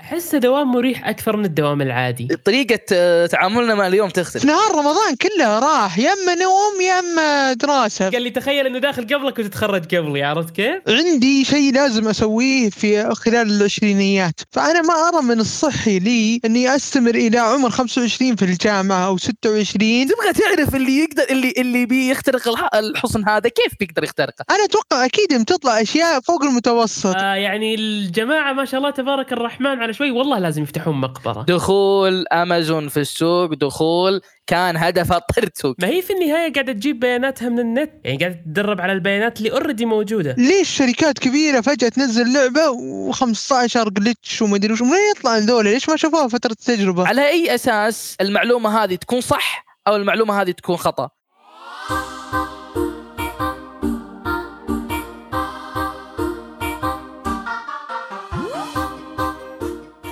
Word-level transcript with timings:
احسه 0.00 0.38
دوام 0.38 0.70
مريح 0.72 1.08
أكثر 1.08 1.36
من 1.36 1.44
الدوام 1.44 1.82
العادي. 1.82 2.28
طريقة 2.44 2.78
آه، 2.92 3.26
تعاملنا 3.26 3.74
مع 3.74 3.86
اليوم 3.86 4.08
تختلف. 4.10 4.44
نهار 4.44 4.74
رمضان 4.74 5.14
كله 5.16 5.58
راح 5.58 5.98
يا 5.98 6.12
اما 6.12 6.34
نوم 6.34 6.80
يا 6.80 6.98
اما 6.98 7.52
دراسة. 7.52 8.10
قال 8.10 8.22
لي 8.22 8.30
تخيل 8.30 8.66
إنه 8.66 8.78
داخل 8.78 9.02
قبلك 9.02 9.38
وتتخرج 9.38 9.94
قبلي 9.94 10.22
عرفت 10.22 10.54
كيف؟ 10.56 10.82
عندي 10.88 11.44
شيء 11.44 11.72
لازم 11.74 12.08
أسويه 12.08 12.70
في 12.70 13.14
خلال 13.14 13.50
العشرينيات. 13.56 14.40
فأنا 14.52 14.82
ما 14.82 14.94
أرى 15.08 15.22
من 15.22 15.40
الصحي 15.40 15.98
لي 15.98 16.40
إني 16.44 16.74
أستمر 16.76 17.14
إلى 17.14 17.38
عمر 17.38 17.70
25 17.70 18.36
في 18.36 18.44
الجامعة 18.44 19.06
أو 19.06 19.16
26 19.16 20.06
تبغى 20.06 20.32
تعرف 20.32 20.74
اللي 20.74 20.98
يقدر 20.98 21.22
اللي 21.30 21.54
اللي 21.58 21.86
بيخترق 21.86 22.48
الح- 22.48 22.74
الحصن 22.74 23.28
هذا 23.28 23.48
كيف 23.48 23.72
بيقدر 23.80 24.04
يخترقه؟ 24.04 24.44
أنا 24.50 24.64
أتوقع 24.64 25.04
أكيد 25.04 25.34
بتطلع 25.40 25.80
أشياء 25.82 26.20
فوق 26.20 26.42
المتوسط. 26.44 27.16
آه 27.16 27.34
يعني 27.34 27.74
الجماعة 27.74 28.52
ما 28.52 28.64
شاء 28.64 28.78
الله 28.78 28.90
تبارك 28.90 29.32
الرحمن 29.32 29.83
على 29.84 29.92
شوي 29.92 30.10
والله 30.10 30.38
لازم 30.38 30.62
يفتحون 30.62 30.94
مقبرة. 31.00 31.42
دخول 31.42 32.28
أمازون 32.32 32.88
في 32.88 33.00
السوق 33.00 33.54
دخول 33.54 34.20
كان 34.46 34.76
هدفها 34.76 35.18
طرد 35.18 35.50
سوق 35.54 35.74
ما 35.78 35.88
هي 35.88 36.02
في 36.02 36.12
النهاية 36.12 36.52
قاعدة 36.52 36.72
تجيب 36.72 37.00
بياناتها 37.00 37.48
من 37.48 37.58
النت؟ 37.58 37.90
يعني 38.04 38.18
قاعدة 38.18 38.34
تدرب 38.46 38.80
على 38.80 38.92
البيانات 38.92 39.38
اللي 39.38 39.52
اوريدي 39.52 39.86
موجودة. 39.86 40.34
ليش 40.38 40.68
شركات 40.68 41.18
كبيرة 41.18 41.60
فجأة 41.60 41.88
تنزل 41.88 42.32
لعبة 42.32 42.60
و15 43.12 43.88
جلتش 43.88 44.42
ومدري 44.42 44.72
وش؟ 44.72 44.82
من 44.82 44.88
يطلع 45.16 45.38
ذولا 45.38 45.68
ليش 45.70 45.88
ما 45.88 45.96
شافوها 45.96 46.28
فترة 46.28 46.52
التجربة؟ 46.52 47.08
على 47.08 47.28
أي 47.28 47.54
أساس 47.54 48.16
المعلومة 48.20 48.84
هذه 48.84 48.94
تكون 48.94 49.20
صح 49.20 49.64
أو 49.86 49.96
المعلومة 49.96 50.42
هذه 50.42 50.50
تكون 50.50 50.76
خطأ؟ 50.76 51.08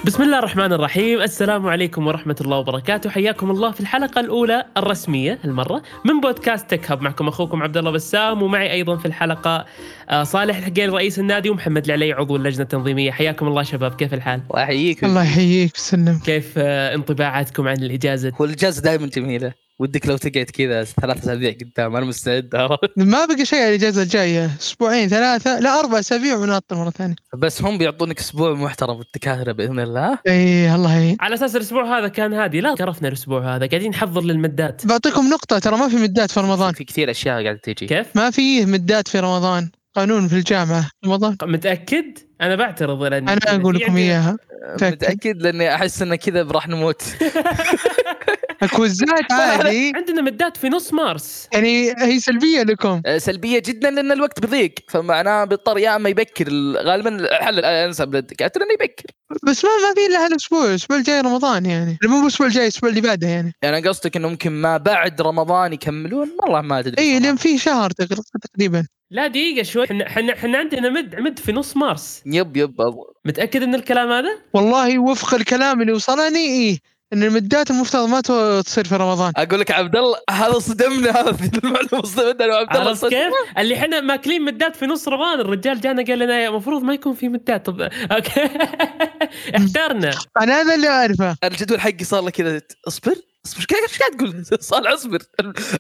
بسم 0.07 0.23
الله 0.23 0.39
الرحمن 0.39 0.73
الرحيم. 0.73 1.21
السلام 1.21 1.67
عليكم 1.67 2.07
ورحمة 2.07 2.37
الله 2.41 2.59
وبركاته. 2.59 3.11
حياكم 3.11 3.51
الله 3.51 3.71
في 3.71 3.81
الحلقة 3.81 4.21
الأولى 4.21 4.65
الرسمية 4.77 5.39
المرة 5.45 5.83
من 6.05 6.21
بودكاست 6.21 6.71
تك 6.71 6.91
هب 6.91 7.03
معكم 7.03 7.29
أخوكم 7.29 7.63
عبد 7.63 7.77
الله 7.77 7.91
بسام 7.91 8.43
ومعي 8.43 8.73
أيضا 8.73 8.97
في 8.97 9.07
الحلقة 9.07 9.67
آه، 10.11 10.23
صالح 10.23 10.57
الحقيري 10.57 10.87
رئيس 10.87 11.19
النادي 11.19 11.51
ومحمد 11.51 11.85
العلي 11.85 12.13
عضو 12.13 12.37
اللجنة 12.37 12.63
التنظيمية. 12.63 13.11
حياكم 13.11 13.49
الله 13.49 13.63
شباب 13.63 13.95
كيف 13.95 14.15
الحال؟ 14.15 14.43
الله 14.51 14.63
يحييك 14.63 15.05
الله 15.05 15.23
يحييك 15.23 15.73
ويسلم 15.75 16.21
كيف 16.25 16.55
آه، 16.57 16.95
انطباعاتكم 16.95 17.69
عن 17.69 17.77
الإجازة؟ 17.77 18.33
والاجازه 18.39 18.83
دائما 18.83 19.07
جميلة. 19.07 19.53
ودك 19.83 20.07
لو 20.07 20.17
تقعد 20.17 20.45
كذا 20.45 20.85
ثلاث 20.85 21.19
أسابيع 21.19 21.53
قدام 21.53 21.97
أنا 21.97 22.07
مستعد؟ 22.07 22.57
ما 22.97 23.25
بقى 23.25 23.45
شيء 23.45 23.59
على 23.59 23.69
الاجازه 23.69 24.03
الجاية 24.03 24.51
أسبوعين 24.61 25.09
ثلاثة 25.09 25.59
لا 25.61 25.81
أربع 25.81 25.99
أسابيع 25.99 26.37
ونعطل 26.37 26.77
مرة 26.77 26.91
ثانية. 26.91 27.15
بس 27.39 27.63
هم 27.63 27.79
بيعطونك 27.79 28.19
أسبوع 28.19 28.55
محترم 28.55 29.01
الدكاتره 29.01 29.53
بإذن 29.53 29.81
الله. 29.81 30.19
إي 30.29 30.75
الله 30.75 30.93
يعين. 30.93 31.17
على 31.21 31.35
أساس 31.35 31.57
الأسبوع 31.57 31.99
هذا 31.99 32.09
كان 32.09 32.33
هادي 32.33 32.61
لا 32.61 32.75
كرفنا 32.75 33.09
الأسبوع 33.09 33.57
هذا 33.57 33.67
قاعدين 33.67 33.91
نحضر 33.91 34.23
للمدات. 34.23 34.87
بعطيكم 34.87 35.31
نقطة 35.31 35.59
ترى 35.59 35.77
ما 35.77 35.89
في 35.89 35.97
مدات 35.97 36.31
في 36.31 36.41
رمضان. 36.41 36.73
في 36.75 36.85
كثير 36.85 37.11
أشياء 37.11 37.43
قاعدة 37.43 37.61
تجي. 37.63 37.87
كيف؟ 37.87 38.07
ما 38.15 38.31
في 38.31 38.67
مدات 38.67 39.09
في 39.09 39.21
رمضان 39.21 39.71
قانون 39.95 40.29
في 40.29 40.35
الجامعة. 40.35 40.91
رمضان. 41.07 41.37
متأكد؟ 41.43 42.19
أنا 42.41 42.57
بعترض 42.57 43.03
لأن 43.03 43.29
أنا 43.29 43.41
أقول 43.47 43.75
لكم 43.75 43.97
إياها. 43.97 44.37
متأكد. 44.75 44.93
متاكد 44.93 45.43
لأني 45.43 45.75
أحس 45.75 46.03
ان 46.03 46.15
كذا 46.15 46.43
راح 46.43 46.69
نموت. 46.69 47.03
الكوزات 48.63 49.09
عادي. 49.33 49.93
عندنا 49.97 50.23
مدات 50.23 50.57
في 50.57 50.69
نص 50.69 50.93
مارس. 50.93 51.49
يعني 51.53 51.95
هي 51.99 52.21
سلبية 52.21 52.63
لكم. 52.63 53.03
آه، 53.07 53.19
سلبية 53.19 53.59
جدا 53.59 53.91
لأن 53.91 54.13
الوقت 54.13 54.41
بيضيق 54.41 54.75
فمعناه 54.89 55.45
بيضطر 55.45 55.79
يا 55.79 55.97
أما 55.97 56.09
يبكر 56.09 56.49
غالبا 56.77 57.17
الحل 57.17 57.59
الانسب 57.59 58.15
للدكاتره 58.15 58.63
إنه 58.63 58.73
يبكر؟ 58.73 59.05
بس 59.47 59.65
ما 59.65 59.71
ما 59.71 59.95
في 59.95 60.07
إلا 60.07 60.25
هالاسبوع 60.27 60.65
الأسبوع 60.65 60.97
الجاي 60.97 61.21
رمضان 61.21 61.67
يعني. 61.67 61.99
مو 62.05 62.23
الأسبوع 62.23 62.47
الجاي 62.47 62.63
الأسبوع 62.63 62.91
اللي 62.91 63.01
بعده 63.01 63.29
يعني. 63.29 63.53
يعني 63.63 63.89
قصدك 63.89 64.17
إنه 64.17 64.29
ممكن 64.29 64.53
ما 64.53 64.77
بعد 64.77 65.21
رمضان 65.23 65.73
يكملون؟ 65.73 66.31
والله 66.43 66.61
ما 66.61 66.79
أدري 66.79 66.95
اي. 66.99 67.19
لأن 67.21 67.37
في 67.37 67.59
شهر 67.59 67.91
تقر- 67.91 68.23
تقريبا. 68.43 68.87
لا 69.11 69.27
دقيقة 69.27 69.63
شوي. 69.63 69.85
إحنا 69.85 70.07
إحنا 70.07 70.33
إحنا 70.33 70.59
عندنا 70.59 70.89
مد 70.91 71.15
مد 71.17 71.39
في 71.39 71.53
نص 71.53 71.77
مارس. 71.77 72.23
يب 72.27 72.57
يب 72.57 72.83
أبو- 72.83 73.13
متأكد 73.25 73.63
من 73.65 73.75
الكلام 73.75 74.11
هذا؟ 74.13 74.39
والله 74.55 74.99
وفق 74.99 75.35
الكلام 75.35 75.81
اللي 75.81 75.93
وصلني 75.93 76.39
إيه. 76.39 76.79
إن 77.13 77.23
المدات 77.23 77.71
المفترض 77.71 78.09
ما 78.09 78.21
تصير 78.21 78.85
في 78.85 78.97
رمضان. 78.97 79.33
أقول 79.37 79.61
لك 79.61 79.71
عبد 79.71 79.97
الله 79.97 80.19
هذا 80.31 80.59
صدمنا 80.59 81.11
هذا 81.11 81.31
المعلومة 81.65 82.03
صدمنا 82.03 82.45
أنا 82.45 82.55
وعبد 82.55 82.77
الله 82.77 82.89
عرفت 82.89 83.07
كيف؟ 83.07 83.33
اللي 83.59 83.75
إحنا 83.75 84.01
ماكلين 84.01 84.43
مدات 84.43 84.77
في 84.77 84.87
نص 84.87 85.09
رمضان 85.09 85.41
الرجال 85.41 85.81
جانا 85.81 86.05
قال 86.05 86.19
لنا 86.19 86.49
المفروض 86.49 86.83
ما 86.83 86.95
يكون 86.95 87.15
في 87.15 87.29
مدات. 87.29 87.67
طب 87.67 87.81
أوكي. 87.81 88.41
احترنا. 89.57 90.11
أنا 90.41 90.61
هذا 90.61 90.75
اللي 90.75 90.89
أعرفه. 90.89 91.37
الجدول 91.45 91.81
حقي 91.81 92.05
صار 92.05 92.23
له 92.23 92.31
كذا 92.31 92.61
اصبر. 92.89 93.15
اصبر 93.47 93.61
إيش 93.61 93.67
قاعد 93.67 93.83
إيش 93.83 93.99
قاعد 93.99 94.17
تقول؟ 94.17 94.63
صار 94.71 94.95
اصبر. 94.95 95.23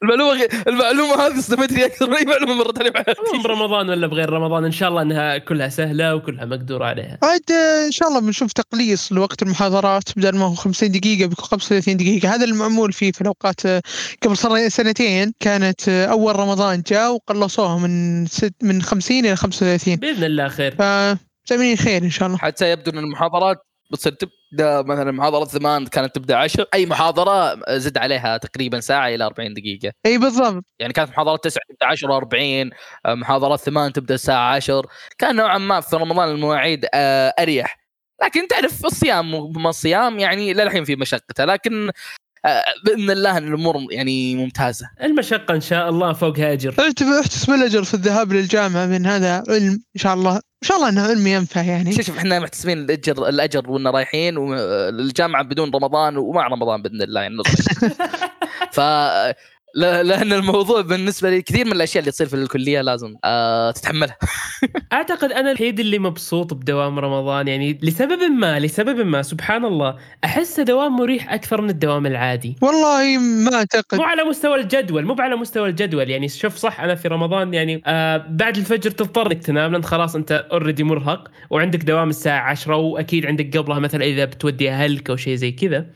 المعلومة 0.02 0.48
المعلومة 0.68 1.26
هذه 1.26 1.40
صدمتني 1.40 1.84
أكثر 1.84 2.10
من 2.10 2.16
اي 2.16 2.24
معلومه 2.24 2.54
مرت 2.54 2.78
علي 2.78 2.90
بحياتي 2.90 3.20
برمضان 3.44 3.90
ولا 3.90 4.06
بغير 4.06 4.30
رمضان 4.30 4.64
إن 4.64 4.72
شاء 4.72 4.88
الله 4.88 5.02
إنها 5.02 5.38
كلها 5.38 5.68
سهلة 5.68 6.14
وكلها 6.14 6.44
مقدور 6.44 6.82
عليها. 6.82 7.18
عاد 7.22 7.52
إن 7.86 7.90
شاء 7.90 8.08
الله 8.08 8.20
بنشوف 8.20 8.52
تقليص 8.52 9.12
لوقت 9.12 9.42
المحاضرات 9.42 10.02
بدل 10.16 10.36
ما 10.36 10.44
هو 10.44 10.54
50 10.54 10.90
دقيقة 10.90 11.26
بيكون 11.26 11.44
35 11.44 11.96
دقيقة. 11.96 12.34
هذا 12.34 12.44
المعمول 12.44 12.92
فيه 12.92 13.12
في 13.12 13.20
الأوقات 13.20 13.66
آه، 13.66 13.82
قبل 14.22 14.36
سنتين. 14.72 15.32
كانت 15.40 15.88
آه، 15.88 16.06
أول 16.06 16.36
رمضان 16.36 16.82
جاء 16.86 17.14
وقلصوها 17.14 17.78
من 17.78 18.26
ست 18.26 18.54
من 18.62 18.82
50 18.82 19.26
إلى 19.26 19.36
35 19.36 19.96
بإذن 19.96 20.24
الله 20.24 20.48
خير. 20.48 20.76
فزمين 21.46 21.76
خير 21.76 22.02
إن 22.02 22.10
شاء 22.10 22.28
الله. 22.28 22.38
حتى 22.38 22.70
يبدو 22.70 22.90
إن 22.90 22.98
المحاضرات 22.98 23.71
بتصير 23.92 24.12
تبدا 24.12 24.82
مثلا 24.82 25.12
محاضرة 25.12 25.44
زمان 25.44 25.86
كانت 25.86 26.14
تبدأ 26.14 26.36
10 26.36 26.66
أي 26.74 26.86
محاضرة 26.86 27.60
زد 27.78 27.98
عليها 27.98 28.36
تقريبا 28.36 28.80
ساعة 28.80 29.08
إلى 29.08 29.24
40 29.24 29.54
دقيقة. 29.54 29.92
إي 30.06 30.18
بالضبط. 30.18 30.64
يعني 30.78 30.92
كانت 30.92 31.10
محاضرات 31.10 31.44
9 31.44 31.60
تبدأ 31.68 31.86
10 31.86 32.16
40 32.16 32.70
محاضرات 33.06 33.60
8 33.60 33.92
تبدأ 33.92 34.14
الساعة 34.14 34.54
10 34.54 34.86
كان 35.18 35.36
نوعا 35.36 35.58
ما 35.58 35.80
في 35.80 35.96
رمضان 35.96 36.28
المواعيد 36.30 36.86
آه، 36.94 37.34
أريح. 37.40 37.78
لكن 38.22 38.48
تعرف 38.48 38.84
الصيام 38.86 39.34
وما 39.34 39.68
الصيام 39.70 40.18
يعني 40.18 40.52
للحين 40.54 40.84
في 40.84 40.96
مشقته 40.96 41.44
لكن 41.44 41.90
بإذن 42.84 43.10
الله 43.10 43.38
إن 43.38 43.48
الأمور 43.48 43.76
يعني 43.90 44.34
ممتازة. 44.36 44.90
المشقة 45.02 45.54
إن 45.54 45.60
شاء 45.60 45.88
الله 45.88 46.12
فوقها 46.12 46.52
أجر. 46.52 46.74
احتسب 47.20 47.50
الاجر 47.50 47.84
في 47.84 47.94
الذهاب 47.94 48.32
للجامعة 48.32 48.86
من 48.86 49.06
هذا 49.06 49.42
علم 49.48 49.72
إن 49.72 50.00
شاء 50.00 50.14
الله 50.14 50.36
إن 50.36 50.68
شاء 50.68 50.76
الله 50.76 50.88
إنه 50.88 51.02
علم 51.02 51.26
ينفع 51.26 51.62
يعني. 51.62 51.92
شوف 51.92 52.06
شوف 52.06 52.18
إحنا 52.18 52.40
محتسبين 52.40 52.78
الاجر 52.78 53.28
الأجر 53.28 53.70
وإننا 53.70 53.90
رايحين 53.90 54.34
الجامعة 54.48 55.42
بدون 55.42 55.70
رمضان 55.74 56.16
ومع 56.16 56.46
رمضان 56.46 56.82
بإذن 56.82 57.02
الله 57.02 57.20
يعني. 57.20 57.36
ف 58.76 58.80
لأن 59.74 60.32
الموضوع 60.32 60.80
بالنسبة 60.80 61.30
لي 61.30 61.42
كثير 61.42 61.66
من 61.66 61.72
الأشياء 61.72 62.00
اللي 62.00 62.12
تصير 62.12 62.26
في 62.26 62.34
الكلية 62.34 62.80
لازم 62.80 63.16
آه 63.24 63.70
تتحملها. 63.70 64.16
أعتقد 64.92 65.32
أنا 65.32 65.50
الوحيد 65.50 65.80
اللي 65.80 65.98
مبسوط 65.98 66.54
بدوام 66.54 66.98
رمضان 66.98 67.48
يعني 67.48 67.78
لسبب 67.82 68.22
ما 68.22 68.60
لسبب 68.60 69.06
ما 69.06 69.22
سبحان 69.22 69.64
الله 69.64 69.96
احسه 70.24 70.62
دوام 70.62 70.96
مريح 70.96 71.32
أكثر 71.32 71.60
من 71.60 71.70
الدوام 71.70 72.06
العادي. 72.06 72.56
والله 72.62 73.18
ما 73.18 73.54
أعتقد. 73.54 73.98
مو 73.98 74.04
على 74.04 74.24
مستوى 74.24 74.60
الجدول 74.60 75.04
مو 75.04 75.16
على 75.18 75.36
مستوى 75.36 75.68
الجدول 75.68 76.10
يعني 76.10 76.28
شوف 76.28 76.56
صح 76.56 76.80
أنا 76.80 76.94
في 76.94 77.08
رمضان 77.08 77.54
يعني 77.54 77.82
آه 77.86 78.26
بعد 78.28 78.56
الفجر 78.56 78.90
تضطر 78.90 79.26
إنك 79.26 79.42
تنام 79.42 79.72
لأن 79.72 79.84
خلاص 79.84 80.16
أنت 80.16 80.46
اوريدي 80.52 80.84
مرهق 80.84 81.30
وعندك 81.50 81.78
دوام 81.84 82.08
الساعة 82.08 82.50
10 82.50 82.76
وأكيد 82.76 83.26
عندك 83.26 83.56
قبلها 83.56 83.78
مثلا 83.78 84.04
إذا 84.04 84.24
بتودي 84.24 84.70
أهلك 84.70 85.10
أو 85.10 85.16
شيء 85.16 85.34
زي 85.34 85.50
كذا. 85.52 85.86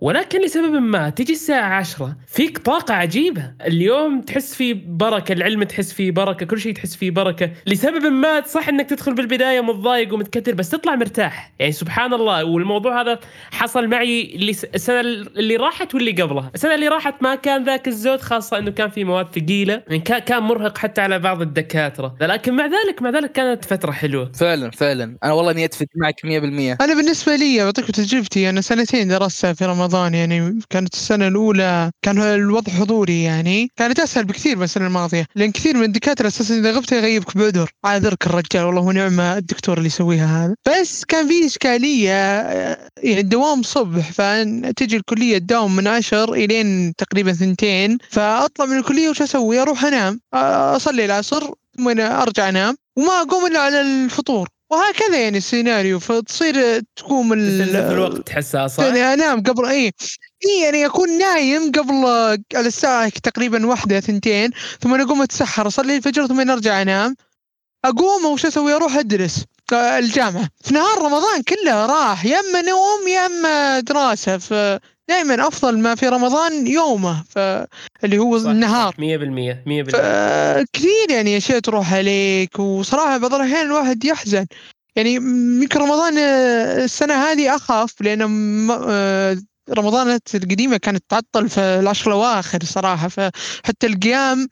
ولكن 0.00 0.44
لسبب 0.44 0.72
ما 0.72 1.10
تجي 1.10 1.32
الساعة 1.32 1.74
عشرة 1.74 2.16
فيك 2.26 2.58
طاقة 2.58 2.94
عجيبة. 2.94 3.52
اليوم 3.66 4.20
تحس 4.20 4.54
فيه 4.54 4.74
بركة 4.86 5.32
العلم 5.32 5.62
تحس 5.62 5.92
فيه 5.92 6.10
بركة 6.10 6.46
كل 6.46 6.60
شيء 6.60 6.74
تحس 6.74 6.96
فيه 6.96 7.10
بركة. 7.10 7.50
لسبب 7.66 8.04
ما 8.06 8.42
صح 8.46 8.68
إنك 8.68 8.90
تدخل 8.90 9.14
بالبداية 9.14 9.60
متضايق 9.60 10.14
ومتكتر 10.14 10.54
بس 10.54 10.70
تطلع 10.70 10.94
مرتاح. 10.96 11.52
يعني 11.58 11.72
سبحان 11.72 12.14
الله 12.14 12.44
والموضوع 12.44 13.00
هذا 13.02 13.18
حصل 13.50 13.86
معي 13.86 14.34
اللي 14.34 14.50
السنة 14.74 15.00
اللي 15.00 15.56
راحت 15.56 15.94
واللي 15.94 16.22
قبلها. 16.22 16.50
السنة 16.54 16.74
اللي 16.74 16.88
راحت 16.88 17.22
ما 17.22 17.34
كان 17.34 17.64
ذاك 17.64 17.88
الزود 17.88 18.20
خاصة 18.20 18.58
إنه 18.58 18.70
كان 18.70 18.90
في 18.90 19.04
مواد 19.04 19.26
ثقيلة. 19.34 19.82
يعني 19.88 19.98
كا- 20.00 20.18
كان 20.18 20.42
مرهق 20.42 20.78
حتى 20.78 21.00
على 21.00 21.18
بعض 21.18 21.42
الدكاترة. 21.42 22.16
لكن 22.20 22.56
مع 22.56 22.64
ذلك 22.66 23.02
مع 23.02 23.10
ذلك 23.10 23.32
كانت 23.32 23.64
فترة 23.64 23.90
حلوة. 23.92 24.32
فعلا 24.32 24.70
فعلا. 24.70 25.16
أنا 25.24 25.32
والله 25.32 25.50
اني 25.50 25.64
اتفق 25.64 25.86
معك 25.96 26.24
100% 26.24 26.76
أنا 26.80 26.94
بالنسبة 26.94 27.36
لي 27.36 27.64
بعطيكم 27.64 27.92
تجربتي 27.92 28.50
أنا 28.50 28.60
سنتين 28.60 29.08
درستها 29.08 29.52
في 29.52 29.64
رمضان. 29.64 29.85
يعني 29.94 30.60
كانت 30.70 30.94
السنة 30.94 31.28
الأولى 31.28 31.90
كان 32.02 32.18
الوضع 32.18 32.72
حضوري 32.72 33.22
يعني 33.22 33.70
كانت 33.76 34.00
أسهل 34.00 34.24
بكثير 34.24 34.56
من 34.56 34.62
السنة 34.62 34.86
الماضية 34.86 35.26
لأن 35.34 35.52
كثير 35.52 35.76
من 35.76 35.84
الدكاترة 35.84 36.26
أساسا 36.26 36.54
إذا 36.58 36.72
غبت 36.72 36.92
يغيبك 36.92 37.36
بعذر 37.36 37.70
عاذرك 37.84 38.26
الرجال 38.26 38.64
والله 38.64 38.82
ونعم 38.82 39.20
الدكتور 39.20 39.76
اللي 39.78 39.86
يسويها 39.86 40.44
هذا. 40.44 40.54
بس 40.68 41.04
كان 41.04 41.28
في 41.28 41.46
إشكالية 41.46 42.12
آه، 42.12 42.88
يعني 43.02 43.20
الدوام 43.20 43.62
صبح 43.62 44.12
فتجي 44.12 44.96
الكلية 44.96 45.38
تداوم 45.38 45.76
من 45.76 45.86
عشر 45.86 46.32
إلين 46.32 46.94
تقريبا 46.98 47.32
ثنتين 47.32 47.98
فأطلع 48.10 48.66
من 48.66 48.78
الكلية 48.78 49.08
وش 49.08 49.22
أسوي؟ 49.22 49.62
أروح 49.62 49.84
أنام. 49.84 50.20
آه، 50.34 50.76
أصلي 50.76 51.04
العصر 51.04 51.50
ثم 51.76 52.00
أرجع 52.00 52.48
أنام 52.48 52.76
وما 52.96 53.22
أقوم 53.22 53.46
إلا 53.46 53.60
على 53.60 53.80
الفطور. 53.80 54.48
وهكذا 54.70 55.18
يعني 55.22 55.38
السيناريو 55.38 55.98
فتصير 56.00 56.80
تقوم 56.96 57.28
في 57.34 57.92
الوقت 57.92 58.26
تحسها 58.26 58.66
صح؟ 58.66 58.84
يعني 58.84 59.14
أنام 59.14 59.42
قبل 59.42 59.66
إي 59.66 59.92
إي 60.46 60.62
يعني 60.64 60.86
أكون 60.86 61.18
نايم 61.18 61.72
قبل 61.72 62.06
على 62.54 62.66
الساعة 62.66 63.08
تقريبا 63.08 63.66
واحدة 63.66 64.00
ثنتين 64.00 64.50
ثم 64.80 65.00
أقوم 65.00 65.22
أتسحر 65.22 65.66
أصلي 65.66 65.96
الفجر 65.96 66.26
ثم 66.26 66.50
أرجع 66.50 66.82
أنام. 66.82 67.16
أقوم 67.84 68.24
وش 68.24 68.46
أسوي؟ 68.46 68.74
أروح 68.74 68.96
أدرس 68.96 69.44
الجامعة. 69.72 70.48
في 70.64 70.74
نهار 70.74 70.98
رمضان 71.02 71.42
كله 71.42 71.86
راح 71.86 72.24
يا 72.24 72.40
إما 72.40 72.62
نوم 72.62 73.08
يا 73.08 73.26
إما 73.26 73.80
دراسة 73.80 74.38
فدائما 74.38 75.48
أفضل 75.48 75.78
ما 75.78 75.94
في 75.94 76.08
رمضان 76.08 76.66
يومه 76.66 77.24
فاللي 77.30 78.18
هو 78.18 78.38
صح، 78.38 78.50
النهار. 78.50 78.92
صح، 78.92 78.98
100% 78.98 79.62
100% 79.66 80.66
كثير 80.72 81.05
يعني 81.16 81.36
اشياء 81.36 81.58
تروح 81.58 81.94
عليك. 81.94 82.58
وصراحة 82.58 83.18
بعض 83.18 83.34
الأحيان 83.34 83.66
الواحد 83.66 84.04
يحزن. 84.04 84.46
يعني 84.96 85.14
يمكن 85.14 85.80
رمضان 85.80 86.18
آه، 86.18 86.84
السنة 86.84 87.14
هذه 87.14 87.56
أخاف 87.56 88.02
لأن 88.02 88.22
آه، 88.88 89.36
رمضان 89.70 90.18
القديمة 90.34 90.76
كانت 90.76 91.04
تعطل 91.08 91.48
في 91.48 91.60
العشر 91.60 92.06
الأواخر 92.10 92.64
صراحة. 92.64 93.08
فحتى 93.08 93.86
القيام 93.86 94.48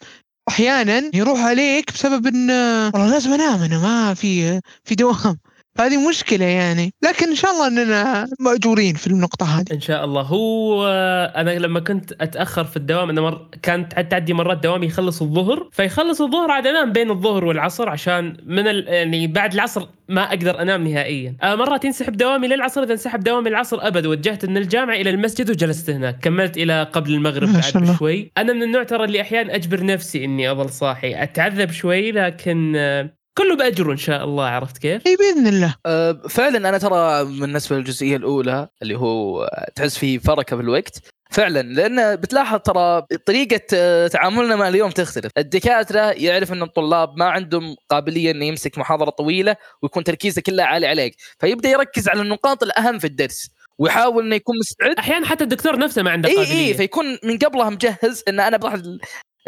أحيانا 0.49 1.11
يروح 1.15 1.41
عليك 1.41 1.93
بسبب 1.93 2.27
إن 2.27 2.51
آه، 2.51 2.91
والله 2.95 3.11
لازم 3.11 3.33
أنام 3.33 3.63
أنا 3.63 3.79
ما 3.79 4.15
في 4.15 4.61
في 4.85 4.95
دوام. 4.95 5.39
هذه 5.79 6.09
مشكلة 6.09 6.45
يعني. 6.45 6.95
لكن 7.05 7.29
إن 7.29 7.35
شاء 7.35 7.51
الله 7.51 7.67
إننا 7.67 8.27
مأجورين 8.41 8.95
في 8.95 9.07
النقطة 9.07 9.61
هذه. 9.61 9.65
إن 9.73 9.81
شاء 9.81 10.05
الله. 10.05 10.23
هو 10.23 10.89
أنا 11.37 11.51
لما 11.51 11.81
كنت 11.81 12.13
أتأخر 12.13 12.65
في 12.65 12.77
الدوام 12.77 13.11
أنا 13.11 13.21
مر... 13.21 13.49
كانت 13.63 14.01
تعدي 14.11 14.33
مرات 14.33 14.59
دوامي 14.59 14.87
يخلص 14.87 15.23
الظهر. 15.23 15.69
فيخلص 15.73 16.21
الظهر 16.21 16.51
عاد 16.51 16.67
أنام 16.67 16.93
بين 16.93 17.11
الظهر 17.11 17.45
والعصر 17.45 17.89
عشان 17.89 18.37
من 18.47 18.69
ال... 18.69 18.89
يعني 18.89 19.27
بعد 19.27 19.55
العصر 19.55 19.87
ما 20.09 20.23
أقدر 20.23 20.63
أنام 20.63 20.89
نهائيا. 20.89 21.37
آه 21.43 21.55
مرات 21.55 21.85
ينسحب 21.85 22.17
دوامي 22.17 22.49
للعصر 22.49 22.83
إذا 22.83 22.93
انسحب 22.93 23.21
دوامي 23.21 23.49
العصر 23.49 23.79
أبد. 23.81 24.07
وجهت 24.07 24.47
من 24.47 24.57
الجامعة 24.57 24.95
إلى 24.95 25.11
المسجد 25.11 25.51
وجلست 25.51 25.91
هناك. 25.91 26.19
كملت 26.19 26.57
إلى 26.57 26.83
قبل 26.93 27.15
المغرب 27.15 27.49
بعد. 27.49 27.73
بشوي. 27.77 28.33
أنا 28.39 28.53
من 28.53 28.63
النوع 28.63 28.83
ترى 28.83 29.05
اللي 29.05 29.21
أحيانا 29.21 29.55
أجبر 29.55 29.85
نفسي 29.85 30.25
إني 30.25 30.51
أظل 30.51 30.71
صاحي. 30.71 31.23
أتعذب 31.23 31.71
شوي 31.71 32.13
لكن 32.13 32.73
آه، 32.77 33.11
كله 33.39 33.57
باجره 33.57 33.93
إن 33.93 33.97
شاء 33.97 34.25
الله 34.25 34.45
عرفت 34.45 34.79
كيف؟ 34.79 35.07
إي 35.07 35.17
بإذن 35.17 35.47
الله. 35.47 35.75
أه، 35.87 36.23
فعلا 36.29 36.69
أنا 36.69 36.79
ترى 36.79 37.25
بالنسبة 37.25 37.77
للجزئية 37.77 38.17
الأولى 38.17 38.69
اللي 38.83 38.99
هو 38.99 39.51
تحس 39.75 39.99
فيه 39.99 40.19
فركة 40.19 40.57
بالوقت 40.57 40.99
فعلا 41.31 41.63
لأن 41.63 42.17
بتلاحظ 42.17 42.59
ترى 42.59 43.03
طريقة 43.27 43.61
أه، 43.75 44.07
تعاملنا 44.07 44.57
مع 44.57 44.69
اليوم 44.69 44.91
تختلف، 44.91 45.31
الدكاترة 45.39 46.01
يعرف 46.01 46.53
إن 46.53 46.63
الطلاب 46.63 47.19
ما 47.19 47.25
عندهم 47.25 47.77
قابلية 47.91 48.31
إنه 48.31 48.45
يمسك 48.45 48.79
محاضرة 48.79 49.11
طويلة 49.11 49.57
ويكون 49.83 50.05
تركيزه 50.05 50.43
كلها 50.43 50.67
عالي 50.67 50.87
عليك، 50.87 51.17
فيبدأ 51.41 51.69
يركز 51.69 52.09
على 52.09 52.23
النقاط 52.23 52.63
الأهم 52.63 52.99
في 52.99 53.07
الدرس 53.07 53.51
ويحاول 53.79 54.25
إنه 54.25 54.35
يكون 54.35 54.59
مستعد. 54.59 54.99
أحيانا 54.99 55.27
حتى 55.27 55.45
الدكتور 55.45 55.79
نفسه 55.79 56.03
ما 56.03 56.11
عنده 56.11 56.29
إي 56.29 56.37
قابلية. 56.37 56.69
اي 56.69 56.75
فيكون 56.75 57.19
من 57.25 57.39
قبلها 57.39 57.71
مجهز 57.71 58.25
إن 58.29 58.41
أنا 58.41 58.57
بروح 58.57 58.77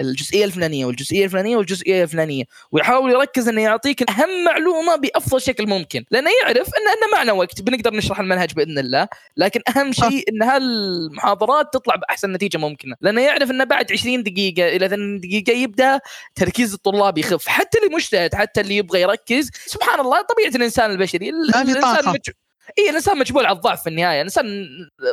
الجزئية 0.00 0.44
الفلانية 0.44 0.86
والجزئية 0.86 1.24
الفلانية 1.24 1.56
والجزئية 1.56 2.02
الفلانية 2.02 2.44
ويحاول 2.72 3.10
يركز 3.12 3.48
إنه 3.48 3.62
يعطيك 3.62 4.10
أهم 4.10 4.44
معلومة 4.44 4.96
بأفضل 4.96 5.40
شكل 5.40 5.66
ممكن 5.66 6.04
لأنه 6.10 6.30
يعرف 6.42 6.68
إن 6.68 6.88
ان 6.88 7.10
معنا 7.12 7.32
وقت 7.32 7.62
بنقدر 7.62 7.94
نشرح 7.94 8.20
المنهج 8.20 8.52
بإذن 8.52 8.78
الله 8.78 9.08
لكن 9.36 9.60
أهم 9.76 9.92
شيء 9.92 10.24
إن 10.28 10.42
هالمحاضرات 10.42 11.72
تطلع 11.72 11.94
بأحسن 11.96 12.32
نتيجة 12.32 12.58
ممكنة 12.58 12.96
لأنه 13.00 13.20
يعرف 13.20 13.50
إنه 13.50 13.64
بعد 13.64 13.92
20 13.92 14.22
دقيقة 14.22 14.68
إلى 14.76 14.88
30 14.88 15.20
دقيقة 15.20 15.52
يبدأ 15.52 16.00
تركيز 16.34 16.72
الطلاب 16.74 17.18
يخف 17.18 17.48
حتى 17.48 17.78
اللي 17.78 17.94
مجتهد 17.94 18.34
حتى 18.34 18.60
اللي 18.60 18.76
يبغى 18.76 19.00
يركز 19.00 19.50
سبحان 19.66 20.00
الله 20.00 20.22
طبيعة 20.22 20.56
الإنسان 20.56 20.90
البشري 20.90 21.28
الإنسان. 21.28 22.16
اي 22.78 22.90
الإنسان 22.90 23.18
مجبول 23.18 23.46
على 23.46 23.56
الضعف 23.56 23.82
في 23.82 23.88
النهاية 23.88 24.16
الإنسان 24.20 24.68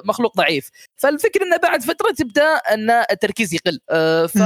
مخلوق 0.06 0.38
ضعيف. 0.38 0.70
فالفكرة 0.98 1.44
إنه 1.44 1.58
بعد 1.58 1.82
فترة 1.82 2.12
تبدأ 2.12 2.56
إن 2.56 2.90
التركيز 2.90 3.54
يقل. 3.54 3.80
آه 3.90 4.26
ف 4.26 4.38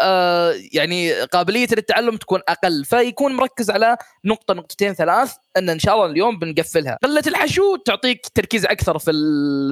آه 0.00 0.54
يعني 0.72 1.12
قابليته 1.22 1.76
للتعلم 1.76 2.16
تكون 2.16 2.40
أقل. 2.48 2.84
فيكون 2.84 3.32
مركز 3.34 3.70
على 3.70 3.96
نقطة 4.24 4.54
نقطتين 4.54 4.94
ثلاث. 4.94 5.34
إن 5.56 5.70
إن 5.70 5.78
شاء 5.78 5.94
الله 5.94 6.06
اليوم 6.06 6.38
بنقفلها. 6.38 6.98
قلة 7.02 7.22
الحشو 7.26 7.76
تعطيك 7.76 8.26
تركيز 8.34 8.66
أكثر 8.66 8.98
في 8.98 9.10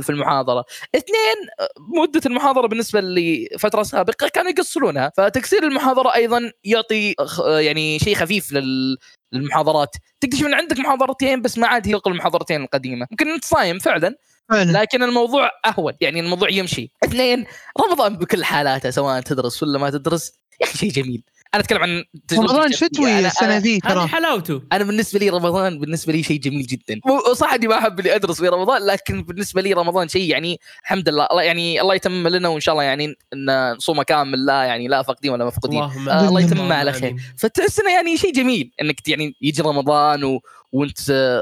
في 0.03 0.11
المحاضرة. 0.11 0.65
اثنين 0.97 1.49
مدة 1.79 2.21
المحاضرة 2.27 2.67
بالنسبة 2.67 3.01
لفترة 3.01 3.83
سابقة 3.83 4.29
كانوا 4.29 4.51
يقصرونها. 4.51 5.13
فتقصير 5.17 5.63
المحاضرة 5.63 6.15
أيضا 6.15 6.53
يعطي 6.65 7.15
يعني 7.47 7.99
شيء 7.99 8.15
خفيف 8.15 8.53
لل 8.53 8.97
للمحاضرات. 9.33 9.97
تكتشف 10.21 10.47
إن 10.47 10.55
عندك 10.55 10.79
محاضرتين 10.79 11.43
بس 11.43 11.59
ما 11.59 11.67
عاد 11.67 11.89
هي 11.89 12.01
المحاضرتين 12.07 12.63
القديمة. 12.63 13.07
ممكن 13.11 13.29
أنت 13.29 13.45
صايم 13.45 13.79
فعلا 13.79 14.17
فعلا. 14.51 14.81
لكن 14.81 15.03
الموضوع 15.03 15.51
أهون. 15.67 15.93
يعني 16.01 16.21
الموضوع 16.21 16.51
يمشي. 16.51 16.91
اثنين 17.05 17.45
رمضان 17.81 18.17
بكل 18.17 18.45
حالاته 18.45 18.91
سواء 18.91 19.21
تدرس 19.21 19.63
ولا 19.63 19.79
ما 19.79 19.91
تدرس. 19.91 20.33
يا 20.61 20.67
أخي 20.67 20.79
شيء 20.79 20.91
جميل. 20.91 21.23
أنا 21.55 21.63
أتكلم 21.63 21.83
عن 21.83 22.05
رمضان. 22.33 22.73
شتوي 22.73 23.27
السنة 23.27 23.57
ذي 23.57 23.81
ترى. 23.81 24.07
حلاوته. 24.07 24.63
أنا 24.73 24.85
بالنسبة 24.85 25.19
لي 25.19 25.29
رمضان 25.31 25.79
بالنسبة 25.79 26.13
لي 26.13 26.23
شيء 26.23 26.41
جميل 26.41 26.67
جدا. 26.67 27.01
صح 27.33 27.53
أني 27.53 27.67
ما 27.67 27.79
أحب 27.79 28.01
إني 28.01 28.15
أدرس 28.15 28.41
في 28.41 28.49
رمضان 28.49 28.87
لكن 28.87 29.23
بالنسبة 29.23 29.63
لي 29.63 29.73
رمضان 29.73 30.09
شيء 30.09 30.31
يعني 30.31 30.61
الحمد 30.83 31.09
لله. 31.09 31.27
الله 31.31 31.43
يعني 31.43 31.81
الله 31.81 31.95
يتمم 31.95 32.29
لنا 32.29 32.49
وإن 32.49 32.61
شاء 32.61 32.73
الله 32.73 32.85
يعني 32.85 33.17
إن 33.33 33.73
نصوم 33.73 34.03
كامل 34.03 34.47
لا 34.47 34.65
يعني 34.65 34.89
لا 34.89 35.03
فاقدين 35.03 35.31
ولا 35.31 35.45
مفقودين. 35.45 35.83
اللهم 35.83 36.09
آه 36.09 36.29
الله. 36.29 36.41
يتمم 36.41 36.73
على 36.73 36.93
خير. 36.93 37.17
فتحس 37.39 37.81
إنه 37.81 37.91
يعني 37.91 38.17
شيء 38.17 38.33
جميل 38.33 38.73
إنك 38.83 39.09
يعني 39.09 39.37
يجي 39.41 39.63
رمضان 39.63 40.25
و... 40.25 40.41
وأنت 40.73 40.99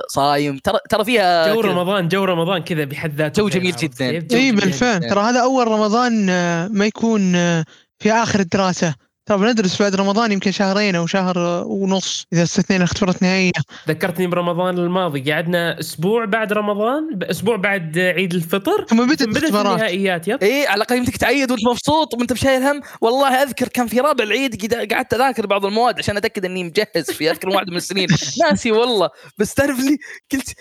صايم. 0.08 0.58
ترى 0.58 0.78
ترى 0.90 1.04
فيها 1.04 1.54
جو 1.54 1.60
رمضان 1.60 2.08
جو 2.08 2.24
رمضان 2.24 2.62
كذا 2.62 2.84
بحد 2.84 3.14
ذاته 3.14 3.42
جو 3.42 3.48
خير، 3.48 3.60
جميل 3.60 3.76
جداً. 3.76 4.10
اي. 4.10 4.52
بالفعل 4.52 5.00
ترى 5.00 5.20
هذا 5.20 5.42
أول 5.42 5.68
رمضان 5.68 6.30
آه، 6.30 6.68
ما 6.68 6.86
يكون 6.86 7.34
آه، 7.34 7.64
في 7.98 8.12
آخر 8.12 8.40
الدراسة. 8.40 8.94
ترى 9.30 9.38
بندرس 9.38 9.82
بعد 9.82 9.94
رمضان 9.94 10.32
يمكن 10.32 10.50
شهرين 10.50 10.96
أو 10.96 11.06
شهر 11.06 11.38
ونص 11.66 12.26
إذا 12.32 12.42
استثنينا 12.42 12.84
اختبارات 12.84 13.22
نهائيه 13.22 13.52
ذكرتني 13.88 14.26
برمضان 14.26 14.78
الماضي 14.78 15.32
قعدنا 15.32 15.80
أسبوع 15.80 16.24
بعد 16.24 16.52
رمضان 16.52 17.18
أسبوع 17.22 17.56
بعد 17.56 17.98
عيد 17.98 18.34
الفطر 18.34 18.86
ثم 18.88 19.02
الاختبارات. 19.02 19.72
النهائيات 19.72 20.28
يب. 20.28 20.42
إيه 20.42 20.68
على 20.68 20.76
الأقل 20.76 20.96
يمديك 20.96 21.16
تعيد 21.16 21.50
وأنت 21.50 21.66
مبسوط 21.66 22.14
وأنت 22.14 22.32
بشايل 22.32 22.62
هم. 22.62 22.80
والله 23.00 23.42
أذكر 23.42 23.68
كان 23.68 23.86
في 23.86 24.00
رابع 24.00 24.24
العيد 24.24 24.74
قعدت 24.92 25.14
أذاكر 25.14 25.46
بعض 25.46 25.66
المواد 25.66 25.98
عشان 25.98 26.16
أتأكد 26.16 26.44
إني 26.44 26.64
مجهز 26.64 27.10
في 27.10 27.30
أذكر 27.30 27.48
واحد 27.48 27.70
من 27.70 27.76
السنين. 27.76 28.08
ناسي 28.42 28.72
والله 28.72 29.10
بس 29.38 29.54
تعرف 29.54 29.78
لي 29.78 29.98
قلت 30.32 30.54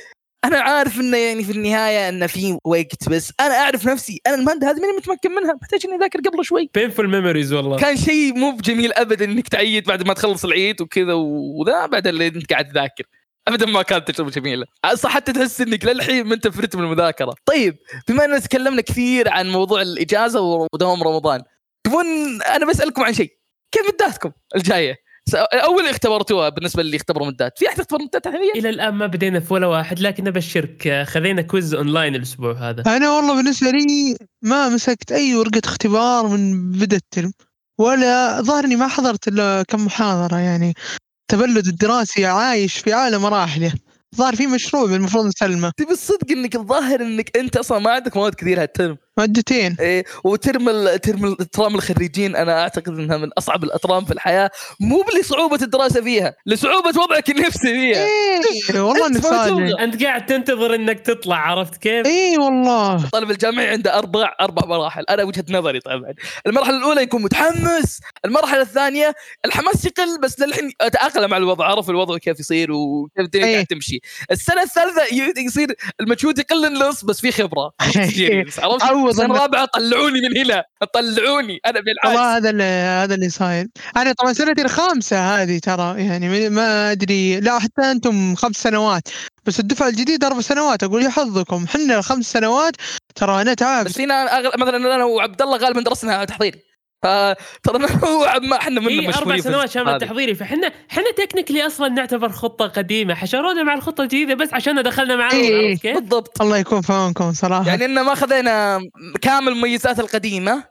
أنا 0.45 0.59
عارف 0.59 0.99
إنه 0.99 1.17
يعني 1.17 1.43
في 1.43 1.51
النهاية 1.51 2.09
إنه 2.09 2.27
في 2.27 2.57
وقت 2.63 3.09
بس 3.09 3.33
أنا 3.39 3.53
أعرف 3.53 3.85
نفسي 3.85 4.21
أنا 4.27 4.35
الماده 4.35 4.69
هذه 4.69 4.79
ماني 4.79 4.97
متمكن 4.97 5.31
منها 5.31 5.53
محتاج 5.61 5.81
إني 5.85 5.95
أذاكر 5.95 6.19
قبل 6.19 6.45
شوي. 6.45 6.69
painful 6.73 7.09
memories 7.09 7.53
والله. 7.53 7.77
كان 7.77 7.97
شيء 7.97 8.33
مو 8.33 8.51
بجميل 8.51 8.93
ابدا 8.93 9.25
إنك 9.25 9.47
تعيد 9.47 9.85
بعد 9.85 10.07
ما 10.07 10.13
تخلص 10.13 10.45
العيد 10.45 10.81
وكذا 10.81 11.13
وذا 11.13 11.85
بعد 11.85 12.07
اللي 12.07 12.27
إنت 12.27 12.53
قاعد 12.53 12.71
تذاكر. 12.71 13.03
ابدا 13.47 13.65
ما 13.65 13.81
كانت 13.81 14.11
تجربة 14.11 14.31
جميلة. 14.31 14.65
صح 14.93 15.09
حتى 15.09 15.33
تحس 15.33 15.61
إنك 15.61 15.85
للحين 15.85 16.25
ما 16.25 16.35
انت 16.35 16.47
في 16.47 16.61
رتم 16.61 16.79
المذاكرة. 16.79 17.33
طيب 17.45 17.77
بما 18.07 18.25
إننا 18.25 18.39
تكلمنا 18.39 18.81
كثير 18.81 19.29
عن 19.29 19.49
موضوع 19.49 19.81
الإجازة 19.81 20.41
ودوام 20.41 21.03
رمضان 21.03 21.41
تبون 21.83 22.05
أنا 22.41 22.65
بسألكم 22.65 23.03
عن 23.03 23.13
شيء. 23.13 23.31
كيف 23.71 23.93
مداتكم 23.93 24.31
الجاية؟ 24.55 24.95
أول 25.35 25.79
اللي 25.79 25.91
اختبرتوها 25.91 26.49
بالنسبة 26.49 26.83
للي 26.83 26.97
اختبروا 26.97 27.27
mid 27.27 27.51
ات 27.51 27.59
في 27.59 27.69
أحد 27.69 27.79
اختبر 27.79 28.01
مدات 28.01 28.27
حاليا؟ 28.27 28.53
إلى 28.55 28.69
الآن 28.69 28.93
ما 28.93 29.07
بدينا 29.07 29.39
في 29.39 29.53
ولا 29.53 29.67
واحد 29.67 29.99
لكن 29.99 30.27
ابشرك 30.27 31.03
خذينا 31.07 31.41
quiz 31.41 31.73
online 31.73 32.15
الأسبوع 32.15 32.53
هذا. 32.53 32.83
أنا 32.87 33.11
والله 33.11 33.35
بالنسبة 33.35 33.71
لي 33.71 34.17
ما 34.41 34.69
مسكت 34.69 35.11
أي 35.11 35.35
ورقة 35.35 35.61
اختبار 35.65 36.27
من 36.27 36.71
بدا 36.71 36.97
الترم 36.97 37.31
ولا 37.79 38.41
ظهرني 38.41 38.75
ما 38.75 38.87
حضرت 38.87 39.27
إلا 39.27 39.63
كم 39.67 39.85
محاضرة 39.85 40.37
يعني 40.37 40.73
التبلد 41.21 41.67
الدراسي 41.67 42.25
عايش 42.25 42.77
في 42.77 42.93
اعلى 42.93 43.17
مراحله 43.17 43.73
ظهر 44.15 44.35
في 44.35 44.47
مشروع 44.47 44.83
المفروض 44.83 45.25
نسلمه. 45.25 45.71
تبي 45.77 45.91
الصدق 45.91 46.31
إنك 46.31 46.55
الظاهر 46.55 47.01
إنك 47.01 47.37
أنت 47.37 47.57
أصلا 47.57 47.79
ما 47.79 47.91
عندك 47.91 48.17
مواد 48.17 48.35
كثير 48.35 48.61
هالترم. 48.61 48.97
مادتين. 49.17 49.75
إيه 49.79 50.03
وترم 50.23 50.95
ترم 50.95 51.25
الاترام 51.25 51.75
الخريجين 51.75 52.35
أنا 52.35 52.61
أعتقد 52.61 52.87
إنها 52.99 53.17
من 53.17 53.29
أصعب 53.37 53.63
الأترام 53.63 54.05
في 54.05 54.13
الحياة 54.13 54.51
مو 54.79 55.05
لصعوبة 55.19 55.55
الدراسة 55.61 56.01
فيها 56.01 56.35
لصعوبة 56.45 57.01
وضعك 57.01 57.29
النفسي 57.29 57.59
فيها. 57.73 58.05
إيه 58.05 58.81
والله 58.81 59.07
انك 59.07 59.21
صادق. 59.23 59.79
أنت 59.81 60.03
قاعد 60.03 60.25
تنتظر 60.25 60.75
إنك 60.75 60.99
تطلع 60.99 61.35
عرفت 61.37 61.77
كيف؟ 61.77 62.05
إيه 62.07 62.37
والله. 62.39 62.95
الطالب 62.95 63.31
الجامعي 63.31 63.67
عنده 63.67 63.97
أربع 63.97 64.35
أربع 64.41 64.65
مراحل. 64.67 65.03
أنا 65.09 65.23
وجهة 65.23 65.45
نظري 65.49 65.79
طبعا. 65.79 66.13
المرحلة 66.47 66.77
الأولى 66.77 67.01
يكون 67.01 67.21
متحمس. 67.21 67.99
المرحلة 68.25 68.61
الثانية 68.61 69.13
الحماس 69.45 69.85
يقل 69.85 70.19
بس 70.23 70.39
للحين 70.39 70.71
أتأقلم 70.81 71.33
على 71.33 71.43
الوضع 71.43 71.65
عرف 71.65 71.89
الوضع 71.89 72.17
كيف 72.17 72.39
يصير 72.39 72.71
وكيف 72.71 73.25
الدنيا 73.25 73.45
إيه. 73.45 73.53
قاعد 73.53 73.65
تمشي. 73.65 73.99
السنة 74.31 74.61
الثالثة 74.61 75.03
ي- 75.03 75.33
يصير 75.45 75.75
المجهود 76.01 76.39
يقل 76.39 76.65
النص 76.65 77.03
بس 77.05 77.21
في 77.21 77.31
خبرة. 77.31 77.71
عرفت؟ 78.59 78.83
سنه 79.11 79.33
إنك- 79.37 79.41
رابعه 79.41 79.65
طلعوني 79.65 80.21
من 80.21 80.37
هنا 80.37 80.63
طلعوني 80.93 81.59
أنا 81.65 81.79
بالعكس. 81.79 82.05
والله 82.05 82.37
هذا 82.37 82.49
اللي 82.49 82.63
هذا 83.03 83.15
اللي 83.15 83.29
صاير. 83.29 83.67
أنا 83.97 84.13
طبعا 84.13 84.33
سنتي 84.33 84.61
الخامسة 84.61 85.17
هذه 85.41 85.59
ترى 85.59 86.03
يعني 86.05 86.49
ما- 86.49 86.91
أدري 86.91 87.39
لا 87.39 87.59
حتى 87.59 87.81
أنتم 87.91 88.35
خمس 88.35 88.55
سنوات 88.55 89.07
بس 89.45 89.59
الدفعة 89.59 89.87
الجديدة 89.87 90.27
أربع 90.27 90.41
سنوات 90.41 90.83
أقول 90.83 91.03
يا 91.03 91.09
حظكم 91.09 91.67
حنا 91.67 92.01
خمس 92.01 92.31
سنوات 92.31 92.73
ترى 93.15 93.41
أنا 93.41 93.53
تعبت. 93.53 93.85
بس 93.89 93.93
فينا 93.95 94.37
أغل... 94.37 94.51
مثلا 94.57 94.95
أنا 94.95 95.03
وعبد 95.05 95.41
الله 95.41 95.57
غالبا 95.57 95.81
درسنا 95.81 96.25
تحضيري 96.25 96.68
فترى 97.03 97.87
وعب 98.09 98.41
ما 98.43 98.55
إحنا 98.57 98.81
منا 98.81 98.89
اي 98.89 99.09
أربع 99.09 99.37
سنوات 99.37 99.69
شامل. 99.69 99.97
تحضيري 99.99 100.35
فاحنا 100.35 100.71
إحنا 100.91 101.11
تكنيكلي 101.17 101.65
أصلا 101.65 101.87
نعتبر 101.87 102.29
خطة 102.29 102.67
قديمة. 102.67 103.13
حشرونا 103.13 103.63
مع 103.63 103.73
الخطة 103.73 104.01
الجديدة 104.01 104.33
بس 104.33 104.53
عشان 104.53 104.83
دخلنا 104.83 105.15
معاهم 105.15 105.35
إيه. 105.35 105.77
كيف؟ 105.77 105.97
بالضبط. 105.97 106.41
الله 106.41 106.57
يكون 106.57 106.81
في 106.81 106.93
عونكم 106.93 107.33
صراحة. 107.33 107.67
يعني 107.67 107.85
إن 107.85 108.01
ما 108.01 108.15
خذينا 108.15 108.79
كامل 109.21 109.47
المميزات 109.47 109.99
القديمة 109.99 110.63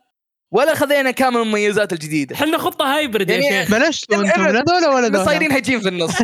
ولا 0.53 0.75
خذينا 0.75 1.11
كامل 1.11 1.37
المميزات 1.41 1.93
الجديدة. 1.93 2.35
إحنا 2.35 2.59
خطة 2.59 2.97
هايبرد 2.97 3.31
يا 3.31 3.37
يعني- 3.37 3.67
شيخ. 3.67 3.71
بلشتوا 3.79 4.17
أنتم 4.17 4.43
لا 4.47 4.65
ذولا 4.69 4.89
ولا 4.89 5.09
ذولا 5.09 5.25
صايرين 5.25 5.53
هجين 5.53 5.81
في 5.81 5.89
النص. 5.89 6.15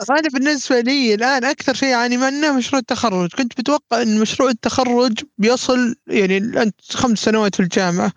أنا 0.10 0.28
بالنسبة 0.32 0.80
لي 0.80 1.14
الآن 1.14 1.44
أكثر 1.44 1.74
شيء 1.74 1.88
يعني 1.88 2.16
منه 2.16 2.56
مشروع 2.56 2.80
التخرج. 2.80 3.28
كنت 3.38 3.52
متوقع 3.60 4.02
إن 4.02 4.20
مشروع 4.20 4.48
التخرج 4.50 5.12
بيصل 5.38 5.94
يعني 6.06 6.36
أنت 6.36 6.74
خمس 6.92 7.18
سنوات 7.18 7.54
في 7.54 7.60
الجامعة. 7.62 8.12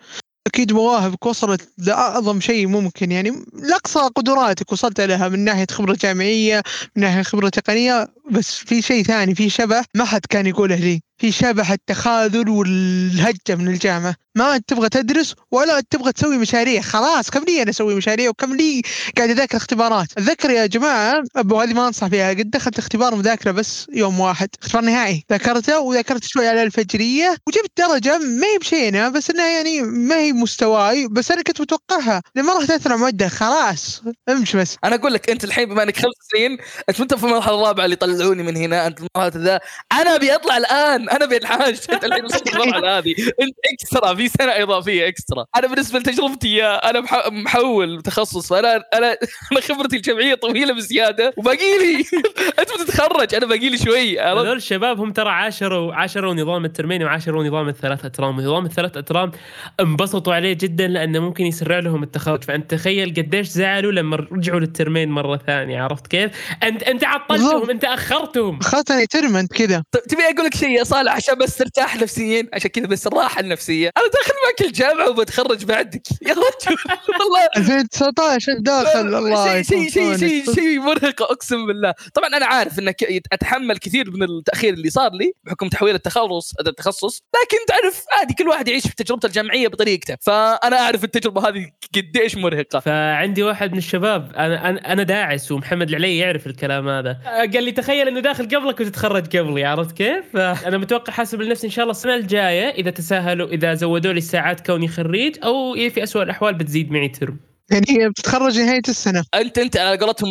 أكيد 0.48 0.74
مواهبك 0.74 1.26
وصلت 1.26 1.70
لأعظم 1.78 2.40
شيء 2.40 2.68
ممكن. 2.68 3.12
يعني 3.12 3.46
لأقصى 3.54 4.00
قدراتك 4.00 4.72
وصلت 4.72 5.02
لها 5.02 5.30
من 5.30 5.40
ناحية 5.40 5.68
خبرة 5.72 5.98
جامعية 6.02 6.64
من 6.96 7.04
ناحية 7.04 7.22
خبرة 7.22 7.50
تقنية 7.50 8.08
بس 8.32 8.56
في 8.56 8.82
شيء 8.82 9.04
ثاني 9.04 9.36
في 9.36 9.50
شبح 9.50 9.86
ما 9.96 10.06
حد 10.06 10.22
كان 10.30 10.46
يقوله 10.48 10.76
لي. 10.76 11.02
في 11.18 11.32
شبح 11.32 11.72
التخاذل 11.72 12.50
والهجة 12.50 13.56
من 13.56 13.68
الجامعة. 13.68 14.16
ما 14.36 14.56
أنت 14.56 14.70
تبغى 14.70 14.90
تدرس 14.90 15.36
ولا 15.52 15.78
أنت 15.78 15.88
تبغى 15.92 16.12
تسوي 16.12 16.38
مشاريع. 16.38 16.82
خلاص 16.82 17.30
كم 17.30 17.44
لي 17.44 17.62
أنا 17.62 17.70
أسوي 17.70 17.96
مشاريع 17.96 18.30
وكم 18.30 18.56
لي 18.56 18.82
قاعد 19.18 19.30
أذاكر 19.30 19.58
اختبارات؟ 19.58 20.08
اتذكر 20.18 20.50
يا 20.50 20.66
جماعة 20.66 21.24
أبو 21.36 21.62
هذه 21.62 21.74
ما 21.74 21.88
أنصح 21.88 22.08
فيها 22.08 22.30
قد 22.30 22.50
دخلت 22.50 22.80
اختبار 22.80 23.16
مذاكرة 23.16 23.52
بس 23.52 23.88
يوم 23.94 24.20
واحد. 24.20 24.50
اختبار 24.62 24.84
نهائي. 24.84 25.26
ذاكرته 25.32 25.80
وذاكرت 25.80 26.24
شوي 26.24 26.48
على 26.48 26.64
الفجرية 26.64 27.36
وجبت 27.48 27.72
درجة 27.78 28.18
ما 28.18 28.48
هي 28.48 28.58
بشينة 28.58 29.10
بس 29.10 29.30
إنها 29.30 29.48
يعني 29.48 29.82
ما 29.82 30.16
هي 30.16 30.34
مستواي 30.34 31.08
بس 31.08 31.32
أنا 31.32 31.42
كنت 31.42 31.62
متوقعها. 31.62 32.22
لما 32.36 32.58
رحت 32.58 32.72
اثنى 32.72 32.98
ماده 32.98 33.28
خلاص 33.28 34.02
امشي 34.30 34.58
بس. 34.58 34.78
أنا 34.84 34.96
أقول 34.96 35.14
لك 35.14 35.30
أنت 35.30 35.44
الحين 35.44 35.70
بما 35.70 35.84
إنك 35.84 35.98
خمس 35.98 36.14
سنين 36.32 36.58
أنت 36.90 37.00
أنت 37.02 37.14
في 37.14 37.24
المرحلة 37.24 37.56
الرابعة 37.56 37.86
اللي 37.86 37.94
يطلعوني 37.94 38.44
من 38.44 38.58
هنا 38.58 38.88
أنت 38.88 39.00
المرحلة 39.00 39.44
ذا 39.44 39.60
أنا 39.92 40.16
أبي 40.16 40.36
أطلع 40.36 40.58
الآن. 40.58 41.10
أنا 41.10 41.26
أبي 41.26 41.38
انحاش 41.38 41.90
أنت 41.90 42.04
الحين 42.04 42.26
وصلت 42.26 42.48
المرحله 42.48 42.98
هذه. 42.98 43.14
أنت 43.42 43.56
اكسترا 43.74 44.14
في 44.24 44.38
سنة 44.44 44.52
إضافية 44.64 45.08
إكسترا. 45.08 45.46
أنا 45.56 45.68
بالنسبة 45.68 46.00
لتجربتي 46.00 46.64
أنا 46.66 47.00
مح- 47.02 47.28
محول 47.32 48.02
تخصص 48.02 48.48
فانا 48.50 48.84
أنا 48.94 49.18
أنا 49.52 49.62
خبرتي 49.62 49.96
الجامعية 49.96 50.36
طويلة 50.36 50.74
بزيادة 50.74 51.34
وباقي 51.38 51.78
لي 51.80 52.06
أنت 52.60 52.70
بتتخرج 52.82 53.36
أنا 53.36 53.46
باقي 53.46 53.70
لي 53.70 53.78
شوي 53.78 54.20
عرفت؟ 54.20 54.46
هذول 54.46 54.58
الشباب 54.58 55.00
هم 55.00 55.12
ترى 55.12 55.30
عاشروا 55.30 55.94
عاشروا 55.94 56.34
نظام 56.34 56.66
الترمين 56.66 57.04
وعاشروا 57.04 57.44
نظام 57.44 57.70
الثلاث 57.70 58.06
أترام. 58.06 58.38
ونظام 58.38 58.66
الثلاث 58.66 58.98
أترام 58.98 59.32
انبسطوا 59.80 60.34
عليه 60.34 60.54
جدا 60.54 60.88
لأنه 60.88 61.20
ممكن 61.20 61.46
يسرع 61.46 61.80
لهم 61.80 62.04
التخرج. 62.04 62.44
فأنت 62.44 62.72
تخيل 62.72 63.10
قديش 63.18 63.48
زعلوا 63.48 63.92
لما 63.92 64.16
رجعوا 64.32 64.60
للترمين 64.60 65.10
مرة 65.10 65.38
ثانية 65.48 65.82
عرفت 65.82 66.08
كيف؟ 66.08 66.32
أنت 66.64 66.84
أنت 66.84 67.04
عطلتهم. 67.04 67.70
أنت 67.70 67.84
أخرتهم. 67.86 68.60
اخذتني 68.60 69.06
ترم 69.08 69.36
انت 69.36 69.54
كذا. 69.54 69.84
طيب 69.92 70.04
تبي 70.04 70.24
أقول 70.24 70.46
لك 70.46 70.56
شيء 70.56 70.70
يا 70.70 70.84
صالح؟ 70.84 71.16
عشان 71.16 71.36
بس 71.36 71.58
ترتاح 71.58 71.96
نفسيا 71.96 72.48
عشان 72.54 72.70
كذا 72.70 72.86
بس 72.88 73.08
الراحه 73.08 73.40
النفسيه 73.40 73.90
أنا 73.98 74.06
داخل 74.14 74.34
معك 74.46 74.62
الجامعة 74.62 75.10
وبتخرج 75.10 75.66
بعدك. 75.66 76.02
يا 76.22 76.34
رجل. 76.34 76.78
والله. 77.20 77.50
2019 77.58 78.54
داخل. 78.60 79.16
الله 79.16 79.62
شيء 79.62 79.90
شيء 79.90 80.18
شيء 80.18 80.54
شيء 80.56 80.80
مرهق 80.80 81.22
أقسم 81.22 81.68
بالله. 81.68 81.94
طبعا 82.14 82.28
أنا 82.28 82.46
عارف 82.46 82.80
إنك 82.80 83.04
أتحمل 83.34 83.78
كثير 83.78 84.12
من 84.12 84.24
التأخير 84.24 84.74
اللي 84.74 84.90
صار 84.90 85.12
لي 85.12 85.34
بحكم 85.44 85.70
تحويل 85.70 85.96
التخصص 85.96 86.54
التخصص 86.60 87.24
لكن 87.44 87.58
تعرف 87.68 88.04
عادي 88.12 88.34
كل 88.34 88.48
واحد 88.48 88.68
يعيش 88.68 88.88
في 88.88 88.96
تجربته 88.96 89.26
الجامعية 89.26 89.68
بطريقته. 89.68 90.18
فأنا 90.22 90.80
أعرف 90.80 91.04
التجربة 91.04 91.50
هذه 91.50 91.72
قديش 91.96 92.36
مرهقة. 92.36 92.80
فعندي 92.80 93.44
واحد 93.44 93.72
من 93.72 93.78
الشباب 93.78 94.32
أنا 94.36 94.70
أنا 94.70 94.94
أنا 94.94 95.04
داعس 95.04 95.52
ومحمد 95.52 95.90
العلي 95.90 96.18
يعرف 96.18 96.48
الكلام 96.48 96.90
هذا. 96.90 97.18
قال 97.26 97.64
لي 97.64 97.72
تخيل 97.72 98.08
إنه 98.08 98.20
داخل 98.20 98.44
قبلك 98.44 98.80
وتتخرج 98.80 99.38
قبلي 99.38 99.66
عرفت 99.66 99.98
كيف؟ 99.98 100.36
أنا 100.36 100.78
متوقع 100.78 101.14
حاسب 101.14 101.42
لنفسي 101.42 101.68
إن 101.68 101.72
شاء 101.72 101.84
الله 101.84 101.92
السنة 101.92 102.16
الجاية 102.16 102.70
إذا 102.70 102.92
تساهلوا 102.92 103.48
إذا 103.48 103.74
زودوا 103.74 104.03
لي 104.12 104.18
الساعات 104.18 104.66
كوني 104.66 104.88
خريج 104.88 105.38
أو 105.44 105.74
في 105.74 106.04
اسوء 106.04 106.24
الأحوال 106.24 106.54
بتزيد 106.54 106.92
معي 106.92 107.10
ترم. 107.10 107.40
يعني 107.72 107.86
هي 107.90 108.10
بتتخرج 108.10 108.60
نهاية 108.60 108.82
السنة. 108.88 109.24
انت 109.36 109.58
أنت 109.58 109.78
على 109.78 109.98
قولتهم 109.98 110.30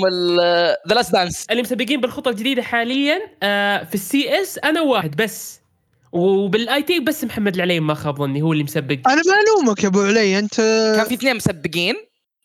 the 0.88 0.94
last 0.94 1.12
dance 1.12 1.47
اللي 1.50 1.62
مسبقين 1.62 2.00
بالخطة 2.00 2.29
الجديدة 2.29 2.62
حاليا 2.62 3.21
آه، 3.43 3.85
في 3.85 3.95
ال 3.94 4.42
CS 4.42 4.59
أنا 4.64 4.81
واحد 4.81 5.17
بس. 5.17 5.61
وبالاي 6.12 6.83
تي 6.83 7.00
بس 7.00 7.25
محمد 7.25 7.55
العلي 7.55 7.81
ما 7.81 7.95
خاب 7.95 8.19
ظني 8.19 8.43
هو 8.43 8.52
اللي 8.52 8.64
مسبق. 8.64 8.99
أنا 9.07 9.23
ما 9.26 9.62
الومك 9.62 9.83
يا 9.83 9.88
أبو 9.88 10.00
علي 10.00 10.38
أنت 10.38 10.57
كان 10.97 11.05
في 11.05 11.14
اثنين 11.14 11.37
مسبقين 11.37 11.95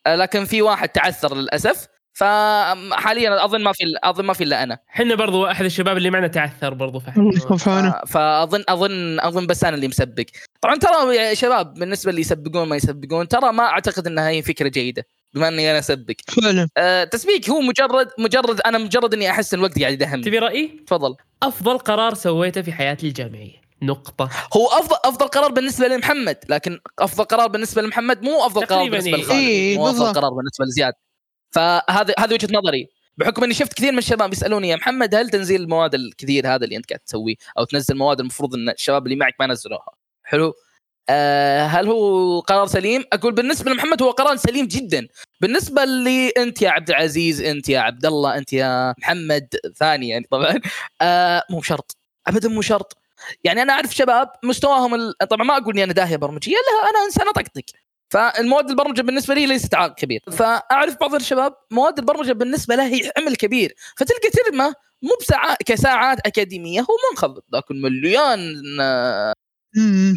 آه، 0.08 0.16
لكن 0.16 0.46
في 0.46 0.62
واحد 0.62 0.90
تعثر 0.90 1.36
للأسف. 1.36 1.88
فحاليا 2.18 3.46
أظن 3.46 3.64
ما 3.64 3.72
في 3.72 3.84
أظن 4.04 4.26
ما 4.26 4.34
في 4.34 4.44
إلا 4.44 4.64
أنا. 4.64 4.78
إحنا 4.90 5.16
برضو 5.16 5.46
أحد 5.46 5.66
الشباب 5.66 5.98
اللي 5.98 6.10
معنا 6.10 6.28
تعثر 6.28 6.74
برضو 6.74 7.00
فاحنا 7.00 8.02
فاظن 8.14 8.64
اظن 8.70 9.20
أظن 9.20 9.48
بس 9.48 9.64
أنا 9.64 9.76
اللي 9.76 9.88
مسبق. 9.88 10.26
طبعا 10.62 10.76
ترى 10.76 11.16
يا 11.16 11.34
شباب 11.34 11.74
بالنسبة 11.74 12.10
اللي 12.10 12.22
يسبقون 12.22 12.68
ما 12.68 12.76
يسبقون 12.76 13.28
ترى 13.28 13.52
ما 13.54 13.64
أعتقد 13.64 14.08
إنها 14.08 14.30
هي 14.30 14.42
فكرة 14.42 14.68
جيدة 14.68 15.06
بما 15.34 15.48
إني 15.48 15.72
أنا 15.72 15.80
أسبق. 15.80 16.16
فعلا. 16.42 16.68
أه 16.78 17.04
تسبيق 17.04 17.50
هو 17.50 17.62
مجرد 17.62 18.08
مجرد 18.20 18.62
أنا 18.62 18.78
مجرد 18.78 19.14
إني 19.14 19.30
أحس 19.32 19.54
إن 19.54 19.60
الوقت 19.60 19.80
قاعد 19.80 19.94
يدهمني. 19.94 20.24
تبي 20.24 20.40
رأيي؟ 20.40 20.84
تفضل. 20.88 21.16
أفضل 21.44 21.78
قرار 21.78 22.14
سويته 22.14 22.62
في 22.62 22.72
حياتي 22.74 23.08
الجامعية. 23.08 23.62
نقطة. 23.82 24.30
هو 24.58 24.68
افضل 24.68 24.96
أفضل 25.06 25.28
قرار 25.28 25.52
بالنسبة 25.52 25.88
لمحمد 25.88 26.38
لكن 26.50 26.80
أفضل 27.00 27.24
قرار 27.24 27.48
بالنسبة 27.48 27.82
لمحمد 27.82 28.22
مو 28.24 28.46
أفضل 28.46 28.66
قرار 28.66 28.90
بالنسبة 28.90 29.16
إيه. 29.16 29.22
لخالد. 29.24 29.40
إيه، 29.40 29.78
مو 29.78 29.88
أفضل 29.90 30.00
بالضبط. 30.00 30.18
قرار 30.18 30.32
بالنسبة 30.34 30.66
لزياد. 30.66 30.94
فهذا 31.52 32.14
هذه 32.20 32.34
وجهة 32.34 32.50
نظري. 32.52 32.90
بحكم 33.18 33.44
إني 33.44 33.54
شفت 33.54 33.74
كثير 33.74 33.92
من 33.92 33.98
الشباب 33.98 34.34
يسألوني 34.34 34.70
يا 34.70 34.76
محمد 34.76 35.16
هل 35.16 35.30
تنزيل 35.30 35.62
المواد 35.62 35.94
الكثير 35.96 36.56
هذا 36.56 36.66
اللي 36.66 36.78
أنت 36.78 36.90
قاعد 36.90 37.00
تسويه 37.00 37.36
أو 37.58 37.64
تنزل 37.64 37.98
مواد 37.98 38.20
المفروض 38.20 38.56
إن 38.56 38.70
الشباب 38.70 39.06
اللي 39.06 39.16
معك 39.16 39.36
ما 39.40 39.48
نزلوها؟ 39.48 39.96
حلو؟ 40.24 40.54
آه 41.10 41.66
هل 41.66 41.88
هو 41.88 42.40
قرار 42.40 42.68
سليم؟ 42.68 43.04
أقول 43.14 43.34
بالنسبة 43.34 43.72
لمحمد 43.72 44.02
هو 44.02 44.12
قرار 44.12 44.36
سليم 44.36 44.68
جدا، 44.68 45.08
بالنسبة 45.42 45.86
لي 45.86 46.30
أنت 46.30 46.62
يا 46.62 46.70
عبد 46.70 46.90
العزيز، 46.90 47.42
أنت 47.42 47.70
يا 47.70 47.80
عبد 47.80 48.06
الله، 48.06 48.38
أنت 48.38 48.54
يا 48.54 48.94
محمد 48.98 49.48
ثاني 49.78 50.10
يعني 50.10 50.28
طبعا. 50.32 50.60
آه 51.02 51.44
مو 51.50 51.62
شرط 51.62 51.98
ابدا 52.28 52.50
مو 52.50 52.62
شرط. 52.62 52.98
يعني 53.44 53.62
أنا 53.62 53.74
أعرف 53.74 53.96
شباب 53.96 54.32
مستواهم. 54.44 55.12
طبعا 55.30 55.46
ما 55.46 55.58
أقول 55.58 55.74
إني 55.74 55.84
أنا 55.84 55.94
داهية 55.94 56.16
برمجية 56.16 56.52
لا 56.52 56.90
أنا 56.90 57.06
إنسان 57.06 57.28
أطقطق. 57.28 57.66
فالمواد 58.10 58.70
البرمجة 58.70 59.02
بالنسبة 59.02 59.34
لي 59.34 59.46
ليست 59.46 59.76
عائق 59.76 59.94
كبير. 59.94 60.22
فأعرف 60.32 60.98
بعض 61.02 61.16
الشباب 61.16 61.54
مواد 61.72 62.00
البرمجة 62.00 62.34
بالنسبة 62.34 62.76
له 62.76 62.88
هي 62.88 63.12
عمل 63.18 63.36
كبير. 63.36 63.76
فتلقى 63.98 64.30
ترمة 64.30 64.74
مو 65.02 65.10
بساعات 65.22 65.58
كساعات 65.66 66.20
أكاديمية 66.26 66.82
هو 66.82 66.98
منخفض 67.12 67.42
لكن 67.54 67.82
مليان. 67.82 68.62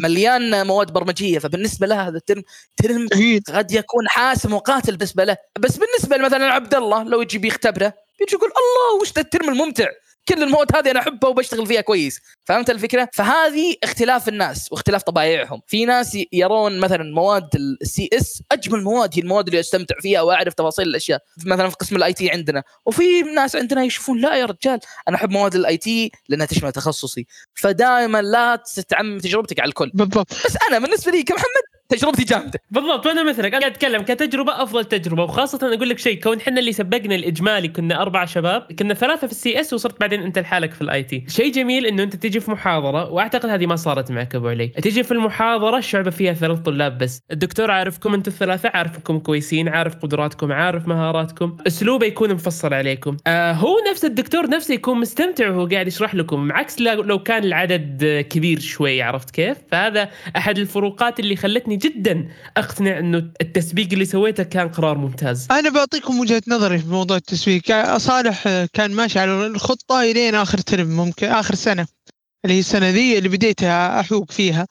مليان 0.03 0.67
مواد 0.67 0.91
برمجية. 0.91 1.39
فبالنسبة 1.39 1.87
له 1.87 2.07
هذا 2.07 2.17
الترم 2.17 2.43
ترم 2.77 3.07
قد 3.49 3.71
يكون 3.71 4.07
حاسم 4.07 4.53
وقاتل 4.53 4.97
بالنسبة 4.97 5.23
له. 5.23 5.37
بس 5.59 5.77
بالنسبة 5.77 6.17
مثلا 6.17 6.45
عبد 6.45 6.75
الله 6.75 7.03
لو 7.03 7.21
يجي 7.21 7.37
بيختبره 7.37 7.93
يجي 8.21 8.35
يقول 8.35 8.49
الله 8.49 9.01
وش 9.01 9.13
ذا 9.13 9.21
الترم 9.21 9.49
الممتع؟ 9.49 9.87
كل 10.29 10.43
المواد 10.43 10.75
هذه 10.75 10.91
أنا 10.91 10.99
أحبها 10.99 11.29
وبشتغل 11.29 11.67
فيها 11.67 11.81
كويس. 11.81 12.21
فهمت 12.45 12.69
الفكرة؟ 12.69 13.09
فهذه 13.13 13.75
اختلاف 13.83 14.27
الناس 14.27 14.67
واختلاف 14.71 15.03
طبائعهم. 15.03 15.61
في 15.67 15.85
ناس 15.85 16.17
يرون 16.33 16.79
مثلا 16.79 17.03
مواد 17.03 17.49
ال 17.81 18.09
CS 18.13 18.43
أجمل 18.51 18.83
مواد 18.83 19.09
هي 19.13 19.21
المواد 19.21 19.47
اللي 19.47 19.59
أستمتع 19.59 19.95
فيها 19.99 20.21
وأعرف 20.21 20.53
تفاصيل 20.53 20.87
الأشياء. 20.87 21.19
مثلا 21.45 21.69
في 21.69 21.75
قسم 21.75 21.95
ال 21.95 22.13
IT 22.13 22.29
عندنا. 22.31 22.63
وفي 22.85 23.21
ناس 23.21 23.55
عندنا 23.55 23.83
يشوفون 23.83 24.21
لا 24.21 24.35
يا 24.35 24.45
رجال 24.45 24.79
أنا 25.07 25.15
أحب 25.15 25.29
مواد 25.31 25.55
ال 25.55 25.77
IT 25.77 26.11
لأنها 26.29 26.45
تشمل 26.45 26.71
تخصصي. 26.71 27.25
فدائما 27.53 28.21
لا 28.21 28.55
تستعم 28.55 29.17
تجربتك 29.17 29.59
على 29.59 29.69
الكل. 29.69 29.91
بالضبط. 29.93 30.33
بس 30.45 30.57
أنا 30.69 30.79
بالنسبة 30.79 31.11
لي 31.11 31.23
كمحمد 31.23 31.63
تجربتي 31.91 32.23
جامدة. 32.23 32.59
بالضبط 32.71 33.05
وأنا 33.05 33.23
مثلك 33.23 33.53
أنا 33.53 33.59
قاعد 33.59 33.71
أتكلم 33.71 34.01
كتجربة 34.01 34.63
أفضل 34.63 34.85
تجربة 34.85 35.23
وخاصة 35.23 35.73
أقول 35.73 35.89
لك 35.89 35.99
شيء 35.99 36.19
كون 36.19 36.37
إحنا 36.37 36.59
اللي 36.59 36.71
سبقنا 36.73 37.15
الإجمالي 37.15 37.67
كنا 37.67 38.01
أربع 38.01 38.25
شباب 38.25 38.61
كنا 38.79 38.93
ثلاثة 38.93 39.27
في 39.27 39.33
ال 39.33 39.59
CS 39.59 39.73
وصرت 39.73 39.99
بعدين 39.99 40.23
أنت 40.23 40.39
لحالك 40.39 40.73
في 40.73 40.81
ال 40.81 41.03
IT. 41.03 41.25
شيء 41.27 41.51
جميل 41.51 41.85
إنه 41.85 42.03
أنت 42.03 42.15
تجي 42.15 42.39
في 42.39 42.51
محاضرة 42.51 43.11
وأعتقد 43.11 43.49
هذه 43.49 43.65
ما 43.65 43.75
صارت 43.75 44.11
معك 44.11 44.35
أبو 44.35 44.47
علي. 44.47 44.67
تجي 44.67 45.03
في 45.03 45.11
المحاضرة 45.11 45.77
الشعبة 45.77 46.09
فيها 46.09 46.33
ثلاث 46.33 46.59
طلاب 46.59 46.97
بس. 46.97 47.21
الدكتور 47.31 47.71
عارفكم 47.71 48.13
أنتم 48.13 48.31
الثلاثة 48.31 48.71
عارفكم 48.73 49.19
كويسين 49.19 49.69
عارف 49.69 49.95
قدراتكم 49.95 50.51
عارف 50.51 50.87
مهاراتكم. 50.87 51.57
أسلوبه 51.67 52.05
يكون 52.05 52.33
مفصل 52.33 52.73
عليكم. 52.73 53.17
آه 53.27 53.51
هو 53.51 53.75
نفس 53.91 54.05
الدكتور 54.05 54.49
نفسه 54.49 54.73
يكون 54.73 54.99
مستمتع 54.99 55.49
وهو 55.49 55.67
قاعد 55.67 55.87
يشرح 55.87 56.15
لكم 56.15 56.51
عكس 56.51 56.81
لو 56.81 57.19
كان 57.19 57.43
العدد 57.43 58.25
كبير 58.29 58.59
شوي 58.59 59.01
عرفت 59.01 59.31
كيف؟ 59.31 59.57
فهذا 59.71 60.09
أحد 60.37 60.57
الفروقات 60.57 61.19
اللي 61.19 61.35
خلتني 61.35 61.80
جدا 61.83 62.27
أقتنع 62.57 62.99
إنه 62.99 63.17
التسبيق 63.41 63.87
اللي 63.93 64.05
سويته 64.05 64.43
كان 64.43 64.69
قرار 64.69 64.97
ممتاز. 64.97 65.47
أنا 65.51 65.69
بعطيكم 65.69 66.19
وجهة 66.19 66.41
نظري 66.47 66.79
في 66.79 66.87
موضوع 66.87 67.17
التسويق 67.17 67.61
كا- 67.61 67.97
صالح 67.97 68.47
آه، 68.47 68.69
كان 68.73 68.91
ماشي 68.91 69.19
على 69.19 69.47
الخطة 69.47 70.01
إلين 70.01 70.35
آخر 70.35 70.57
ترم 70.57 70.87
ممكن 70.87 71.27
آخر 71.27 71.55
سنة 71.55 71.87
اللي 72.45 72.55
هي 72.55 72.59
السنة 72.59 72.89
ذي 72.89 73.17
اللي 73.17 73.29
بديتها 73.29 73.99
أحوق 73.99 74.31
فيها. 74.31 74.67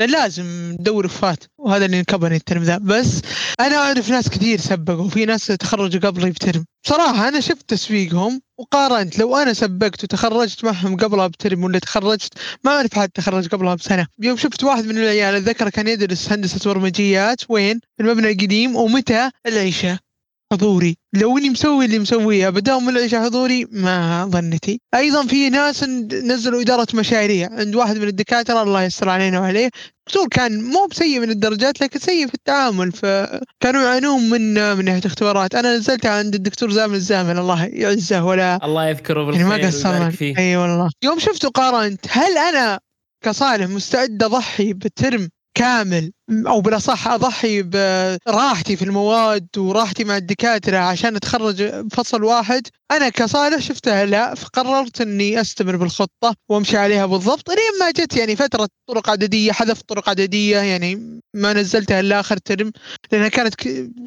لازم 0.00 0.44
ندور 0.80 1.08
فات. 1.08 1.44
وهذا 1.58 1.84
اللي 1.84 1.98
انكبني 1.98 2.36
الترم 2.36 2.62
ذا. 2.62 2.78
بس 2.78 3.20
أنا 3.60 3.76
أعرف 3.76 4.10
ناس 4.10 4.28
كثير 4.28 4.60
سبقوا. 4.60 5.04
وفي 5.04 5.24
ناس 5.24 5.46
تخرجوا 5.46 6.00
قبلي 6.00 6.30
بترم. 6.30 6.64
بصراحه 6.84 7.28
أنا 7.28 7.40
شفت 7.40 7.68
تسويقهم 7.68 8.40
وقارنت. 8.58 9.18
لو 9.18 9.36
أنا 9.36 9.52
سبقت 9.52 10.04
وتخرجت 10.04 10.64
معهم 10.64 10.96
قبلها 10.96 11.26
بترم 11.26 11.64
ولا 11.64 11.78
تخرجت 11.78 12.32
ما 12.64 12.70
أعرف 12.70 12.94
حد 12.94 13.08
تخرج 13.08 13.48
قبلها 13.48 13.74
بسنة. 13.74 14.06
يوم 14.22 14.36
شفت 14.36 14.64
واحد 14.64 14.84
من 14.84 14.98
العيال 14.98 15.34
أتذكر 15.34 15.70
كان 15.70 15.88
يدرس 15.88 16.32
هندسة 16.32 16.72
برمجيات 16.72 17.40
وين؟ 17.48 17.80
في 17.96 18.02
المبنى 18.02 18.32
القديم. 18.32 18.76
ومتى؟ 18.76 19.30
العشاء. 19.46 20.03
حضوري. 20.54 20.96
لو 21.14 21.38
إني 21.38 21.50
مسوي 21.50 21.84
اللي 21.84 21.98
مسويه 21.98 22.48
بداوم 22.48 22.88
العشاء 22.88 23.24
حضوري 23.24 23.66
ما 23.70 24.26
ظنتي. 24.30 24.80
أيضا 24.94 25.26
في 25.26 25.50
ناس 25.50 25.84
نزلوا 25.84 26.60
إدارة 26.60 26.86
مشاريع 26.94 27.48
عند 27.52 27.74
واحد 27.74 27.96
من 27.98 28.08
الدكاترة 28.08 28.62
الله 28.62 28.82
يستر 28.82 29.08
علينا 29.08 29.40
وعليه. 29.40 29.70
الدكتور 30.08 30.28
كان 30.28 30.62
مو 30.62 30.86
بسيء 30.90 31.20
من 31.20 31.30
الدرجات 31.30 31.80
لكن 31.80 31.98
سيء 31.98 32.26
في 32.26 32.34
التعامل 32.34 32.92
فكانوا 32.92 33.82
يعانون 33.82 34.30
من 34.30 34.76
من 34.76 34.84
ناحيه 34.84 35.00
اختبارات 35.06 35.54
أنا 35.54 35.76
نزلتها 35.76 36.10
عند 36.10 36.34
الدكتور 36.34 36.70
زامل 36.70 36.94
الزامل 36.94 37.38
الله 37.38 37.64
يعزه 37.64 38.24
ولا 38.24 38.64
الله 38.64 38.88
يذكره 38.88 39.24
بالخير 39.24 39.46
يعني 39.46 39.62
ما 39.62 39.68
قصرنا. 39.68 40.12
أي 40.38 40.56
والله. 40.56 40.90
يوم 41.02 41.18
شفته 41.18 41.48
قارنت 41.48 42.06
هل 42.10 42.38
أنا 42.38 42.80
كصالح 43.24 43.66
مستعد 43.68 44.22
أضحي 44.22 44.72
بترم 44.72 45.28
كامل 45.54 46.12
أو 46.30 46.60
بالأصح 46.60 47.08
أضحي 47.08 47.62
براحتي 47.62 48.76
في 48.76 48.82
المواد 48.84 49.46
وراحتي 49.56 50.04
مع 50.04 50.16
الدكاترة 50.16 50.78
عشان 50.78 51.16
أتخرج 51.16 51.62
بفصل 51.62 52.24
واحد. 52.24 52.66
أنا 52.90 53.08
كصالح 53.08 53.58
شفتها 53.58 54.04
لا 54.04 54.34
فقررت 54.34 55.00
إني 55.00 55.40
أستمر 55.40 55.76
بالخطة 55.76 56.34
وأمشي 56.48 56.76
عليها 56.76 57.06
بالضبط. 57.06 57.48
لين 57.48 57.78
ما 57.80 57.90
جت 57.90 58.16
يعني 58.16 58.36
فترة 58.36 58.68
طرق 58.88 59.10
عددية 59.10 59.52
حذفت 59.52 59.88
طرق 59.88 60.08
عددية 60.08 60.58
يعني 60.58 61.20
ما 61.34 61.52
نزلتها 61.52 62.00
إلا 62.00 62.20
آخر 62.20 62.36
ترم 62.36 62.72
لأنها 63.12 63.28
كانت 63.28 63.54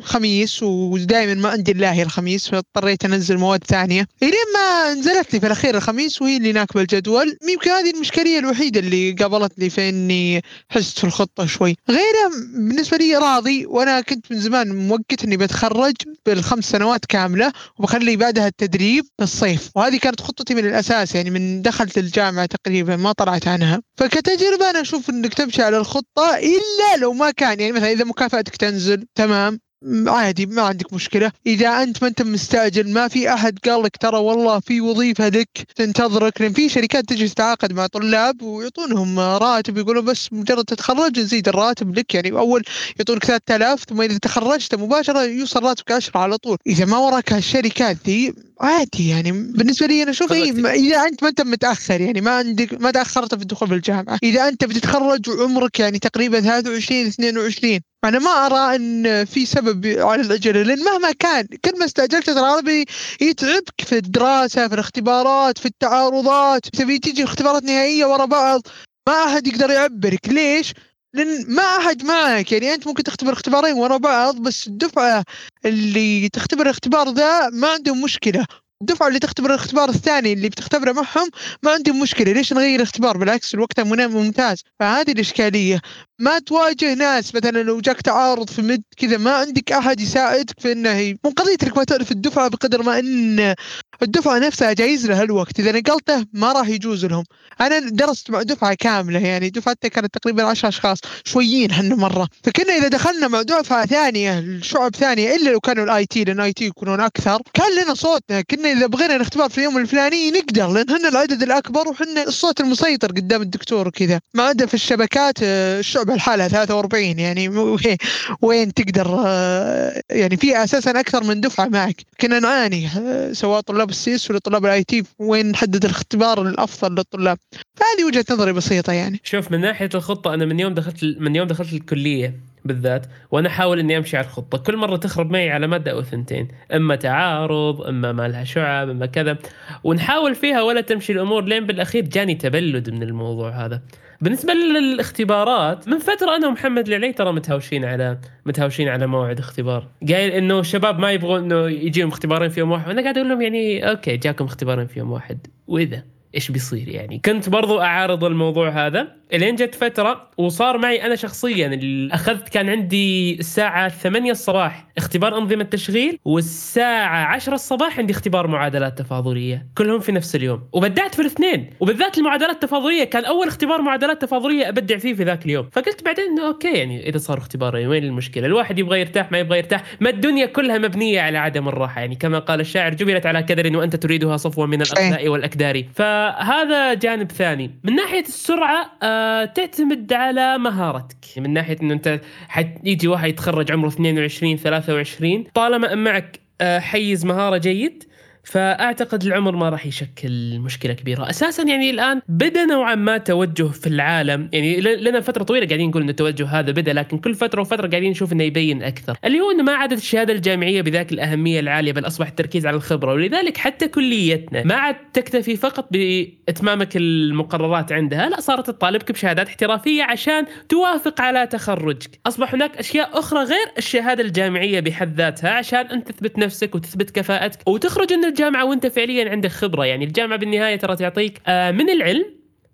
خميس 0.01 0.63
ودائما 0.63 1.33
ما 1.33 1.49
عندي 1.49 1.71
إلا 1.71 1.93
هي 1.93 2.03
الخميس 2.03 2.49
فاضطريت 2.49 3.05
أنزل 3.05 3.37
مواد 3.37 3.63
ثانية. 3.63 4.07
الين 4.23 4.33
ما 4.55 4.93
نزلت 4.93 5.33
لي 5.33 5.39
في 5.39 5.45
الأخير 5.45 5.77
الخميس 5.77 6.21
وهي 6.21 6.37
اللي 6.37 6.51
ناكبه 6.51 6.81
الجدول. 6.81 7.37
يمكن 7.49 7.69
هذه 7.71 7.89
المشكلة 7.89 8.39
الوحيدة 8.39 8.79
اللي 8.79 9.11
قابلت 9.11 9.59
لي 9.59 9.69
في 9.69 9.89
إني 9.89 10.41
حست 10.69 10.99
في 10.99 11.03
الخطة 11.03 11.45
شوي. 11.45 11.75
غيره 12.07 12.29
بالنسبة 12.53 12.97
لي 12.97 13.15
راضي 13.15 13.65
وأنا 13.65 14.01
كنت 14.01 14.31
من 14.31 14.39
زمان 14.39 14.87
موقت 14.87 15.23
إني 15.23 15.37
بتخرج 15.37 15.95
بالخمس 16.25 16.69
سنوات 16.69 17.05
كاملة 17.05 17.53
وبخلي 17.79 18.15
بعدها 18.15 18.47
التدريب 18.47 19.03
في 19.17 19.23
الصيف 19.23 19.69
وهذه 19.75 19.97
كانت 19.97 20.21
خطتي 20.21 20.53
من 20.53 20.65
الأساس 20.65 21.15
يعني 21.15 21.29
من 21.29 21.61
دخلت 21.61 21.97
الجامعة 21.97 22.45
تقريبا 22.45 22.95
ما 22.95 23.11
طلعت 23.11 23.47
عنها. 23.47 23.81
فكتجربة 23.97 24.69
أنا 24.69 24.81
أشوف 24.81 25.09
إنك 25.09 25.33
تمشي 25.33 25.63
على 25.63 25.77
الخطة 25.77 26.35
إلا 26.37 26.97
لو 27.01 27.13
ما 27.13 27.31
كان 27.31 27.59
يعني 27.59 27.71
مثلا 27.71 27.91
إذا 27.91 28.03
مكافأتك 28.03 28.55
تنزل 28.55 29.05
تمام. 29.15 29.59
عادي 30.07 30.45
ما 30.45 30.61
عندك 30.61 30.93
مشكلة. 30.93 31.31
إذا 31.47 31.83
أنت 31.83 32.03
ما 32.03 32.07
أنت 32.09 32.21
مستعجل 32.21 32.93
ما 32.93 33.07
في 33.07 33.33
أحد 33.33 33.59
قال 33.59 33.83
لك 33.83 33.97
ترى 33.97 34.17
والله 34.17 34.59
في 34.59 34.81
وظيفة 34.81 35.29
لك 35.29 35.49
تنتظرك. 35.75 36.41
لأن 36.41 36.53
في 36.53 36.69
شركات 36.69 37.05
تجي 37.05 37.27
تتعاقد 37.27 37.73
مع 37.73 37.87
طلاب 37.87 38.41
ويعطونهم 38.41 39.19
راتب 39.19 39.77
يقولوا 39.77 40.01
بس 40.01 40.33
مجرد 40.33 40.65
تتخرج 40.65 41.19
نزيد 41.19 41.47
الراتب 41.47 41.97
لك. 41.99 42.15
يعني 42.15 42.31
أول 42.31 42.63
يعطونك 42.99 43.25
3000 43.25 43.83
ثم 43.89 44.01
إذا 44.01 44.17
تخرجت 44.17 44.75
مباشرة 44.75 45.23
يوصل 45.23 45.63
راتبك 45.63 45.91
10 45.91 46.19
على 46.19 46.37
طول. 46.37 46.57
إذا 46.67 46.85
ما 46.85 46.97
وراك 46.97 47.33
هالشركات 47.33 47.97
ذي 48.05 48.33
عادي 48.61 49.09
يعني. 49.09 49.31
بالنسبة 49.31 49.85
لي 49.85 50.03
أنا 50.03 50.11
أشوف 50.11 50.31
إيه 50.31 50.51
إذا 50.51 51.01
أنت 51.01 51.23
ما 51.23 51.29
أنت 51.29 51.41
متأخر 51.41 52.01
يعني 52.01 52.21
ما 52.21 52.31
عندك 52.31 52.81
ما 52.81 52.91
تأخرت 52.91 53.35
في 53.35 53.41
الدخول 53.41 53.69
بالجامعة. 53.69 54.19
إذا 54.23 54.47
أنت 54.47 54.65
بتتخرج 54.65 55.29
وعمرك 55.29 55.79
يعني 55.79 55.99
تقريبا 55.99 56.39
23 56.41 57.05
22 57.05 57.79
أنا 58.05 58.19
ما 58.19 58.29
أرى 58.45 58.75
أن 58.75 59.25
في 59.25 59.45
سبب 59.45 59.87
على 59.87 60.21
العجلة 60.21 60.61
لأن 60.63 60.83
مهما 60.83 61.11
كان 61.11 61.47
كل 61.65 61.79
ما 61.79 61.85
استعجلت 61.85 62.29
ترى 62.29 62.39
هذا 62.39 62.59
بي- 62.61 62.85
يتعبك 63.21 63.81
في 63.85 63.97
الدراسة 63.97 64.67
في 64.67 64.73
الاختبارات 64.73 65.57
في 65.57 65.65
التعارضات 65.65 66.65
تبي 66.67 66.99
تيجي 66.99 67.23
اختبارات 67.23 67.63
نهائية 67.63 68.05
ورا 68.05 68.25
بعض 68.25 68.61
ما 69.09 69.23
أحد 69.25 69.47
يقدر 69.47 69.69
يعبرك. 69.71 70.29
ليش؟ 70.29 70.73
لأن 71.13 71.45
ما 71.55 71.63
أحد 71.63 72.03
معك. 72.03 72.51
يعني 72.51 72.73
أنت 72.73 72.87
ممكن 72.87 73.03
تختبر 73.03 73.33
اختبارين 73.33 73.73
ورا 73.73 73.97
بعض 73.97 74.35
بس 74.35 74.67
الدفعة 74.67 75.23
اللي 75.65 76.29
تختبر 76.29 76.61
الاختبار 76.65 77.09
ذا 77.09 77.49
ما 77.49 77.67
عندهم 77.67 78.01
مشكلة. 78.01 78.45
الدفعة 78.81 79.07
اللي 79.07 79.19
تختبر 79.19 79.49
الاختبار 79.49 79.89
الثاني 79.89 80.33
اللي 80.33 80.49
بتختبره 80.49 80.91
معهم 80.91 81.29
ما 81.63 81.71
عندهم 81.71 81.99
مشكلة. 82.01 82.31
ليش 82.31 82.53
نغير 82.53 82.75
الاختبار؟ 82.75 83.17
بالعكس 83.17 83.53
الوقت 83.53 83.79
ممتاز. 84.07 84.63
فهذه 84.79 85.11
الإشكالية. 85.11 85.81
ما 86.19 86.39
تواجه 86.39 86.93
ناس 86.93 87.35
مثلا 87.35 87.63
لو 87.63 87.79
جاك 87.79 88.01
تعارض 88.01 88.49
في 88.49 88.61
mid 88.61 88.83
كذا 88.97 89.17
ما 89.17 89.31
عندك 89.35 89.71
أحد 89.71 89.99
يساعدك 89.99 90.59
في 90.59 90.71
إنه 90.71 90.89
ي- 90.99 91.17
مو 91.23 91.31
قضية 91.31 91.57
ما 91.75 91.83
تعرف 91.83 92.11
الدفعة 92.11 92.47
بقدر 92.47 92.83
ما 92.83 92.99
إن 92.99 93.55
الدفعة 94.01 94.39
نفسها 94.39 94.73
جايز 94.73 95.07
لها 95.07 95.23
الوقت 95.23 95.59
إذا 95.59 95.71
نقلته 95.71 96.25
ما 96.33 96.51
راح 96.51 96.67
يجوز 96.67 97.05
لهم. 97.05 97.23
أنا 97.61 97.79
درست 97.79 98.31
مع 98.31 98.41
دفعة 98.41 98.73
كاملة 98.73 99.19
يعني 99.19 99.49
دفعتنا 99.49 99.89
كانت 99.89 100.17
تقريبا 100.17 100.43
10 100.43 100.69
أشخاص 100.69 100.97
شويين 101.25 101.71
حنا 101.71 101.95
مرة. 101.95 102.27
فكنا 102.43 102.73
إذا 102.73 102.87
دخلنا 102.87 103.27
مع 103.27 103.41
دفعة 103.41 103.85
ثانية 103.85 104.39
الشعب 104.39 104.95
ثانية 104.95 105.35
إلا 105.35 105.49
لو 105.49 105.59
كانوا 105.59 105.83
ال 105.83 106.05
IT 106.05 106.23
لأن 106.23 106.39
IT 106.39 106.65
يكونون 106.65 106.99
أكثر 106.99 107.41
كان 107.53 107.83
لنا 107.83 107.93
صوتنا 107.93 108.41
كنا 108.41 108.71
إذا 108.71 108.85
بغينا 108.87 109.17
نختبر 109.17 109.49
في 109.49 109.57
اليوم 109.57 109.77
الفلاني 109.77 110.31
نقدر 110.31 110.67
لأن 110.67 110.89
هن 110.89 111.05
العدد 111.05 111.43
الأكبر 111.43 111.87
وحنا 111.87 112.23
الصوت 112.23 112.61
المسيطر 112.61 113.07
قدام 113.07 113.41
الدكتور 113.41 113.87
وكذا. 113.87 114.19
ما 114.33 114.43
عدا 114.43 114.65
في 114.65 114.73
الشبكات 114.73 115.35
الشعب 115.43 116.09
الحالة 116.09 116.47
43 116.47 117.19
يعني 117.19 117.49
وين 118.41 118.73
تقدر 118.73 119.23
آه، 119.25 120.01
يعني 120.09 120.37
في 120.37 120.63
أساسا 120.63 120.99
أكثر 120.99 121.23
من 121.23 121.41
دفعة 121.41 121.65
معك. 121.65 121.95
كنا 122.21 122.39
نعاني 122.39 122.89
آه، 122.97 123.33
سواء 123.33 123.61
طلاب 123.61 123.86
ال 123.89 124.03
CS 124.03 124.31
ولا 124.31 124.39
طلاب 124.39 124.65
ال 124.65 124.83
IT 124.83 125.03
وين 125.19 125.51
نحدد 125.51 125.85
الاختبار 125.85 126.41
الأفضل 126.41 126.91
للطلاب؟ 126.95 127.37
فهذه 127.75 128.05
وجهة 128.07 128.25
نظري 128.31 128.53
بسيطة 128.53 128.93
يعني. 128.93 129.19
شوف 129.23 129.51
من 129.51 129.61
ناحية 129.61 129.89
الخطة 129.95 130.33
أنا 130.33 130.45
من 130.45 130.59
يوم 130.59 130.73
دخلت 130.73 131.03
من 131.19 131.35
يوم 131.35 131.47
دخلت 131.47 131.73
الكلية 131.73 132.39
بالذات 132.65 133.05
وأنا 133.31 133.49
أحاول 133.49 133.79
إني 133.79 133.97
أمشي 133.97 134.17
على 134.17 134.25
الخطة. 134.25 134.57
كل 134.57 134.77
مرة 134.77 134.97
تخرب 134.97 135.31
معي 135.31 135.49
على 135.49 135.67
مادة 135.67 135.91
أو 135.91 136.03
ثنتين 136.03 136.47
إما 136.73 136.95
تعارض 136.95 137.81
إما 137.81 138.11
ما 138.11 138.27
لها 138.27 138.43
شعب 138.43 138.89
إما 138.89 139.05
كذا. 139.05 139.37
ونحاول 139.83 140.35
فيها 140.35 140.61
ولا 140.61 140.81
تمشي 140.81 141.13
الأمور. 141.13 141.43
لين 141.43 141.65
بالأخير 141.65 142.05
جاني 142.05 142.35
تبلد 142.35 142.89
من 142.89 143.03
الموضوع 143.03 143.65
هذا. 143.65 143.81
بالنسبة 144.21 144.53
للاختبارات 144.53 145.87
من 145.87 145.99
فترة 145.99 146.35
أنا 146.35 146.47
ومحمد 146.47 146.87
العلي 146.87 147.13
ترى 147.13 147.31
متهاوشين 147.31 147.85
على 147.85 148.17
متهاوشين 148.45 148.87
على 148.87 149.07
موعد 149.07 149.39
اختبار. 149.39 149.87
قايل 150.09 150.31
إنه 150.31 150.59
الشباب 150.59 150.99
ما 150.99 151.11
يبغون 151.11 151.39
إنه 151.39 151.69
يجيهم 151.69 152.07
اختبارين 152.07 152.49
في 152.49 152.59
يوم 152.59 152.71
واحد 152.71 152.87
وأنا 152.87 153.01
قاعد 153.01 153.17
أقول 153.17 153.29
لهم 153.29 153.41
يعني 153.41 153.89
okay 153.89 154.17
جاكم 154.17 154.45
اختبارين 154.45 154.87
في 154.87 154.99
يوم 154.99 155.11
واحد 155.11 155.47
وإذا. 155.67 156.16
إيش 156.35 156.51
بيصير 156.51 156.89
يعني؟ 156.89 157.21
كنت 157.25 157.49
برضو 157.49 157.81
أعارض 157.81 158.23
الموضوع 158.23 158.69
هذا. 158.69 159.17
إلين 159.33 159.55
جت 159.55 159.75
فترة 159.75 160.29
وصار 160.37 160.77
معي 160.77 161.05
أنا 161.05 161.15
شخصيا 161.15 161.67
اللي 161.67 162.13
أخذت 162.13 162.49
كان 162.49 162.69
عندي 162.69 163.39
الساعة 163.39 163.89
8 163.89 164.31
الصباح 164.31 164.87
اختبار 164.97 165.37
أنظمة 165.37 165.63
تشغيل 165.63 166.19
والساعة 166.25 167.25
10 167.25 167.53
الصباح 167.53 167.99
عندي 167.99 168.13
اختبار 168.13 168.47
معادلات 168.47 168.97
تفاضلية. 168.97 169.67
كلهم 169.77 169.99
في 169.99 170.11
نفس 170.11 170.35
اليوم. 170.35 170.63
وبدعت 170.73 171.15
في 171.15 171.21
الاثنين. 171.21 171.69
وبالذات 171.79 172.17
المعادلات 172.17 172.55
التفاضلية 172.55 173.03
كان 173.03 173.25
أول 173.25 173.47
اختبار 173.47 173.81
معادلات 173.81 174.21
تفاضلية 174.21 174.69
أبدع 174.69 174.97
فيه 174.97 175.13
في 175.13 175.23
ذاك 175.23 175.45
اليوم. 175.45 175.69
فقلت 175.71 176.05
بعدين 176.05 176.25
إنه 176.25 176.47
okay 176.47 176.73
يعني 176.73 177.09
إذا 177.09 177.17
صار 177.17 177.37
اختبارين 177.37 177.87
وين 177.87 178.03
المشكلة؟ 178.03 178.45
الواحد 178.45 178.79
يبغى 178.79 178.99
يرتاح 178.99 179.31
ما 179.31 179.39
يبغى 179.39 179.57
يرتاح. 179.57 179.83
ما 179.99 180.09
الدنيا 180.09 180.45
كلها 180.45 180.77
مبنية 180.77 181.21
على 181.21 181.37
عدم 181.37 181.67
الراحة 181.67 182.01
يعني. 182.01 182.15
كما 182.15 182.39
قال 182.39 182.59
الشاعر 182.59 182.93
جبلت 182.93 183.25
على 183.25 183.43
كدر 183.43 183.77
وأنت 183.77 183.95
تريدها 183.95 184.37
صفوا 184.37 184.65
من 184.65 184.81
الاقداء 184.81 185.27
والاكدار 185.27 185.83
فهذا 186.17 186.93
جانب 186.93 187.31
ثاني. 187.31 187.71
من 187.83 187.95
ناحية 187.95 188.19
السرعة 188.21 188.91
آه 189.03 189.45
تعتمد 189.45 190.13
على 190.13 190.57
مهارتك. 190.57 191.17
من 191.37 191.53
ناحية 191.53 191.77
انه 191.81 191.93
أنت 191.93 192.21
حيجي 192.47 193.07
واحد 193.07 193.29
يتخرج 193.29 193.71
عمره 193.71 193.87
22 193.87 194.57
23 194.57 195.43
طالما 195.53 195.95
معك 195.95 196.39
آه 196.61 196.79
حيز 196.79 197.25
مهارة 197.25 197.57
جيد 197.57 198.03
فأعتقد 198.47 199.23
العمر 199.23 199.55
ما 199.55 199.69
راح 199.69 199.85
يشكل 199.85 200.59
مشكلة 200.59 200.93
كبيرة، 200.93 201.29
أساسا 201.29 201.63
يعني 201.63 201.89
الآن 201.89 202.21
بدأ 202.27 202.65
نوعا 202.65 202.95
ما 202.95 203.17
توجه 203.17 203.63
في 203.63 203.87
العالم، 203.87 204.49
يعني 204.53 204.81
لنا 204.81 205.21
فترة 205.21 205.43
طويلة 205.43 205.67
قاعدين 205.67 205.89
نقول 205.89 206.01
إن 206.01 206.09
التوجه 206.09 206.47
هذا 206.47 206.71
بدأ 206.71 206.93
لكن 206.93 207.17
كل 207.17 207.35
فترة 207.35 207.61
وفترة 207.61 207.87
قاعدين 207.87 208.11
نشوف 208.11 208.33
إنه 208.33 208.43
يبين 208.43 208.83
أكثر، 208.83 209.17
اللي 209.25 209.39
هو 209.39 209.51
إنه 209.51 209.63
ما 209.63 209.73
عادت 209.73 209.97
الشهادة 209.97 210.33
الجامعية 210.33 210.81
بذاك 210.81 211.11
الأهمية 211.11 211.59
العالية 211.59 211.91
بل 211.91 212.07
أصبح 212.07 212.27
التركيز 212.27 212.65
على 212.65 212.75
الخبرة، 212.75 213.13
ولذلك 213.13 213.57
حتى 213.57 213.87
كليتنا 213.87 214.63
ما 214.63 214.75
عاد 214.75 214.95
تكتفي 215.13 215.55
فقط 215.55 215.87
بإتمامك 215.91 216.97
المقررات 216.97 217.91
عندها، 217.91 218.29
لا 218.29 218.39
صارت 218.39 218.67
تطالبك 218.67 219.11
بشهادات 219.11 219.47
احترافية 219.47 220.03
عشان 220.03 220.45
توافق 220.69 221.21
على 221.21 221.47
تخرجك، 221.47 222.19
أصبح 222.27 222.53
هناك 222.53 222.77
أشياء 222.77 223.19
أخرى 223.19 223.43
غير 223.43 223.67
الشهادة 223.77 224.23
الجامعية 224.23 224.79
بحد 224.79 225.17
ذاتها 225.17 225.49
عشان 225.49 225.85
أنت 225.85 226.11
تثبت 226.11 226.39
نفسك 226.39 226.75
وتثبت 226.75 227.11
كفاءتك. 227.11 227.67
وتخرج 227.67 228.13
من 228.13 228.36
الجامعة 228.37 228.65
وانت 228.65 228.87
فعليا 228.87 229.29
عندك 229.29 229.49
خبرة، 229.49 229.85
يعني 229.85 230.05
الجامعة 230.05 230.39
بالنهاية 230.39 230.75
ترى 230.75 230.95
تعطيك 230.95 231.41
آه، 231.47 231.71
من 231.71 231.89
العلم 231.89 232.25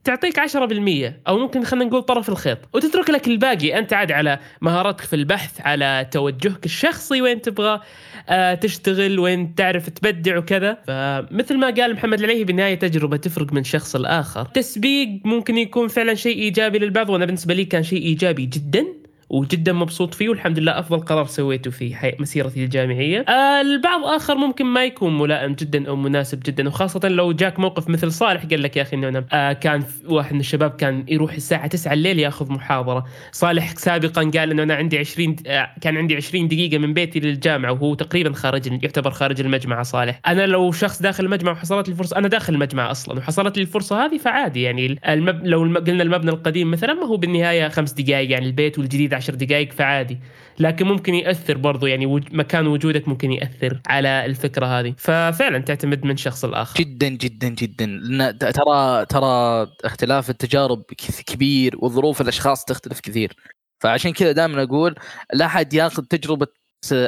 تعطيك 0.04 0.40
10% 0.40 1.22
أو 1.28 1.38
ممكن 1.38 1.64
خلينا 1.64 1.86
نقول 1.86 2.02
طرف 2.02 2.30
الخيط. 2.30 2.58
وتترك 2.74 3.10
لك 3.10 3.28
الباقي 3.28 3.80
أنت 3.80 3.94
عاد 3.94 4.12
على 4.12 4.40
مهاراتك 4.62 5.02
في 5.02 5.16
البحث 5.16 5.62
على 5.62 6.08
توجهك 6.12 6.66
الشخصي 6.66 7.22
وين 7.22 7.42
تبغى 7.42 7.82
آه، 8.30 8.54
تشتغل 8.54 9.20
وين 9.20 9.56
تعرف 9.56 9.90
تبدع 9.90 10.38
وكذا. 10.38 10.78
فمثل 10.88 11.58
ما 11.58 11.70
قال 11.70 11.94
محمد 11.94 12.20
العليهي 12.20 12.44
بالنهايه 12.44 12.76
تجربة 12.76 13.18
تفرق 13.18 13.54
من 13.54 13.64
شخص 13.64 13.96
لآخر. 13.96 14.46
تسبيق 14.46 15.10
ممكن 15.26 15.58
يكون 15.58 15.88
فعلا 15.88 16.14
شيء 16.14 16.38
إيجابي 16.38 16.80
للبعض 16.80 17.10
وأنا 17.10 17.26
بالنسبة 17.26 17.54
لي 17.54 17.66
كان 17.66 17.84
شيء 17.84 18.02
إيجابي 18.02 18.46
جدا. 18.46 19.03
وجدا 19.30 19.74
مبسوط 19.74 20.14
فيه 20.14 20.30
والحمد 20.30 20.60
لله 20.60 20.80
أفضل 20.80 21.00
قرار 21.00 21.26
سويته 21.26 21.72
في 21.72 22.16
مسيرتي 22.20 22.64
الجامعية. 22.64 23.20
آه 23.20 23.62
البعض 23.62 24.04
آخر 24.04 24.36
ممكن 24.36 24.66
ما 24.66 24.86
يكون 24.86 25.18
ملائم 25.18 25.54
جدا 25.54 25.88
أو 25.88 25.96
مناسب 25.96 26.40
جدا 26.40 26.68
وخاصة 26.68 27.10
لو 27.10 27.32
جاك 27.32 27.60
موقف 27.60 27.90
مثل 27.90 28.12
صالح 28.12 28.46
قال 28.46 28.64
لك 28.64 28.78
يا 28.78 28.82
أخي 28.82 28.96
إنه 28.96 29.08
أنا 29.08 29.26
آه 29.34 29.54
كان 29.54 29.84
واحد 30.06 30.34
من 30.34 30.40
الشباب 30.40 30.72
كان 30.72 31.06
يروح 31.08 31.34
الساعة 31.34 31.68
9 31.68 31.94
الليل 31.94 32.20
يأخذ 32.20 32.52
محاضرة. 32.52 33.06
صالح 33.32 33.74
سابقا 33.76 34.22
قال 34.22 34.52
إنه 34.52 34.64
أنا 34.64 34.76
عندي 34.76 34.98
20 34.98 35.36
آه 35.48 35.70
كان 35.82 35.98
عندي 35.98 36.16
20 36.16 36.48
دقيقة 36.48 36.78
من 36.78 36.94
بيتي 36.94 37.20
للجامعة 37.20 37.72
وهو 37.72 37.94
تقريبا 37.94 38.34
خارج 38.34 38.84
يعتبر 38.84 39.12
خارج 39.12 39.42
المجمع 39.42 39.84
صالح. 39.84 40.20
أنا 40.28 40.46
لو 40.46 40.72
شخص 40.72 41.02
داخل 41.02 41.26
المجمع 41.26 41.52
وحصلت 41.52 41.88
لي 41.88 41.92
الفرصه 41.92 42.18
أنا 42.18 42.28
داخل 42.28 42.54
المجمع 42.54 42.92
أصلا 42.92 43.18
وحصلت 43.18 43.58
لي 43.58 43.62
الفرصة 43.62 44.06
هذه 44.06 44.18
فعادي 44.18 44.62
يعني 44.62 45.00
المب... 45.08 45.46
لو. 45.46 45.64
قلنا 45.64 46.04
المبنى 46.04 46.32
القديم 46.32 46.72
مثلا 46.72 46.94
ما 46.94 47.06
هو 47.06 47.18
بالنهاية 47.18 47.68
خمس 47.68 47.92
دقائق 47.92 48.32
يعني 48.32 48.46
البيت 48.46 48.80
والجديد 48.80 49.14
عشر 49.24 49.36
دقائق 49.36 49.72
فعادي. 49.72 50.20
لكن 50.60 50.86
ممكن 50.86 51.14
يأثر 51.14 51.58
برضو 51.58 51.86
يعني. 51.86 52.06
مكان 52.32 52.68
وجودك 52.68 53.08
ممكن 53.08 53.32
يأثر 53.32 53.82
على 53.88 54.26
الفكرة 54.26 54.66
هذه. 54.66 54.94
ففعلا 54.98 55.60
تعتمد 55.60 56.06
من 56.06 56.18
شخص 56.18 56.46
لآخر. 56.46 56.80
جدا 56.80 57.08
جدا 57.08 57.48
جدا. 57.48 58.32
ترى 58.32 59.06
ترى 59.06 59.68
اختلاف 59.86 60.30
التجارب 60.30 60.84
كبير 61.26 61.76
وظروف 61.80 62.22
الأشخاص 62.22 62.66
تختلف 62.66 63.00
كثير. 63.00 63.36
فعشان 63.80 64.14
كذا 64.14 64.32
دائما 64.32 64.64
أقول 64.64 64.96
لا 65.34 65.46
أحد 65.46 65.74
ياخذ 65.74 66.04
تجربة 66.04 66.48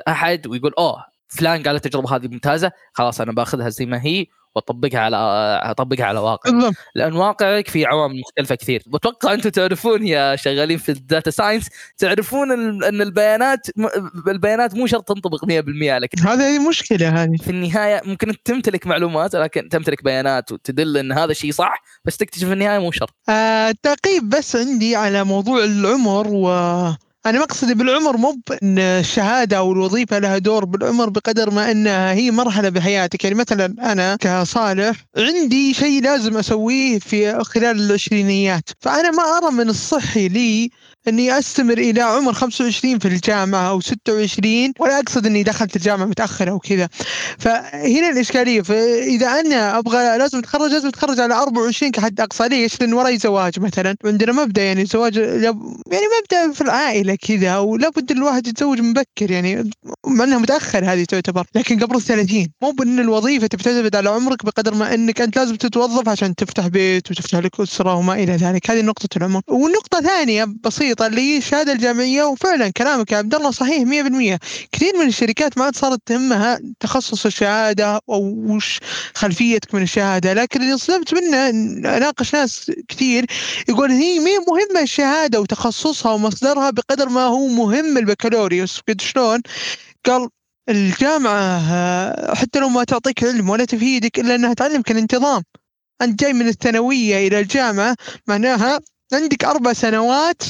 أحد 0.08 0.48
ويقول 0.48 0.74
أوه 0.78 1.06
فلان 1.28 1.64
قال 1.64 1.76
التجربة 1.76 2.16
هذه 2.16 2.28
ممتازة 2.28 2.72
خلاص 2.94 3.22
أنا 3.22 3.32
باخذها 3.32 3.70
زي 3.70 3.86
ما 3.86 4.02
هي. 4.06 4.26
وأطبقها 4.56 5.00
على 5.00 5.18
أطبقها 5.64 6.06
على 6.06 6.20
واقع. 6.20 6.52
بالضبط. 6.52 6.76
لأن 6.96 7.14
واقعك 7.14 7.68
في 7.68 7.86
عوامل 7.86 8.20
مختلفة 8.20 8.56
كثير. 8.56 8.84
واتوقع 8.94 9.34
أنتم 9.34 9.50
تعرفون 9.50 10.08
يا 10.08 10.36
شغالين 10.36 10.78
في 10.78 10.90
ال 10.90 10.98
data 10.98 11.32
science 11.32 11.70
تعرفون 11.98 12.52
إن 12.84 13.02
البيانات 13.02 13.68
البيانات 14.28 14.76
مو 14.76 14.88
شرط 14.88 15.08
تنطبق 15.08 15.46
100% 15.46 15.92
على 15.92 16.08
كل 16.08 16.22
هذه 16.28 16.70
مشكلة 16.70 17.24
هذه. 17.24 17.36
في 17.38 17.50
النهاية 17.50 18.02
ممكن 18.06 18.30
انت 18.30 18.40
تمتلك 18.46 18.88
معلومات 18.88 19.36
لكن 19.36 19.70
تمتلك 19.70 20.04
بيانات 20.04 20.52
وتدل 20.52 20.98
إن 20.98 21.12
هذا 21.12 21.32
الشيء 21.32 21.52
صح 21.52 21.84
بس 22.06 22.18
تكتشف 22.18 22.48
في 22.48 22.54
النهاية 22.54 22.80
مو 22.80 22.92
شرط. 22.92 23.14
آه 23.30 23.74
تعقيب 23.84 24.30
بس 24.30 24.56
عندي 24.56 24.96
على 24.96 25.24
موضوع 25.24 25.64
العمر 25.64 26.28
و 26.28 26.48
أنا 27.26 27.40
مقصدي 27.40 27.74
بالعمر 27.74 28.18
مو 28.18 28.42
بأن 28.50 28.80
الشهادة 28.80 29.58
أو 29.58 29.72
الوظيفة 29.72 30.20
لها 30.20 30.38
دور 30.38 30.66
بالعمر 30.66 31.10
بقدر 31.10 31.52
ما 31.52 31.72
أنها 31.72 32.14
هي 32.14 32.32
مرحلة 32.32 32.70
بحياتك. 32.70 33.24
يعني 33.24 33.36
مثلا 33.36 33.66
أنا 33.92 34.16
كصالح 34.16 35.06
عندي 35.18 35.74
شيء 35.74 36.02
لازم 36.04 36.38
أسويه 36.38 37.00
في 37.00 37.44
خلال 37.44 37.80
العشرينيات. 37.80 38.70
فأنا 38.80 39.12
ما 39.12 39.24
أرى 39.24 39.52
من 39.52 39.70
الصحي 39.70 40.28
لي 40.28 40.70
أني 41.08 41.38
أستمر 41.40 41.78
إلى 41.78 42.02
عمر 42.02 42.34
25 42.34 43.00
في 43.00 43.08
الجامعة 43.08 43.70
أو 43.70 43.80
26 43.82 44.74
ولا 44.80 45.00
أقصد 45.00 45.26
أني 45.26 45.44
دخلت 45.44 45.76
الجامعة 45.76 46.06
متأخر 46.06 46.50
أو 46.50 46.60
كذا. 46.60 46.90
فهنا 47.40 48.10
الإشكالية 48.10 48.62
فإذا 48.62 49.40
أنا 49.40 49.78
أبغى 49.80 50.18
لازم 50.18 50.38
أتخرج 50.38 50.72
لازم 50.72 50.88
أتخرج 50.88 51.20
على 51.20 51.34
24 51.34 51.92
كحد 51.92 52.22
أقصى 52.22 52.48
ليش؟ 52.48 52.82
لأن 52.82 52.94
وراي 52.94 53.18
زواج 53.18 53.60
مثلا. 53.60 53.96
عندنا 54.06 54.32
مبدأ 54.32 54.62
يعني 54.62 54.82
الزواج 54.82 55.16
يعني 55.16 56.06
مبدأ 56.22 56.54
في 56.54 56.62
العائلة 56.62 57.16
كذا 57.16 57.58
ولا 57.58 57.90
بد 57.90 58.12
الواحد 58.12 58.48
يتزوج 58.48 58.82
مبكر 58.82 59.32
يعني 59.32 59.70
مع 60.08 60.24
إنها 60.24 60.38
متاخر 60.38 60.86
هذه 60.94 61.04
تعتبر 61.04 61.46
لكن 61.56 61.80
قبل 61.80 61.96
الثلاثين. 61.96 62.52
مو 62.62 62.72
بإن 62.72 63.00
الوظيفة 63.00 63.48
تعتمد 63.48 63.96
على 63.96 64.10
عمرك 64.10 64.46
بقدر 64.46 64.74
ما 64.76 64.94
إنك 64.94 65.22
أنت 65.22 65.38
لازم 65.38 65.56
تتوظف 65.56 66.10
عشان 66.10 66.36
تفتح 66.36 66.68
بيت 66.68 67.12
وتفتح 67.12 67.40
لك 67.40 67.60
أسرة 67.60 67.96
وما 67.96 68.14
إلى 68.14 68.36
ذلك. 68.36 68.72
هذه 68.72 68.82
نقطة 68.82 69.18
العمر. 69.18 69.42
والنقطه 69.48 70.02
ثانية 70.02 70.46
بسيطة. 70.64 70.95
هي 71.02 71.38
الشهادة 71.38 71.72
الجامعية 71.72 72.24
وفعلا 72.24 72.70
كلامك 72.70 73.12
يا 73.12 73.18
عبد 73.18 73.36
الله 73.36 73.52
صحيح 73.52 73.84
100% 73.84 74.40
كثير 74.72 74.98
من 74.98 75.08
الشركات 75.08 75.58
ما 75.58 75.66
عاد 75.66 75.76
صارت 75.76 76.00
تهمها 76.06 76.60
تخصص 76.80 77.26
الشهادة 77.26 78.00
أو 78.10 78.34
وش 78.48 78.80
خلفيتك 79.16 79.76
من 79.76 79.82
الشهادة 79.82 80.34
لكن 80.34 80.62
اللي 80.62 80.78
صدمت 80.78 81.14
منه 81.14 81.50
اناقش 81.98 82.34
ناس 82.36 82.72
كثير 82.88 83.26
يقول 83.70 83.92
هي 83.92 84.20
مي 84.20 84.32
مهمة 84.38 84.82
الشهادة 84.82 85.42
وتخصصها 85.42 86.12
ومصدرها 86.12 86.70
بقدر 86.70 87.10
ما 87.10 87.26
هو 87.26 87.48
مهم 87.48 87.98
البكالوريوس. 87.98 88.82
قد 88.90 89.02
شلون؟ 89.02 89.42
قال 90.06 90.30
الجامعة 90.70 91.62
آه، 91.72 92.36
حتى 92.36 92.60
لو 92.60 92.70
ما 92.70 92.84
تعطيك 92.84 93.24
علم 93.24 93.50
ولا 93.50 93.66
تفيدك 93.66 94.20
إلا 94.20 94.36
أنها 94.36 94.54
تعلمك 94.54 94.92
الانتظام. 94.92 95.44
أنت 96.02 96.20
جاي 96.20 96.34
من 96.34 96.48
الثانوية 96.48 97.28
إلى 97.28 97.40
الجامعة 97.40 97.96
معناها 98.28 98.80
عندك 99.14 99.44
أربع 99.44 99.74
سنوات 99.74 100.44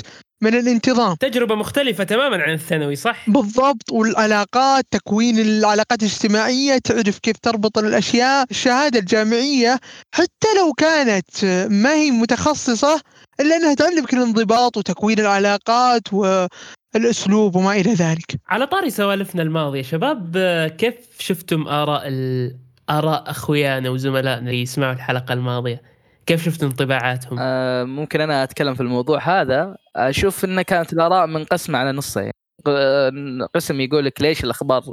من 0.45 0.55
الانتظام. 0.55 1.15
تجربة 1.15 1.55
مختلفة 1.55 2.03
تماما 2.03 2.43
عن 2.43 2.53
الثانوي 2.53 2.95
صح؟ 2.95 3.29
بالضبط. 3.29 3.91
والعلاقات 3.91 4.85
تكوين 4.91 5.39
العلاقات 5.39 5.99
الاجتماعية 6.03 6.77
تعرف 6.77 7.19
كيف 7.19 7.37
تربط 7.37 7.77
الأشياء. 7.77 8.45
الشهادة 8.51 8.99
الجامعية 8.99 9.79
حتى 10.13 10.47
لو 10.57 10.73
كانت 10.73 11.45
ما 11.71 11.93
هي 11.93 12.11
متخصصة 12.11 13.01
إلا 13.39 13.55
أنها 13.55 13.73
تعلمك 13.73 14.13
الانضباط 14.13 14.77
وتكوين 14.77 15.19
العلاقات 15.19 16.13
والأسلوب 16.13 17.55
وما 17.55 17.73
إلى 17.73 17.93
ذلك. 17.93 18.39
على 18.47 18.67
طاري 18.67 18.89
سوالفنا 18.89 19.41
الماضية 19.41 19.81
شباب 19.81 20.37
كيف 20.77 20.95
شفتم 21.19 21.67
آراء 21.67 22.01
ال... 22.07 22.55
آراء 22.89 23.29
أخويانا 23.29 23.89
وزملائنا 23.89 24.49
اللي 24.49 24.61
يسمعوا 24.61 24.93
الحلقة 24.93 25.33
الماضية؟ 25.33 25.94
كيف 26.25 26.43
شفتوا 26.45 26.67
انطباعاتهم؟ 26.67 27.37
آه 27.41 27.83
ممكن 27.83 28.21
أنا 28.21 28.43
أتكلم 28.43 28.73
في 28.75 28.81
الموضوع 28.81 29.41
هذا. 29.41 29.77
أشوف 29.95 30.45
إن 30.45 30.61
كانت 30.61 30.93
الآراء 30.93 31.27
منقسمة 31.27 31.79
على 31.79 31.91
نصين. 31.91 32.31
ق- 32.65 33.45
قسم 33.55 33.81
يقول 33.81 34.05
لك 34.05 34.21
ليش 34.21 34.43
الأخبار 34.43 34.83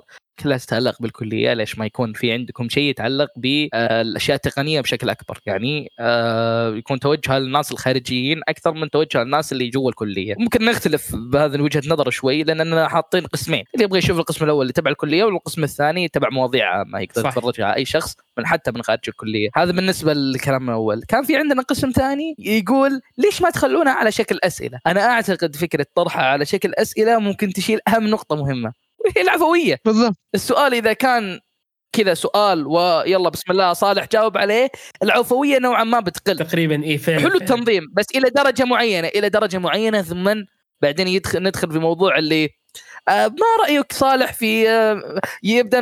كلها 0.41 0.59
تتعلق 0.59 1.03
بالكلية 1.03 1.53
ليش 1.53 1.79
ما 1.79 1.87
يكون 1.87 2.13
في 2.13 2.33
عندكم 2.33 2.69
شيء 2.69 2.83
يتعلق 2.83 3.29
بالأشياء 3.37 4.37
التقنية 4.37 4.81
بشكل 4.81 5.11
أكبر؟ 5.11 5.39
يعني 5.47 5.89
آه 6.01 6.75
يكون 6.75 7.01
توجه 7.01 7.39
للناس 7.39 7.73
الخارجيين 7.73 8.41
أكثر 8.49 8.73
من 8.73 8.91
توجه 8.91 9.23
للناس 9.23 9.53
اللي 9.53 9.69
جوا 9.69 9.91
الكلية. 9.91 10.35
ممكن 10.39 10.65
نختلف 10.65 11.17
بهذه 11.17 11.61
وجهة 11.61 11.83
نظر 11.87 12.11
شوي 12.11 12.43
لأننا 12.43 12.89
حاطين 12.89 13.27
قسمين. 13.27 13.65
اللي 13.75 13.85
يبغى 13.85 13.99
يشوف 13.99 14.19
القسم 14.19 14.45
الأول 14.45 14.63
اللي 14.63 14.73
تبع 14.73 14.91
الكلية 14.91 15.25
والقسم 15.25 15.65
الثاني 15.65 16.09
تبع 16.09 16.29
مواضيع 16.31 16.79
عامة 16.79 17.01
يقدر. 17.01 17.29
يتفرجها 17.29 17.75
أي 17.77 17.85
شخص 17.85 18.17
من 18.39 18.47
حتى 18.47 18.71
من 18.71 18.83
خارج 18.83 19.01
الكلية. 19.09 19.49
هذا 19.57 19.73
بالنسبة 19.73 20.13
للكلام 20.13 20.71
الأول. 20.71 21.03
كان 21.09 21.25
في 21.25 21.37
عندنا 21.37 21.63
قسم 21.63 21.91
ثاني 21.91 22.35
يقول 22.39 23.01
ليش 23.19 23.43
ما 23.43 23.51
تخلونها 23.51 23.93
على 23.93 24.13
شكل 24.13 24.39
أسئلة؟ 24.45 24.79
أنا 24.87 25.01
أعتقد 25.01 25.57
فكرة 25.57 25.87
طرحها 25.95 26.25
على 26.25 26.45
شكل 26.45 26.73
أسئلة 26.75 27.19
ممكن 27.19 27.53
تشيل 27.53 27.79
أهم 27.89 28.07
نقطة 28.07 28.37
مهمة. 28.37 28.73
وهي 29.05 29.23
العفويه 29.23 29.77
بالضبط. 29.85 30.17
السؤال 30.35 30.75
إذا 30.75 30.93
كان 30.93 31.41
كذا 31.97 32.15
سؤال 32.15 32.67
ويلا 32.67 33.29
بسم 33.29 33.53
الله 33.53 33.73
صالح 33.73 34.07
جاوب 34.13 34.39
عليه 34.39 34.71
العفويه 35.03 35.59
نوعا 35.59 35.85
ما 35.85 36.01
بتقل. 36.01 36.37
تقريبا 36.39 36.85
اي 36.85 36.99
فعلا 36.99 37.21
حلو. 37.21 37.35
التنظيم 37.35 37.83
بس 37.93 38.07
إلى 38.15 38.31
درجة 38.31 38.65
معينة 38.65 39.09
إلى 39.09 39.29
درجة 39.29 39.59
معينة 39.59 40.03
ثم 40.03 40.35
بعدين 40.83 41.09
يدخل 41.09 41.43
ندخل 41.43 41.73
في 41.73 41.79
موضوع 41.79 42.19
اللي 42.19 42.49
ما 43.09 43.47
رأيك 43.65 43.93
صالح 43.93 44.33
في 44.33 44.69
آه، 44.71 45.21
يبدأ 45.43 45.81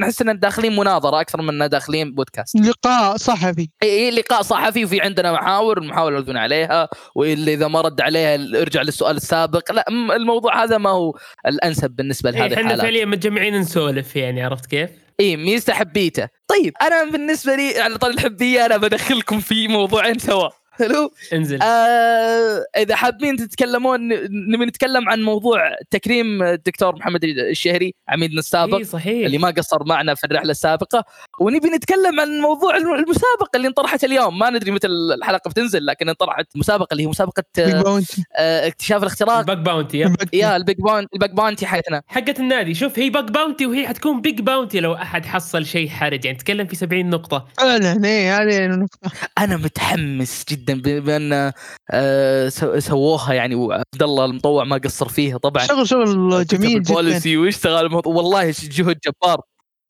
نحس 0.00 0.22
اننا 0.22 0.32
داخلين 0.32 0.76
مناظرة 0.76 1.20
أكثر 1.20 1.42
من 1.42 1.68
داخلين 1.68 2.14
بودكاست؟ 2.14 2.56
لقاء 2.56 3.16
صحفي. 3.16 3.68
إي 3.82 4.10
لقاء 4.10 4.42
صحفي 4.42 4.84
وفي 4.84 5.00
عندنا 5.00 5.32
محاور 5.32 5.78
المحاور 5.78 6.12
يردون 6.12 6.36
عليها 6.36 6.88
واللي 7.14 7.54
إذا 7.54 7.68
ما 7.68 7.80
رد 7.80 8.00
عليها 8.00 8.34
ارجع 8.34 8.82
للسؤال 8.82 9.16
السابق. 9.16 9.72
لا 9.72 9.84
الموضوع 9.88 10.64
هذا 10.64 10.78
ما 10.78 10.90
هو 10.90 11.18
الأنسب 11.46 11.90
بالنسبة 11.90 12.30
لهذه 12.30 12.42
إيه، 12.42 12.54
إحنا 12.54 12.60
الحالات. 12.60 12.80
فعليا 12.80 13.04
متجمعين 13.04 13.54
نسولف 13.54 14.16
يعني 14.16 14.42
عرفت 14.42 14.66
كيف؟ 14.66 14.90
إي 15.20 15.36
ميزته 15.36 15.72
حبيته. 15.72 16.28
طيب 16.48 16.72
أنا 16.82 17.04
بالنسبة 17.04 17.54
لي 17.54 17.80
على 17.80 17.98
طول 17.98 18.10
الحبية 18.10 18.66
أنا 18.66 18.76
بدخلكم 18.76 19.40
في 19.40 19.68
موضوعين 19.68 20.18
سوا. 20.18 20.48
حلو؟ 20.80 21.12
انزل. 21.32 21.62
آه 21.62 22.64
إذا 22.76 22.96
حابين 22.96 23.36
تتكلمون 23.36 24.08
نبي 24.52 24.64
نتكلم 24.64 25.08
عن 25.08 25.22
موضوع 25.22 25.74
تكريم 25.90 26.42
الدكتور 26.42 26.96
محمد 26.96 27.24
الشهري 27.24 27.94
عميدنا 28.08 28.38
السابق 28.38 28.78
اي 28.78 28.84
صحيح. 28.84 29.26
اللي 29.26 29.38
ما 29.38 29.50
قصر 29.50 29.84
معنا 29.84 30.14
في 30.14 30.24
الرحلة 30.24 30.50
السابقة. 30.50 31.04
ونبي 31.40 31.68
نتكلم 31.68 32.20
عن 32.20 32.28
موضوع 32.38 32.76
المسابقة 32.76 33.56
اللي 33.56 33.68
انطرحت 33.68 34.04
اليوم. 34.04 34.38
ما 34.38 34.50
ندري 34.50 34.70
متى 34.70 34.86
الحلقة 34.86 35.48
بتنزل 35.48 35.86
لكن 35.86 36.08
انطرحت 36.08 36.46
مسابقة 36.56 36.88
اللي 36.92 37.02
هي 37.02 37.06
مسابقة 37.06 37.42
bug 37.56 37.74
آه، 37.74 37.82
bounty. 37.82 38.24
آه، 38.36 38.66
اكتشاف 38.66 39.02
الاختراق. 39.02 39.38
ال 39.38 39.43
bug 39.43 39.58
bounty. 39.58 39.98
يا. 40.32 40.56
ال 40.56 40.61
bug 40.61 40.76
bounty 40.76 41.08
ال 41.14 41.18
bug 41.18 41.30
bounty 41.30 41.66
حياتنا 41.66 42.02
حقة 42.06 42.34
النادي. 42.38 42.74
شوف 42.74 42.98
هي 42.98 43.10
bug 43.10 43.24
bounty 43.30 43.66
وهي 43.66 43.88
حتكون 43.88 44.20
big 44.20 44.40
bounty 44.40 44.80
لو 44.80 44.94
أحد 44.94 45.26
حصل 45.26 45.66
شيء 45.66 45.88
حرج. 45.88 46.24
يعني 46.24 46.38
تتكلم 46.38 46.66
في 46.66 46.76
70 46.76 47.10
نقطة. 47.10 47.46
فعلا 47.58 48.04
إيه 48.04 48.42
هذه 48.42 48.64
النقطة 48.64 49.10
أنا 49.38 49.56
متحمس 49.56 50.44
جدا. 50.50 50.69
بأن 50.74 51.52
آه، 51.90 52.48
سو- 52.48 52.78
سووها 52.78 53.32
يعني 53.34 53.54
وعبد 53.54 54.02
الله 54.02 54.24
المطوع 54.24 54.64
ما 54.64 54.76
قصر 54.76 55.08
فيها 55.08 55.38
طبعا. 55.38 55.66
شغل 55.66 55.88
شغل 55.88 56.44
كتب 56.44 56.58
جميل 56.58 56.70
جدا. 56.82 56.90
ال 56.90 56.97
policy 56.97 57.36
واشتغل 57.36 57.94
والله 57.94 58.54
جهد 58.62 58.98
جبار 59.06 59.40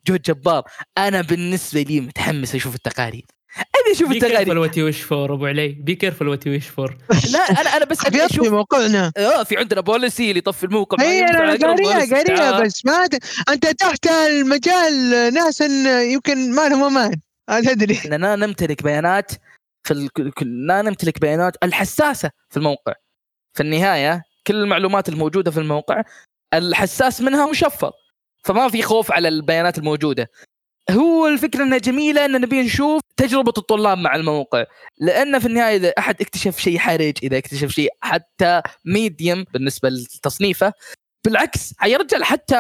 جهد 0.06 0.22
جبار. 0.22 0.62
أنا 0.98 1.20
بالنسبة 1.20 1.82
لي 1.82 2.00
متحمس 2.00 2.54
أشوف 2.54 2.74
التقارير. 2.74 3.24
ابي 3.58 3.92
أشوف 3.96 4.08
بي 4.08 4.14
كيرفل 4.20 4.26
التقارير. 4.36 4.58
وات 4.58 4.76
يو 4.76 4.84
ويش 4.84 5.00
فور 5.02 5.34
أبو 5.34 5.46
علي. 5.46 5.68
بي 5.68 5.94
كيرفل 5.94 6.28
وات 6.28 6.46
يو 6.46 6.52
ويش 6.52 6.66
فور 6.68 6.96
لا 7.32 7.38
أنا 7.38 7.76
أنا 7.76 7.84
بس 7.84 7.98
أبي 8.06 8.18
حفيظ 8.18 8.28
في 8.28 8.34
أشوف 8.34 8.48
موقعنا. 8.48 9.12
آه 9.16 9.42
في 9.42 9.56
عندنا 9.56 9.80
بوليسي 9.80 10.28
اللي 10.28 10.38
يطفي 10.38 10.64
الموقع 10.64 10.96
ما 11.04 11.18
أنا 11.18 11.66
قاريها 11.66 12.16
قاريها. 12.16 12.60
بس 12.60 12.86
ما 12.86 13.06
ت- 13.06 13.24
أنت 13.48 13.66
تحت 13.66 14.06
المجال 14.06 15.10
ناس 15.34 15.60
يمكن 16.12 16.54
ما 16.54 16.68
لهم 16.68 16.82
أمان. 16.84 17.20
أدري. 17.48 18.00
اننا 18.06 18.36
نمتلك 18.36 18.82
بيانات. 18.82 19.32
في 19.84 20.10
لا 20.42 20.82
نمتلك 20.82 21.20
بيانات 21.20 21.56
الحساسة 21.62 22.30
في 22.50 22.56
الموقع. 22.56 22.94
في 23.54 23.62
النهاية 23.62 24.22
كل 24.46 24.56
المعلومات 24.56 25.08
الموجودة 25.08 25.50
في 25.50 25.60
الموقع 25.60 26.02
الحساس 26.54 27.20
منها 27.20 27.50
مشفر 27.50 27.92
فما 28.44 28.68
في 28.68 28.82
خوف 28.82 29.12
على 29.12 29.28
البيانات 29.28 29.78
الموجودة. 29.78 30.30
هو 30.90 31.26
الفكرة 31.26 31.62
إنها 31.62 31.78
جميلة 31.78 32.24
إن 32.24 32.40
نبي 32.40 32.62
نشوف 32.62 33.02
تجربة 33.16 33.52
الطلاب 33.58 33.98
مع 33.98 34.14
الموقع. 34.16 34.64
لأن 34.98 35.38
في 35.38 35.46
النهاية 35.46 35.76
إذا 35.76 35.88
أحد 35.98 36.20
اكتشف 36.20 36.58
شيء 36.58 36.78
حرج 36.78 37.12
إذا 37.22 37.38
اكتشف 37.38 37.68
شيء 37.70 37.90
حتى 38.00 38.62
ميديم 38.84 39.44
بالنسبة 39.52 39.88
لتصنيفه 39.88 40.72
بالعكس 41.24 41.74
رجال 41.85 42.24
حتى 42.24 42.54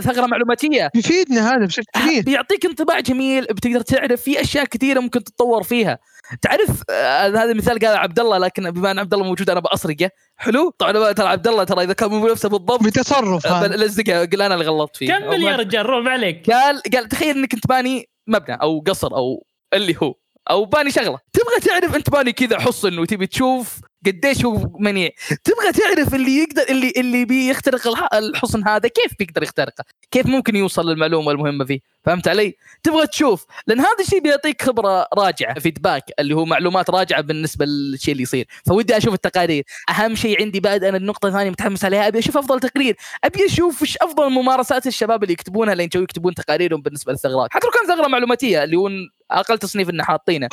ثغرة 0.00 0.26
معلوماتية. 0.26 0.90
يفيدنا 0.94 1.56
هذا 1.56 1.66
بشكل 1.66 1.84
كبير. 1.94 2.22
بيعطيك 2.22 2.66
انطباع 2.66 3.00
جميل 3.00 3.44
بتقدر 3.44 3.80
تعرف 3.80 4.22
في 4.22 4.40
أشياء 4.40 4.64
كثيرة 4.64 5.00
ممكن 5.00 5.24
تتطور 5.24 5.62
فيها. 5.62 5.98
تعرف 6.42 6.82
آه، 6.90 7.28
هذا 7.28 7.52
مثال 7.52 7.78
قال 7.78 7.96
عبد 7.96 8.20
الله 8.20 8.38
لكن 8.38 8.70
بما 8.70 8.90
أن 8.90 8.98
عبد 8.98 9.14
الله 9.14 9.26
موجود 9.26 9.50
أنا 9.50 9.60
بأسرقه. 9.60 10.10
حلو؟ 10.36 10.70
طبعا 10.78 11.12
ترى 11.12 11.28
عبد 11.28 11.48
الله 11.48 11.64
ترى 11.64 11.84
إذا 11.84 11.92
كان 11.92 12.10
مو 12.10 12.26
بنفسه 12.26 12.48
بالضبط. 12.48 12.82
بتصرف 12.82 13.46
آه، 13.46 13.50
هذا 13.50 13.66
بلزقه 13.66 14.24
قل 14.24 14.42
أنا 14.42 14.54
اللي 14.54 14.66
غلطت 14.66 14.96
فيه. 14.96 15.08
كمل 15.18 15.42
يا 15.42 15.56
رجال 15.56 15.86
روح 15.86 16.04
ما 16.04 16.10
عليك. 16.10 16.50
قال 16.50 16.82
قال 16.94 17.08
تخيل 17.08 17.36
إنك 17.36 17.54
أنت 17.54 17.66
باني 17.66 18.08
مبنى 18.26 18.58
أو 18.62 18.84
قصر 18.86 19.14
أو 19.16 19.46
اللي 19.74 19.96
هو 20.02 20.14
أو 20.50 20.64
باني 20.64 20.90
شغلة. 20.90 21.18
تبغى 21.32 21.80
تعرف 21.80 21.96
أنت 21.96 22.10
باني 22.10 22.32
كذا 22.32 22.58
حصن 22.58 22.98
وتبي 22.98 23.26
تشوف 23.26 23.80
قديش 24.06 24.44
هو 24.44 24.70
منيع. 24.78 25.10
تبغى 25.44 25.72
تعرف 25.72 26.14
اللي 26.14 26.38
يقدر 26.38 26.62
اللي 26.70 26.92
اللي 26.96 27.24
بيخترق 27.24 27.86
الح- 27.86 28.14
الحصن 28.14 28.68
هذا 28.68 28.88
كيف 28.88 29.12
بيقدر 29.18 29.42
يخترقه؟ 29.42 29.84
كيف 30.10 30.26
ممكن 30.26 30.56
يوصل 30.56 30.90
للمعلومة 30.90 31.30
المهمة 31.32 31.64
فيه؟ 31.64 31.80
فهمت 32.04 32.28
علي؟ 32.28 32.54
تبغى 32.82 33.06
تشوف 33.06 33.46
لأن 33.66 33.80
هذا 33.80 33.96
الشيء 34.00 34.20
بيعطيك 34.20 34.62
خبرة 34.62 35.06
راجعة 35.18 35.58
فيدباك 35.58 36.04
اللي 36.18 36.34
هو 36.34 36.44
معلومات 36.44 36.90
راجعة 36.90 37.20
بالنسبة 37.20 37.64
للشيء 37.66 38.12
اللي 38.12 38.22
يصير. 38.22 38.46
فودي 38.66 38.96
أشوف 38.96 39.14
التقارير. 39.14 39.64
أهم 39.90 40.14
شيء 40.14 40.42
عندي 40.42 40.60
بعد 40.60 40.84
أنا 40.84 40.96
النقطة 40.96 41.26
الثانية 41.28 41.50
متحمس 41.50 41.84
عليها 41.84 42.08
أبي 42.08 42.18
أشوف 42.18 42.36
أفضل 42.36 42.60
تقرير. 42.60 42.96
أبي 43.24 43.46
أشوف 43.46 43.82
وش 43.82 43.96
أفضل 44.02 44.30
ممارسات 44.30 44.86
الشباب 44.86 45.22
اللي 45.22 45.32
يكتبونها 45.32 45.74
لين 45.74 45.88
يكتبون 45.94 46.34
تقاريرهم 46.34 46.82
بالنسبة 46.82 47.12
للثغرات. 47.12 47.48
حتى 47.52 47.66
لو 47.66 47.72
كان 47.72 47.96
ثغرة 47.96 48.08
معلوماتية 48.08 48.64
اللي 48.64 48.76
هو 48.76 48.90
أقل 49.30 49.58
تصنيف 49.58 49.90
إنه 49.90 50.04
حاطينه. 50.04 50.48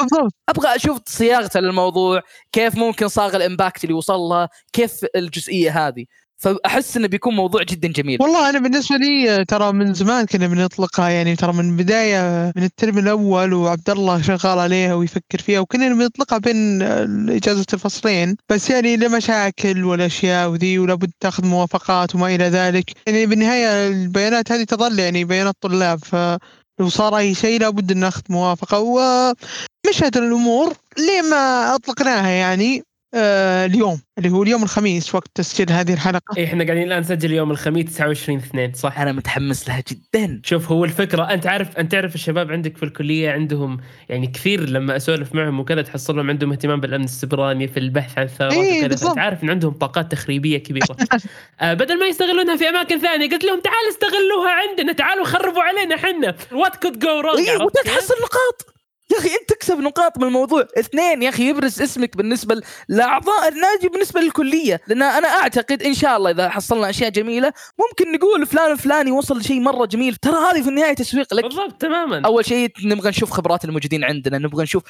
أبغى 0.50 0.76
أشوف 0.76 1.00
صياغته 1.06 1.60
للموضوع 1.60 2.22
كيف 2.52 2.76
ممكن 2.76 3.08
صاغ 3.08 3.36
ال 3.36 3.43
impact 3.43 3.84
اللي 3.84 3.94
وصل 3.94 4.20
له 4.20 4.48
كيف 4.74 5.06
الجزئية 5.16 5.88
هذه. 5.88 6.06
فأحس 6.40 6.98
إنه 6.98 7.08
بيكون 7.08 7.36
موضوع 7.36 7.64
جدا 7.64 7.88
جميل. 7.88 8.22
والله 8.22 8.50
أنا 8.50 8.60
بالنسبة 8.60 8.96
لي 8.96 9.46
ترى 9.46 9.72
من 9.72 9.94
زمان 9.94 10.26
كنا 10.26 10.48
بنطلقها 10.48 11.10
يعني 11.10 11.36
ترى 11.36 11.54
من 11.54 11.78
بداية 11.78 12.54
من 12.56 12.64
الترم 12.64 12.98
الأول 12.98 13.54
وعبد 13.54 13.90
الله 13.90 14.22
شغال 14.22 14.60
عليها 14.60 14.94
ويفكر 14.94 15.40
فيها 15.40 15.60
وكنا 15.60 15.94
بنطلقها 15.94 16.38
بين 16.38 16.82
اجازه 17.30 17.66
الفصلين. 17.74 18.36
بس 18.50 18.70
يعني 18.70 18.98
لمشاكل 18.98 19.84
والاشياء 19.84 20.50
وذي 20.50 20.80
ولابد 20.80 21.12
تأخذ 21.20 21.46
موافقات 21.46 22.16
وما 22.16 22.36
إلى 22.36 22.44
ذلك. 22.44 22.92
يعني 23.08 23.26
بالنهاية 23.26 23.88
البيانات 23.88 24.52
هذه 24.52 24.64
تظل 24.64 25.00
يعني 25.00 25.26
بيانات 25.26 25.56
طلاب 25.62 26.00
فلو 26.78 26.90
صار 26.90 27.18
أي 27.18 27.36
شيء 27.36 27.60
لابد 27.60 27.92
أن 27.92 27.98
ناخذ 27.98 28.22
موافقة 28.30 28.80
ومشهد 28.80 30.18
الأمور 30.18 30.74
لما 30.98 31.76
أطلقناها 31.76 32.30
يعني؟ 32.30 32.84
آه 33.14 33.66
اليوم 33.66 34.02
اللي 34.18 34.30
هو 34.30 34.44
اليوم 34.44 34.64
الخميس 34.64 35.16
وقت 35.16 35.28
تسجيل 35.36 35.72
هذه 35.72 35.94
الحلقة. 35.94 36.38
إيه، 36.38 36.46
إحنا 36.46 36.64
قاعدين 36.64 36.84
الآن 36.84 37.00
نسجل 37.00 37.32
يوم 37.32 37.52
الخميس 37.52 37.86
29 37.86 38.38
2 38.38 38.74
صح؟ 38.74 39.00
أنا 39.00 39.12
متحمس 39.12 39.68
لها 39.70 39.84
جدا. 39.92 40.42
شوف 40.44 40.72
هو 40.72 40.86
الفكرة 40.86 41.24
أنت 41.24 41.48
عارف 41.48 41.78
أنت 41.78 41.92
تعرف 41.92 42.16
الشباب 42.16 42.52
عندك 42.52 42.78
في 42.78 42.84
الكلية 42.84 43.32
عندهم 43.32 43.78
يعني 44.10 44.28
كثير 44.28 44.70
لما 44.70 44.96
أسولف 44.96 45.36
معهم 45.36 45.60
وكذا 45.60 45.82
تحصلهم 45.82 46.30
عندهم 46.30 46.52
اهتمام 46.52 46.80
بالأمن 46.80 47.04
السبراني 47.04 47.68
في 47.68 47.80
البحث 47.80 48.18
عن 48.18 48.24
الثغرات 48.24 48.54
إيه، 48.54 48.86
وكذا. 48.86 49.10
أنت 49.10 49.18
عارف 49.18 49.44
إن 49.44 49.50
عندهم 49.50 49.74
طاقات 49.74 50.12
تخريبية 50.12 50.58
كبيرة. 50.58 50.98
آه 51.62 51.74
بدل 51.74 52.00
ما 52.00 52.08
يستغلونها 52.08 52.56
في 52.58 52.70
أماكن 52.70 53.00
ثانية 53.00 53.30
قلت 53.30 53.44
لهم 53.44 53.60
تعالوا 53.60 53.90
استغلوها 53.90 54.52
عندنا 54.52 54.94
تعالوا 54.94 55.26
خربوا 55.26 55.64
علينا 55.64 55.96
إحنا. 55.96 56.36
what 56.52 56.76
could 56.76 57.00
go 57.00 57.20
wrong 57.20 57.48
اي 57.48 57.56
وانت 57.56 57.76
تحصل 57.86 58.14
نقاط. 58.14 58.77
يا 59.12 59.18
أخي 59.18 59.30
أنت 59.42 59.50
تكسب 59.50 59.80
نقاط 59.80 60.18
من 60.18 60.24
الموضوع. 60.24 60.68
اثنين 60.80 61.24
يا 61.24 61.30
أخي 61.30 61.50
يبرز 61.50 61.82
اسمك 61.82 62.18
بالنسبة 62.18 62.62
لأعضاء 62.90 63.48
النادي 63.48 63.88
بالنسبة 63.88 64.22
للكلية. 64.22 64.82
لأن 64.88 65.02
أنا 65.02 65.28
أعتقد 65.28 65.84
إن 65.84 65.94
شاء 65.94 66.18
الله 66.18 66.32
إذا 66.32 66.50
حصلنا 66.50 66.90
أشياء 66.90 67.10
جميلة 67.10 67.54
ممكن 67.80 68.12
نقول 68.12 68.46
فلان 68.46 68.72
الفلاني 68.72 69.12
وصل 69.12 69.38
لشيء 69.38 69.60
مرة 69.60 69.86
جميل. 69.86 70.16
ترى 70.16 70.36
هذه 70.36 70.62
في 70.62 70.70
النهاية 70.70 70.94
تسويق 70.94 71.34
لك. 71.34 71.44
بالضبط 71.44 71.82
تماما. 71.82 72.22
أول 72.26 72.46
شيء 72.46 72.72
نبغى 72.84 73.10
نشوف 73.10 73.32
خبرات 73.32 73.66
الموجودين 73.66 74.04
عندنا 74.04 74.38
نبغى 74.38 74.64
نشوف. 74.64 74.84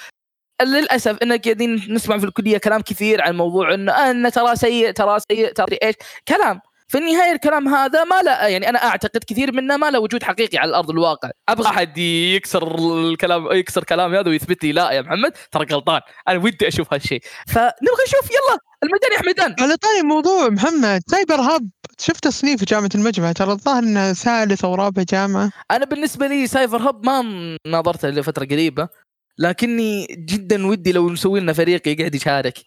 للأسف 0.61 1.17
إن 1.23 1.37
قاعدين 1.37 1.85
نسمع 1.89 2.17
في 2.17 2.25
الكلية 2.25 2.57
كلام 2.57 2.81
كثير 2.81 3.21
عن 3.21 3.37
موضوع 3.37 3.73
إنه 3.73 3.91
إن 3.91 4.31
ترى 4.31 4.55
سيء 4.55 4.91
ترى 4.91 5.19
سيء 5.31 5.51
ترى 5.51 5.77
إيش. 5.83 5.95
كلام. 6.27 6.61
في 6.87 6.97
النهاية 6.97 7.31
الكلام 7.31 7.67
هذا 7.67 8.03
ما 8.03 8.21
لا 8.21 8.47
يعني 8.47 8.69
أنا 8.69 8.83
أعتقد 8.83 9.23
كثير 9.27 9.51
منه 9.51 9.77
ما 9.77 9.91
له 9.91 9.99
وجود 9.99 10.23
حقيقي 10.23 10.57
على 10.57 10.69
الأرض 10.69 10.89
الواقع. 10.89 11.29
أبغى 11.49 11.69
أحد 11.69 11.97
يكسر 11.97 12.75
الكلام 13.09 13.51
يكسر 13.51 13.83
كلامي 13.83 14.19
هذا 14.19 14.29
ويثبت 14.29 14.63
لي 14.63 14.71
لا 14.71 14.91
يا 14.91 15.01
محمد 15.01 15.31
ترى 15.51 15.65
غلطان. 15.71 16.01
أنا 16.27 16.39
ودي 16.39 16.67
أشوف 16.67 16.93
هالشيء. 16.93 17.21
فنبغى 17.47 18.03
نشوف 18.07 18.31
يلا 18.31 18.57
الميدان 18.83 19.11
يا 19.13 19.17
حمدان 19.17 19.55
على 19.59 19.75
طاري 19.77 19.99
الموضوع 19.99 20.49
محمد 20.49 21.01
سايبر 21.07 21.35
هاب 21.35 21.69
شفت 21.99 22.23
تصنيف 22.23 22.63
جامعة 22.63 22.89
المجمع؟ 22.95 23.31
ترى 23.31 23.51
الظاهر 23.51 23.83
انها 23.83 24.13
ثالث 24.13 24.65
أو 24.65 24.75
رابع 24.75 25.03
جامعة. 25.03 25.51
أنا 25.71 25.85
بالنسبة 25.85 26.27
لي 26.27 26.47
سايبر 26.47 26.89
هب 26.89 27.05
ما 27.05 27.21
ناظرته 27.67 28.09
لفترة 28.09 28.45
قريبة. 28.45 28.87
لكني 29.39 30.05
جدا 30.09 30.67
ودي 30.67 30.91
لو 30.91 31.09
نسوي 31.09 31.39
لنا 31.39 31.53
فريق 31.53 31.87
يقعد 31.87 32.15
يشارك 32.15 32.57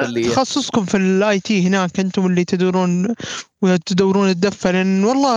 هذا. 0.00 0.28
تخصصكم 0.28 0.84
في 0.84 0.96
ال 0.96 1.40
IT 1.40 1.66
هناك 1.66 2.00
أنتم 2.00 2.26
اللي 2.26 2.44
تدورون 2.44 3.14
وتدورون 3.64 4.28
الدفة 4.30 4.70
لأن 4.70 5.04
والله 5.04 5.34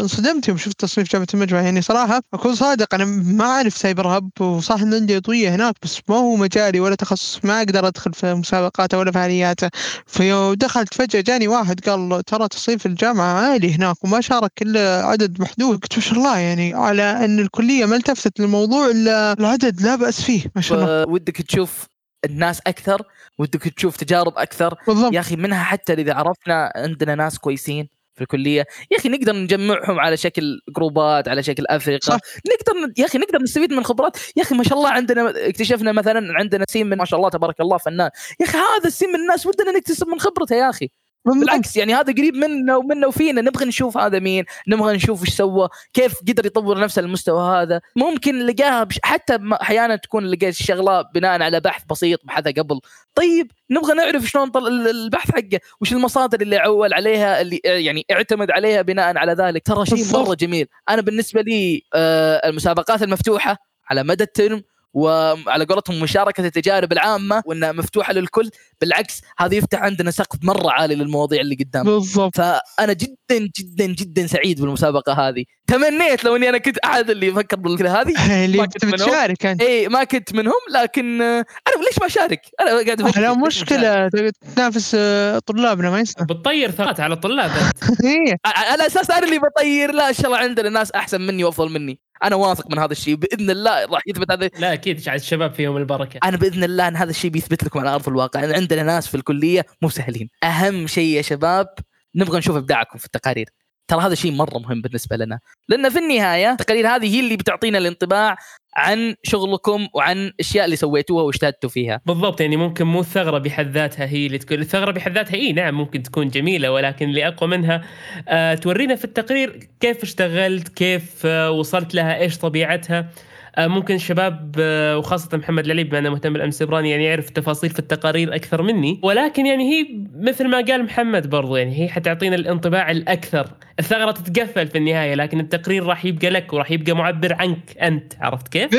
انصدمت 0.00 0.48
يوم 0.48 0.58
شفت 0.58 0.80
تصنيف 0.80 1.12
جامعه 1.12 1.26
المجمع. 1.34 1.60
يعني 1.60 1.82
صراحة 1.82 2.20
أكون 2.34 2.54
صادق 2.54 2.94
أنا 2.94 3.04
ما 3.04 3.44
أعرف 3.44 3.76
سايبر 3.76 4.08
هاب 4.08 4.30
وصح 4.40 4.80
ان 4.80 4.94
عندي 4.94 5.16
عضويه 5.16 5.54
هناك 5.54 5.74
بس 5.82 6.00
ما 6.08 6.16
هو 6.16 6.36
مجالي 6.36 6.80
ولا 6.80 6.94
تخصص 6.94 7.44
ما 7.44 7.58
أقدر 7.58 7.86
أدخل 7.86 8.12
في 8.12 8.34
مسابقاته 8.34 8.98
ولا 8.98 9.12
فعالياته. 9.12 9.68
فيوم 10.06 10.54
دخلت 10.54 10.94
فجأة 10.94 11.20
جاني 11.20 11.48
واحد 11.48 11.80
قال 11.88 12.22
ترى 12.24 12.48
تصنيف 12.48 12.86
الجامعة 12.86 13.32
عالي 13.32 13.74
هناك 13.74 14.04
وما 14.04 14.20
شارك 14.20 14.52
إلا 14.62 15.06
عدد 15.06 15.40
محدود. 15.40 15.78
قلت 15.78 15.94
ما 15.96 16.02
شاء 16.02 16.18
الله 16.18 16.38
يعني 16.38 16.74
على 16.74 17.02
أن 17.02 17.38
الكلية 17.38 17.86
ما 17.86 17.96
التفتت 17.96 18.40
للموضوع 18.40 18.86
إلا 18.86 19.32
العدد 19.32 19.82
لا 19.82 19.96
بأس 19.96 20.22
فيه 20.22 20.42
ما 20.56 20.62
شاء 20.62 20.78
الله. 20.78 21.12
ودك 21.12 21.36
تشوف 21.36 21.89
الناس 22.24 22.60
أكثر 22.66 23.02
ودك 23.38 23.62
تشوف 23.62 23.96
تجارب 23.96 24.38
أكثر. 24.38 24.74
بالضبط. 24.86 25.14
يا 25.14 25.20
أخي 25.20 25.36
منها 25.36 25.64
حتى 25.64 25.92
إذا 25.92 26.14
عرفنا 26.14 26.72
عندنا 26.76 27.14
ناس 27.14 27.38
كويسين 27.38 27.88
في 28.14 28.20
الكلية. 28.22 28.66
يا 28.90 28.98
أخي 28.98 29.08
نقدر 29.08 29.36
نجمعهم 29.36 30.00
على 30.00 30.16
شكل 30.16 30.60
جروبات 30.76 31.28
على 31.28 31.42
شكل 31.42 31.64
أفرقة. 31.70 32.00
صح. 32.02 32.18
نقدر 32.46 32.92
يا 32.98 33.04
أخي 33.04 33.18
نقدر 33.18 33.42
نستفيد 33.42 33.72
من 33.72 33.84
خبرات. 33.84 34.16
يا 34.36 34.42
أخي 34.42 34.54
ما 34.54 34.64
شاء 34.64 34.78
الله 34.78 34.90
عندنا 34.90 35.32
اكتشفنا 35.48 35.92
مثلا 35.92 36.38
عندنا 36.38 36.64
سين 36.68 36.86
من 36.86 36.96
ما 36.96 37.04
شاء 37.04 37.18
الله 37.18 37.30
تبارك 37.30 37.60
الله 37.60 37.78
فنان. 37.78 38.10
يا 38.40 38.46
أخي 38.46 38.58
هذا 38.58 38.86
السين 38.86 39.08
من 39.08 39.20
الناس 39.20 39.46
ودنا 39.46 39.72
نكتسب 39.72 40.08
من 40.08 40.20
خبرته 40.20 40.56
يا 40.56 40.70
أخي. 40.70 40.88
بالعكس 41.26 41.76
يعني 41.76 41.94
هذا 41.94 42.12
قريب 42.12 42.34
منا 42.36 42.76
ومنا 42.76 43.06
وفينا. 43.06 43.40
نبغى 43.40 43.64
نشوف 43.64 43.98
هذا 43.98 44.18
مين 44.18 44.44
نبغى 44.68 44.96
نشوف 44.96 45.22
إيش 45.22 45.30
سوى 45.30 45.68
كيف 45.92 46.14
قدر 46.28 46.46
يطور 46.46 46.80
نفسه 46.80 47.02
للمستوى 47.02 47.62
هذا. 47.62 47.80
ممكن 47.96 48.46
لقاها 48.46 48.84
بش... 48.84 48.98
حتى 49.02 49.38
أحيانا 49.62 49.96
تكون 49.96 50.26
لقيت 50.26 50.60
الشغله 50.60 51.02
بناء 51.02 51.42
على 51.42 51.60
بحث 51.60 51.82
بسيط 51.90 52.20
بحثها 52.24 52.52
قبل. 52.52 52.80
طيب 53.14 53.50
نبغى 53.70 53.94
نعرف 53.94 54.24
شلون 54.24 54.50
طل... 54.50 54.66
ال- 54.66 54.90
البحث 54.90 55.30
حقه 55.30 55.60
وش 55.80 55.92
المصادر 55.92 56.40
اللي 56.40 56.56
عول 56.56 56.94
عليها 56.94 57.40
اللي 57.40 57.60
يعني 57.64 58.04
اعتمد 58.10 58.50
عليها 58.50 58.82
بناء 58.82 59.18
على 59.18 59.32
ذلك. 59.32 59.66
ترى 59.66 59.86
شيء. 59.86 60.12
مرة 60.12 60.34
جميل. 60.34 60.66
أنا 60.88 61.02
بالنسبة 61.02 61.40
لي 61.40 61.82
آه 61.94 62.48
المسابقات 62.48 63.02
المفتوحة 63.02 63.56
على 63.90 64.02
مدى 64.02 64.24
الترم 64.24 64.62
وعلى 64.92 65.64
قولتهم 65.64 66.00
مشاركة 66.00 66.46
التجارب 66.46 66.92
العامة 66.92 67.42
وإنها 67.46 67.72
مفتوحة 67.72 68.12
للكل. 68.12 68.50
بالعكس 68.80 69.20
هذا 69.38 69.54
يفتح 69.54 69.82
عندنا 69.82 70.10
سقف 70.10 70.38
مرة 70.42 70.70
عالي 70.70 70.94
للمواضيع 70.94 71.40
اللي 71.40 71.54
قدام. 71.54 71.84
بالضبط. 71.84 72.36
فأنا 72.36 72.92
جدا 72.92 73.50
جدا 73.58 73.86
جدا 73.86 74.26
سعيد 74.26 74.60
بالمسابقة 74.60 75.12
هذه. 75.12 75.44
تمنيت 75.66 76.24
لو 76.24 76.36
إني 76.36 76.48
أنا 76.48 76.58
كنت 76.58 76.78
أحد 76.78 77.10
اللي 77.10 77.26
يفكر 77.26 77.56
بالكذا 77.56 78.00
هذه. 78.00 78.14
اللي 78.44 78.58
كنت. 78.58 78.84
بتشارك 78.84 79.46
أنت. 79.46 79.62
اي 79.62 79.88
ما 79.88 80.04
كنت 80.04 80.34
منهم 80.34 80.60
لكن 80.74 81.22
أنا 81.22 81.84
ليش 81.86 81.98
ما 82.00 82.06
أشارك؟ 82.06 82.40
أنا 82.60 82.70
قاعد 82.70 83.02
لا 83.18 83.34
ما 83.34 83.46
مشكلة. 83.46 84.08
تنافس 84.56 84.96
آه، 84.98 85.38
طلابنا 85.38 85.90
ما 85.90 86.00
يصير 86.00 86.24
بتطير 86.24 86.70
ثقات 86.70 87.00
على 87.00 87.14
الطلاب 87.14 87.50
أشارك؟ 87.50 88.40
على 88.72 88.86
أساس 88.86 89.10
أنا 89.10 89.26
اللي 89.26 89.38
بطير. 89.38 89.92
لا 89.92 90.08
إن 90.08 90.14
شاء 90.14 90.26
الله 90.26 90.38
عندنا 90.38 90.68
ناس 90.68 90.92
أحسن 90.92 91.20
مني 91.20 91.44
وأفضل 91.44 91.72
مني. 91.72 92.00
أنا 92.24 92.36
واثق 92.36 92.70
من 92.70 92.78
هذا 92.78 92.92
الشيء 92.92 93.14
بإذن 93.14 93.50
الله 93.50 93.84
راح 93.84 94.02
يثبت 94.06 94.30
هذا. 94.30 94.50
لا 94.58 94.72
أكيد. 94.72 95.08
الشباب 95.08 95.54
فيهم 95.54 95.76
البركة. 95.76 96.20
أنا 96.24 96.36
بإذن 96.36 96.64
الله 96.64 96.88
إن 96.88 96.96
هذا 96.96 97.10
الشيء 97.10 97.30
بيثبت 97.30 97.64
لكم 97.64 97.80
على 97.80 97.94
أرض 97.94 98.08
الواقع. 98.08 98.44
إن 98.44 98.66
عندنا 98.72 98.94
ناس 98.94 99.08
في 99.08 99.14
الكلية 99.14 99.66
مو 99.82 99.88
سهلين. 99.88 100.28
أهم 100.44 100.86
شيء 100.86 101.16
يا 101.16 101.22
شباب 101.22 101.66
نبغى 102.14 102.38
نشوف 102.38 102.56
إبداعكم 102.56 102.98
في 102.98 103.04
التقارير. 103.04 103.46
ترى 103.88 104.00
هذا 104.00 104.14
شيء 104.14 104.32
مرة 104.32 104.58
مهم 104.58 104.80
بالنسبة 104.82 105.16
لنا. 105.16 105.38
لأن 105.68 105.88
في 105.88 105.98
النهاية 105.98 106.52
التقارير 106.52 106.88
هذه 106.88 107.14
هي 107.16 107.20
اللي 107.20 107.36
بتعطينا 107.36 107.78
الانطباع 107.78 108.36
عن 108.76 109.14
شغلكم 109.22 109.88
وعن 109.94 110.18
الاشياء 110.18 110.64
اللي 110.64 110.76
سويتوها 110.76 111.22
واجتهدتوا 111.22 111.70
فيها. 111.70 112.00
بالضبط 112.06 112.40
يعني 112.40 112.56
ممكن 112.56 112.84
مو 112.86 113.00
الثغرة 113.00 113.38
بحد 113.38 113.70
ذاتها 113.70 114.06
هي 114.06 114.26
اللي 114.26 114.38
تكون 114.38 114.58
الثغرة 114.58 114.90
بحد 114.90 115.12
ذاتها 115.12 115.34
إي 115.34 115.52
نعم 115.52 115.74
ممكن 115.74 116.02
تكون 116.02 116.28
جميلة 116.28 116.72
ولكن 116.72 117.08
اللي 117.08 117.28
أقوى 117.28 117.50
منها 117.50 117.82
آه 118.28 118.54
تورينا 118.54 118.96
في 118.96 119.04
التقرير 119.04 119.68
كيف 119.80 120.02
اشتغلت 120.02 120.68
كيف 120.68 121.26
آه 121.26 121.50
وصلت 121.50 121.94
لها 121.94 122.18
إيش 122.18 122.38
طبيعتها. 122.38 123.10
ممكن 123.58 123.94
الشباب 123.94 124.54
آه 124.58 124.98
وخاصة 124.98 125.36
محمد 125.38 125.64
العلي 125.64 125.84
بما 125.84 125.98
أنه 125.98 126.10
مهتم 126.10 126.32
بالامن 126.32 126.48
السيبراني 126.48 126.90
يعني 126.90 127.04
يعرف 127.04 127.28
التفاصيل 127.28 127.70
في 127.70 127.78
التقارير 127.78 128.34
أكثر 128.34 128.62
مني 128.62 129.00
ولكن 129.02 129.46
يعني 129.46 129.64
هي 129.72 129.86
مثل 130.14 130.48
ما 130.48 130.60
قال 130.60 130.84
محمد 130.84 131.30
برضو 131.30 131.56
يعني 131.56 131.82
هي 131.82 131.88
حتعطينا 131.88 132.36
الانطباع 132.36 132.90
الأكثر 132.90 133.46
الثغرة 133.78 134.10
تتقفل 134.10 134.66
في 134.66 134.78
النهاية 134.78 135.14
لكن 135.14 135.40
التقرير 135.40 135.86
راح 135.86 136.04
يبقى 136.04 136.30
لك 136.30 136.52
وراح 136.52 136.70
يبقى 136.70 136.92
معبر 136.92 137.32
عنك 137.34 137.78
أنت 137.82 138.12
عرفت 138.20 138.48
كيف؟ 138.48 138.70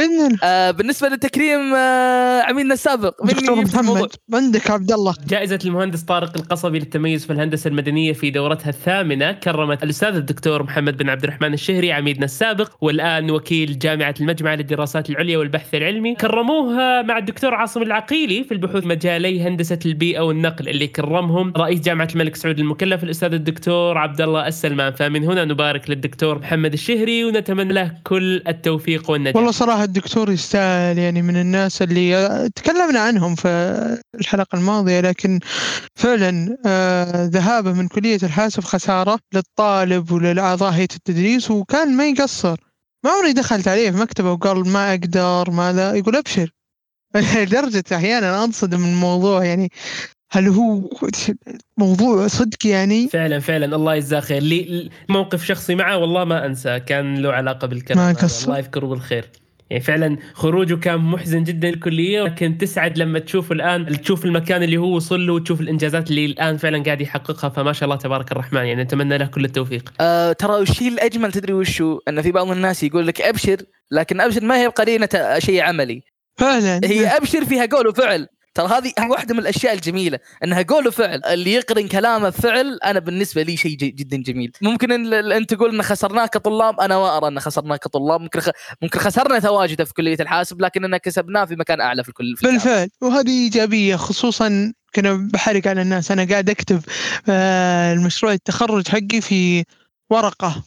آه 0.44 0.72
بالنسبة 0.72 1.08
للتكريم 1.10 1.76
آه 1.76 2.42
عميدنا 2.42 2.74
السابق 2.74 3.24
مني. 3.26 3.34
محمد 3.76 4.10
عندك 4.34 4.72
عبد 4.72 4.92
الله 4.92 5.14
جائزة 5.28 5.60
المهندس 5.66 6.02
طارق 6.02 6.38
القصبي 6.38 6.80
للتميز 6.80 7.26
في 7.26 7.34
الهندسة 7.34 7.68
المدنية 7.68 8.14
في 8.14 8.30
دورتها 8.32 8.70
الثامنة 8.70 9.32
كرمت 9.32 9.84
الأستاذ 9.84 10.16
الدكتور 10.16 10.64
محمد 10.64 10.98
بن 10.98 11.10
عبد 11.10 11.24
الرحمن 11.24 11.54
الشهري 11.54 11.92
عميدنا 11.92 12.26
السابق 12.26 12.72
والآن 12.82 13.32
وكيل 13.32 13.80
جامعة 13.80 14.16
المجمع 14.22 14.54
للدراسات 14.62 15.10
العليا 15.10 15.38
والبحث 15.38 15.76
العلمي 15.76 16.16
كرموها 16.16 17.02
مع 17.02 17.18
الدكتور 17.18 17.54
عاصم 17.54 17.82
العقيلي 17.82 18.44
في 18.44 18.52
البحوث 18.52 18.86
مجالي 18.86 19.42
هندسة 19.42 19.80
البيئة 19.86 20.20
والنقل 20.20 20.70
اللي 20.70 20.88
كرمهم 20.88 21.54
رئيس 21.58 21.80
جامعة 21.80 22.08
الملك 22.14 22.36
سعود 22.36 22.60
المكلف 22.60 23.04
الأستاذ 23.04 23.34
الدكتور 23.34 23.98
عبد 23.98 24.22
الله 24.22 24.48
السلمان. 24.48 24.94
فمن 24.94 25.24
هنا 25.24 25.46
نبارك 25.46 25.90
للدكتور 25.90 26.40
محمد 26.40 26.74
الشهري 26.74 27.24
ونتمنى 27.24 27.74
له 27.74 27.92
كل 28.04 28.44
التوفيق 28.48 29.12
والنجاح. 29.12 29.36
والله 29.36 29.52
صراحة 29.52 29.84
الدكتور 29.84 30.32
يستاهل 30.32 30.98
يعني 30.98 31.22
من 31.22 31.38
الناس 31.38 31.82
اللي 31.82 32.50
تكلمنا 32.56 33.00
عنهم 33.00 33.36
في 33.36 33.48
الحلقة 34.20 34.56
الماضية 34.56 35.00
لكن 35.00 35.40
فعلا 35.96 36.58
آه، 36.66 37.26
ذهابه 37.26 37.74
من 37.74 37.88
كلية 37.88 38.20
الحاسب 38.24 38.64
خسارة 38.64 39.20
للطالب 39.34 40.12
وللأعضاء 40.12 40.72
هيئة 40.72 40.96
التدريس 40.96 41.52
وكان 41.52 41.98
ما 41.98 42.06
يقصر. 42.08 42.71
ما 43.04 43.12
عمري 43.12 43.34
دخلت 43.34 43.68
عليه 43.68 43.92
في 43.92 43.98
مكتبة 43.98 44.32
وقال 44.32 44.68
ما 44.70 44.90
أقدر 44.90 45.52
ما 45.52 45.74
لا 45.74 45.94
يقول 45.96 46.16
أبشر. 46.16 46.52
لدرجة 47.36 47.84
أحيانا 47.94 48.44
أنصدم 48.44 48.80
من 48.80 48.94
الموضوع 48.94 49.46
يعني 49.46 49.72
هل 50.32 50.48
هو 50.48 50.90
موضوع 51.78 52.28
صدق 52.28 52.68
يعني؟ 52.68 53.10
فعلا 53.10 53.40
فعلا. 53.40 53.76
الله 53.76 53.96
يجزاه 53.96 54.20
خير. 54.20 54.42
لي 54.42 54.90
موقف 55.10 55.46
شخصي 55.46 55.76
معه 55.76 55.98
والله 55.98 56.24
ما 56.24 56.46
انسى 56.46 56.80
كان 56.80 57.18
له 57.18 57.32
علاقة 57.34 57.68
بالكلام. 57.68 58.16
الله 58.46 58.58
يذكره 58.58 58.86
بالخير. 58.86 59.30
يعني 59.72 59.84
فعلا 59.84 60.18
خروجه 60.34 60.76
كان 60.76 60.98
محزن 61.00 61.44
جدا 61.44 61.70
الكلية 61.70 62.24
لكن 62.24 62.58
تسعد 62.58 62.98
لما 62.98 63.20
تشوف 63.20 63.52
الآن 63.52 64.02
تشوف 64.02 64.26
المكان 64.26 64.64
اللي 64.64 64.78
هو 64.78 64.96
وصل 64.96 65.28
له 65.28 65.34
وتشوف 65.34 65.62
الإنجازات 65.62 66.10
اللي 66.10 66.26
الآن 66.26 66.58
فعلا 66.58 66.84
قاعد 66.84 67.02
يحققها. 67.02 67.50
فما 67.50 67.74
شاء 67.74 67.84
الله 67.84 67.96
تبارك 67.96 68.32
الرحمن 68.32 68.66
يعني 68.66 68.84
نتمنى 68.84 69.18
له 69.18 69.26
كل 69.26 69.46
التوفيق. 69.46 69.94
آه 70.02 70.32
ترى 70.32 70.58
الشيء 70.58 70.88
الأجمل 70.88 71.32
تدري 71.32 71.54
وشو؟ 71.54 72.00
إن 72.08 72.22
في 72.22 72.32
بعض 72.32 72.52
الناس 72.52 72.84
يقول 72.84 73.08
لك 73.08 73.22
أبشر 73.22 73.58
لكن 73.92 74.22
أبشر 74.22 74.46
ما 74.46 74.62
هي 74.62 74.68
قرينة 74.68 75.10
شيء 75.38 75.62
عملي. 75.62 76.02
فعلا. 76.38 76.82
هي 76.84 77.08
أبشر 77.08 77.46
فيها 77.46 77.66
قول 77.66 77.88
وفعل. 77.88 78.28
ترى 78.54 78.68
هذه 78.68 78.94
واحدة 79.12 79.34
من 79.34 79.40
الأشياء 79.40 79.74
الجميلة 79.74 80.20
إنها 80.44 80.62
قول 80.62 80.88
وفعل 80.88 81.22
اللي 81.26 81.54
يقرن 81.54 81.88
كلامه 81.88 82.30
بفعل 82.30 82.80
أنا 82.86 83.00
بالنسبة 83.00 83.44
لي 83.44 83.58
شيء 83.58 83.78
جدا 83.78 84.18
جميل. 84.18 84.52
ممكن 84.62 84.92
إن 84.92 85.14
أنت 85.32 85.54
تقول 85.54 85.76
إن 85.76 85.82
خسرناه 85.82 86.26
كطلاب 86.26 86.80
أنا 86.80 86.98
ما 86.98 87.18
أرى 87.18 87.28
إن 87.28 87.40
خسرناه 87.40 87.76
كطلاب 87.76 88.22
ممكن 88.22 88.40
خ... 88.40 88.50
ممكن 88.82 89.00
خسرنا 89.00 89.40
تواجده 89.40 89.86
في 89.86 89.94
كلية 89.94 90.18
الحاسب 90.20 90.62
لكننا 90.62 90.98
كسبناه 90.98 91.46
في 91.46 91.56
مكان 91.56 91.82
أعلى 91.82 92.04
في 92.04 92.10
الكل 92.10 92.38
في. 92.38 92.48
بالفعل. 92.48 92.90
وهذه 93.02 93.30
إيجابية 93.30 93.96
خصوصا 93.96 94.74
كنا 94.96 95.30
بحرق 95.34 95.68
على 95.68 95.82
الناس. 95.82 96.12
أنا 96.12 96.28
قاعد 96.30 96.50
أكتب 96.50 96.82
آه، 97.30 97.94
المشروع 97.94 98.34
التخرج 98.34 98.88
حقي 98.88 99.22
في 99.22 99.64
ورقة 100.10 100.64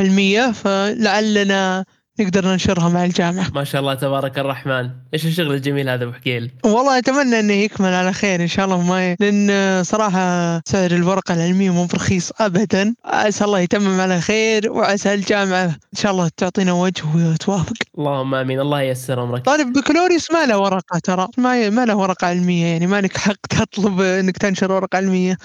علمية 0.00 0.52
فلعلنا 0.52 1.84
نقدر 2.20 2.46
ننشرها 2.46 2.88
مع 2.88 3.04
الجامعة. 3.04 3.46
ما 3.54 3.64
شاء 3.64 3.80
الله 3.80 3.94
تبارك 3.94 4.38
الرحمن. 4.38 4.90
إيش 5.14 5.26
الشغل 5.26 5.54
الجميل 5.54 5.88
هذا 5.88 6.04
أبو 6.04 6.12
حقيل؟ 6.12 6.50
والله 6.64 6.98
أتمنى 6.98 7.40
أنه 7.40 7.52
يكمل 7.52 7.94
على 7.94 8.12
خير 8.12 8.42
إن 8.42 8.46
شاء 8.46 8.64
الله 8.64 8.82
ما 8.82 9.12
ي... 9.12 9.16
لأن 9.20 9.82
صراحة 9.84 10.60
سعر 10.64 10.90
الورقة 10.90 11.34
العلمية 11.34 11.70
مو 11.70 11.84
برخيص 11.84 12.32
أبدا. 12.40 12.94
عسى 13.04 13.44
الله 13.44 13.60
يتمم 13.60 14.00
على 14.00 14.20
خير 14.20 14.72
وعسى 14.72 15.14
الجامعة 15.14 15.64
إن 15.64 15.98
شاء 15.98 16.12
الله 16.12 16.30
تعطينا 16.36 16.72
وجه 16.72 17.04
وتوافق 17.14 17.76
اللهم 17.98 18.34
آمين. 18.34 18.60
الله 18.60 18.80
ييسر 18.80 19.22
أمرك. 19.22 19.44
طالب 19.44 19.72
بكالوريوس 19.72 20.30
ما 20.30 20.46
له 20.46 20.58
ورقة 20.58 20.98
ترى 21.04 21.28
ما 21.38 21.70
ما 21.70 21.84
له 21.84 21.96
ورقة 21.96 22.26
علمية 22.26 22.66
يعني 22.66 22.86
ما 22.86 23.00
لك 23.00 23.16
حق 23.16 23.46
تطلب 23.50 24.00
إنك 24.00 24.38
تنشر 24.38 24.72
ورقة 24.72 24.96
علمية. 24.96 25.38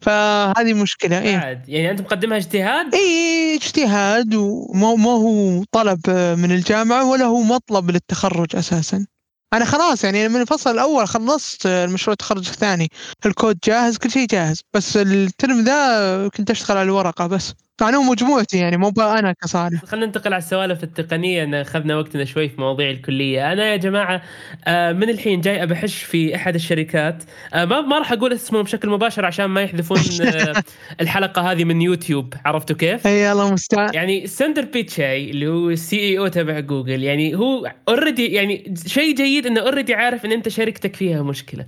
فهذه 0.00 0.74
مشكلة 0.74 1.36
بعد. 1.36 1.68
يعني 1.68 1.90
أنت 1.90 2.00
مقدمها 2.00 2.36
اجتهاد؟ 2.36 2.94
اي 2.94 3.54
اجتهاد 3.54 4.34
وما 4.34 4.94
ما 4.94 5.10
هو 5.10 5.64
طلب 5.72 6.10
من 6.38 6.52
الجامعة 6.52 7.10
ولا 7.10 7.24
هو 7.24 7.42
مطلب 7.42 7.90
للتخرج 7.90 8.56
أساسا. 8.56 9.06
أنا 9.52 9.64
خلاص 9.64 10.04
يعني 10.04 10.28
من 10.28 10.40
الفصل 10.40 10.70
الأول 10.70 11.08
خلصت 11.08 11.66
المشروع 11.66 12.12
التخرج 12.12 12.48
الثاني. 12.48 12.88
الكود 13.26 13.58
جاهز 13.64 13.96
كل 13.96 14.10
شيء 14.10 14.26
جاهز. 14.26 14.60
بس 14.74 14.96
الترم 14.96 15.64
ذا 15.64 16.28
كنت 16.28 16.50
أشتغل 16.50 16.76
على 16.76 16.84
الورقة 16.84 17.26
بس. 17.26 17.54
هو 17.82 18.02
مجموعتي 18.02 18.58
يعني 18.58 18.76
مو 18.76 18.92
أنا 18.98 19.32
كصالح. 19.32 19.84
خلينا 19.84 20.06
ننتقل 20.06 20.34
على 20.34 20.42
السوالف 20.42 20.84
التقنية 20.84 21.44
إن 21.44 21.54
أخذنا 21.54 21.96
وقتنا 21.96 22.24
شوي 22.24 22.48
في 22.48 22.60
مواضيع 22.60 22.90
الكلية. 22.90 23.52
أنا 23.52 23.64
يا 23.64 23.76
جماعة 23.76 24.22
آه، 24.66 24.92
من 24.92 25.10
الحين 25.10 25.40
جاي 25.40 25.62
أبحش 25.62 26.02
في 26.02 26.36
أحد 26.36 26.54
الشركات. 26.54 27.22
آه، 27.54 27.64
ما 27.64 27.80
ما 27.80 27.98
راح 27.98 28.12
أقول 28.12 28.32
اسمه 28.32 28.62
بشكل 28.62 28.88
مباشر 28.88 29.24
عشان 29.24 29.44
ما 29.44 29.62
يحذفون 29.62 29.98
آه، 30.20 30.62
الحلقة 31.00 31.52
هذه 31.52 31.64
من 31.64 31.82
يوتيوب. 31.82 32.34
عرفتوا 32.44 32.76
كيف؟ 32.76 33.06
إي 33.06 33.32
الله 33.32 33.48
المستعان 33.48 33.94
يعني 33.94 34.26
سندر 34.26 34.64
بيتشاي 34.64 35.30
اللي 35.30 35.48
هو 35.48 35.70
ال 35.70 35.98
CEO 35.98 36.26
تبع 36.26 36.60
جوجل 36.60 37.02
يعني 37.02 37.34
هو 37.34 37.72
already 37.88 38.26
يعني 38.26 38.74
شيء 38.86 39.14
جيد 39.14 39.46
إنه 39.46 39.60
already 39.60 39.94
عارف 39.94 40.24
إن 40.24 40.32
أنت 40.32 40.48
شركتك 40.48 40.96
فيها 40.96 41.22
مشكلة. 41.22 41.66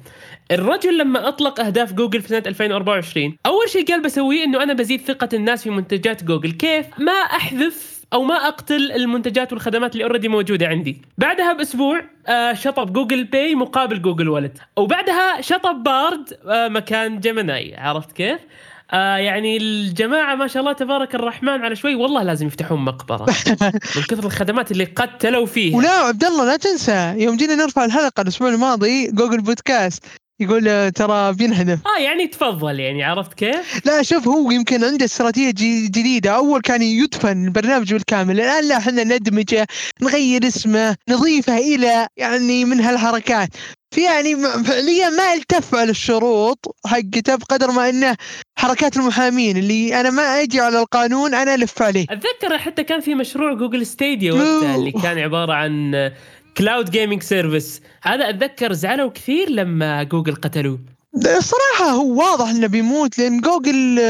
الرجل 0.51 0.99
لما 0.99 1.29
أطلق 1.29 1.61
أهداف 1.61 1.93
جوجل 1.93 2.23
في 2.23 2.29
سنة 2.29 2.43
2024 2.47 3.37
أول 3.47 3.69
شيء 3.69 3.87
قال 3.87 4.03
بسويه 4.03 4.45
إنه 4.45 4.63
أنا 4.63 4.73
بزيد 4.73 5.01
ثقة 5.01 5.29
الناس 5.35 5.63
في 5.63 5.71
منتجات 5.99 6.25
جوجل. 6.25 6.51
كيف 6.53 6.87
ما 6.99 7.13
أحذف 7.13 7.99
أو 8.13 8.23
ما 8.23 8.35
أقتل 8.49 8.93
المنتجات 8.93 9.53
والخدمات 9.53 9.93
اللي 9.93 10.05
already 10.05 10.29
موجودة 10.29 10.67
عندي؟ 10.67 11.03
بعدها 11.19 11.53
بأسبوع 11.53 12.03
آه 12.27 12.53
شطب 12.53 12.93
جوجل 12.93 13.25
باي 13.25 13.55
مقابل 13.55 14.03
جوجل 14.03 14.29
والت. 14.29 14.59
وبعدها 14.77 15.41
شطب 15.41 15.83
بارد 15.83 16.33
آه 16.47 16.69
مكان 16.69 17.21
جيميناي. 17.21 17.77
عرفت 17.77 18.13
كيف؟ 18.13 18.39
آه 18.91 19.17
يعني 19.17 19.57
الجماعة 19.57 20.35
ما 20.35 20.47
شاء 20.47 20.61
الله 20.61 20.73
تبارك 20.73 21.15
الرحمن 21.15 21.65
على 21.65 21.77
شوي 21.77 21.95
والله 21.95 22.23
لازم 22.23 22.47
يفتحون 22.47 22.81
مقبرة. 22.81 23.27
من 23.97 24.03
كثر 24.09 24.27
الخدمات 24.27 24.71
اللي 24.73 24.85
قتلوا 24.85 25.47
فيها. 25.47 25.77
ولا 25.77 25.91
عبد 25.91 26.25
الله 26.25 26.45
لا 26.45 26.57
تنسى 26.57 27.15
يوم 27.17 27.37
جينا 27.37 27.55
نرفع 27.55 27.85
الحلقة 27.85 28.21
الأسبوع 28.21 28.49
الماضي 28.49 29.11
جوجل 29.11 29.41
بودكاست. 29.41 30.05
يقول 30.41 30.69
آه، 30.69 30.89
ترى 30.89 31.33
بينهدم. 31.33 31.79
آه 31.99 32.01
يعني 32.03 32.27
تفضل 32.27 32.81
يعني 32.81 33.05
عرفت 33.05 33.35
كيف؟ 33.35 33.81
لا 33.87 34.03
شوف 34.03 34.29
هو 34.29 34.51
يمكن 34.51 34.85
عنده 34.85 35.05
استراتيجية 35.05 35.51
جي- 35.51 35.87
جديدة. 35.87 36.31
أول 36.31 36.61
كان 36.61 36.83
يدفن 36.83 37.45
البرنامج 37.45 37.93
بالكامل. 37.93 38.41
الآن 38.41 38.69
لا 38.69 38.77
إحنا 38.77 39.05
ندمجه 39.05 39.67
نغير 40.03 40.47
اسمه 40.47 40.97
نضيفه 41.11 41.59
إلى 41.59 42.07
يعني 42.17 42.65
من 42.65 42.81
هالحركات. 42.81 43.49
في 43.95 44.05
يعني 44.05 44.37
فعليا 44.65 45.09
ما 45.11 45.35
التف 45.35 45.75
على 45.75 45.91
الشروط 45.91 46.77
حقته 46.87 47.35
بقدر 47.37 47.71
ما 47.71 47.89
إنه 47.89 48.17
حركات 48.59 48.97
المحامين 48.97 49.57
اللي 49.57 50.01
أنا 50.01 50.11
ما 50.11 50.23
أجي 50.43 50.61
على 50.61 50.81
القانون 50.81 51.35
أنا 51.35 51.55
ألف 51.55 51.83
عليه. 51.83 52.07
أتذكر 52.11 52.59
حتى 52.59 52.85
كان 52.85 53.01
في 53.01 53.15
مشروع 53.15 53.55
جوجل 53.55 53.87
Stadia 53.87 54.33
وقتها 54.33 54.77
اللي 54.77 54.93
كان 54.93 55.19
عبارة 55.19 55.53
عن 55.53 55.95
cloud 56.59 56.91
gaming 56.91 57.23
service 57.23 57.81
هذا 58.03 58.29
أتذكر 58.29 58.73
زعلوا 58.73 59.11
كثير 59.11 59.51
لما 59.51 60.03
جوجل 60.03 60.35
قتلوه. 60.35 60.79
الصراحة 61.17 61.91
هو 61.91 62.19
واضح 62.19 62.49
إنه 62.51 62.67
بيموت 62.67 63.19
لأن 63.19 63.41
جوجل 63.41 64.01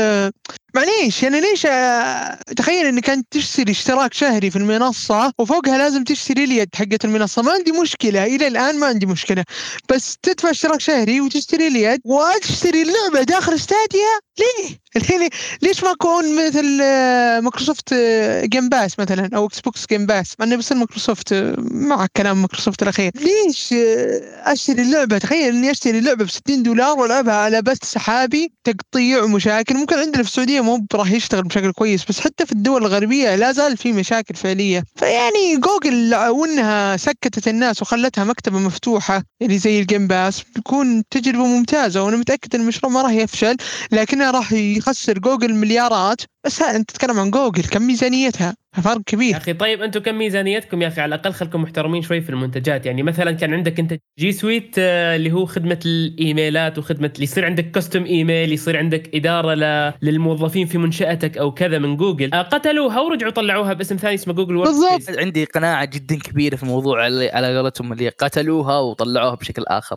معليش 0.75 1.23
يعني 1.23 1.41
ليش 1.41 1.67
آه، 1.67 2.39
تخيل 2.57 2.87
إنك 2.87 3.11
أنت 3.11 3.27
تشتري 3.31 3.73
اشتراك 3.73 4.15
شهري 4.15 4.51
في 4.51 4.57
المنصة 4.57 5.33
وفوقها 5.39 5.79
لازم 5.79 6.05
تشتري 6.05 6.45
اليد 6.45 6.69
حقت 6.75 7.05
المنصة. 7.05 7.43
ما 7.43 7.53
عندي 7.53 7.73
مشكلة 7.73 8.25
إلى 8.25 8.47
الآن 8.47 8.79
ما 8.79 8.87
عندي 8.87 9.07
مشكلة. 9.07 9.45
بس 9.91 10.17
تدفع 10.23 10.51
اشتراك 10.51 10.81
شهري 10.81 11.21
وتشتري 11.21 11.67
اليد 11.69 12.01
وتشتري 12.05 12.83
اللعبة 12.83 13.23
داخل 13.23 13.61
Stadia؟ 13.61 14.19
ليه؟ 14.39 14.79
ليه- 15.19 15.29
ليش 15.63 15.85
ما 15.85 15.91
أكون 15.93 16.47
مثل 16.47 16.79
آه، 16.83 17.41
مايكروسوفت 17.41 17.89
آه، 17.93 18.45
Game 18.45 18.69
Pass 18.69 18.99
مثلا 18.99 19.31
أو 19.37 19.47
Xbox 19.47 19.87
Game 19.91 20.07
Pass 20.07 20.35
مع 20.39 20.47
إنه 20.47 20.57
بس 20.57 20.73
مايكروسوفت 20.73 21.33
آه، 21.33 21.55
مع 21.59 22.07
كلام 22.17 22.37
مايكروسوفت 22.39 22.83
الأخير. 22.83 23.11
ليش 23.15 23.73
آه، 23.73 24.53
أشتري 24.53 24.83
اللعبة؟ 24.83 25.19
تخيل 25.19 25.55
إني 25.57 25.71
أشتري 25.71 25.99
اللعبة 25.99 26.25
ب 26.25 26.29
60 26.31 26.63
دولار 26.63 26.99
وألعبها 26.99 27.35
على 27.35 27.63
بث 27.63 27.79
سحابي 27.85 28.53
تقطيع 28.65 29.23
ومشاكل. 29.23 29.75
ممكن 29.75 29.99
عندنا 29.99 30.23
في 30.23 30.29
السعودية 30.29 30.58
مو 30.61 30.87
راح 30.95 31.11
يشتغل 31.11 31.43
بشكل 31.43 31.73
كويس 31.73 32.05
بس 32.05 32.21
حتى 32.21 32.47
في 32.47 32.53
الدول 32.53 32.83
الغربية 32.87 33.35
لا 33.35 33.53
زال 33.53 33.77
في 33.77 33.93
مشاكل 33.93 34.35
فعلية. 34.35 34.85
فيعني 34.97 35.57
جوجل 35.57 36.11
لو 36.11 36.45
انها 36.45 36.97
سكتت 36.97 37.49
الناس 37.49 37.83
وخلتها 37.83 38.25
مكتبة 38.25 38.59
مفتوحة 38.59 39.23
يعني 39.41 39.59
زي 39.59 39.81
ال 39.81 39.86
Game 39.86 40.07
Pass 40.07 40.41
بتكون 40.41 41.03
تجربة 41.11 41.47
ممتازة 41.47 42.03
وأنا 42.03 42.17
متأكد 42.17 42.55
إن 42.55 42.61
المشروع 42.61 42.93
ما 42.93 43.03
راح 43.03 43.13
يفشل 43.13 43.57
لكنه 43.93 44.31
راح 44.31 44.53
يخسر 44.53 45.19
جوجل 45.19 45.55
مليارات. 45.55 46.23
بس 46.45 46.63
أنت 46.63 46.91
تتكلم 46.91 47.21
عن 47.21 47.31
جوجل 47.31 47.63
كم 47.63 47.83
ميزانيتها؟ 47.83 48.55
فرق 48.73 48.97
يا 48.97 49.03
كبير 49.07 49.37
أخي 49.37 49.53
طيب 49.53 49.83
أنتم 49.83 50.01
كم 50.01 50.19
ميزانيتكم 50.19 50.83
يا 50.83 50.89
أخي؟ 50.89 51.01
على 51.01 51.15
الأقل 51.15 51.33
خلكم 51.33 51.63
محترمين 51.63 52.03
شوي 52.03 52.21
في 52.21 52.31
المنتجات. 52.31 52.87
يعني 52.87 53.03
مثلا 53.03 53.33
كان 53.33 53.55
عندك 53.55 53.81
أنت 53.81 53.99
G 54.19 54.33
Suite 54.33 54.75
آه، 54.79 55.17
اللي 55.17 55.33
هو 55.33 55.47
خدمة 55.47 55.79
الإيميلات 55.87 56.79
وخدمة 56.79 57.11
اللي 57.15 57.25
يصير 57.25 57.45
عندك 57.45 57.71
custom 57.71 58.05
email 58.05 58.53
يصير 58.53 58.77
عندك 58.77 59.15
إدارة 59.15 59.55
ل... 59.55 59.93
للموظفين 60.03 60.67
في 60.67 60.79
منشأتك 60.79 61.39
أو 61.39 61.53
كذا 61.55 61.79
من 61.79 61.97
جوجل 61.97 62.35
آه، 62.35 62.43
قتلوها 62.43 63.01
ورجعوا 63.01 63.33
طلعوها 63.33 63.73
باسم 63.73 63.97
ثاني 63.97 64.15
اسمه 64.15 64.35
Google 64.35 64.57
Work 64.57 64.69
بالضبط. 64.69 65.19
عندي 65.19 65.45
قناعة 65.45 65.85
جدا 65.85 66.19
كبيرة 66.19 66.57
في 66.57 66.67
موضوع 66.67 67.07
اللي 67.07 67.29
على 67.31 67.59
قولتهم 67.59 67.93
اللي 67.93 68.09
قتلوها 68.09 68.79
وطلعوها 68.79 69.35
بشكل 69.35 69.65
آخر. 69.69 69.97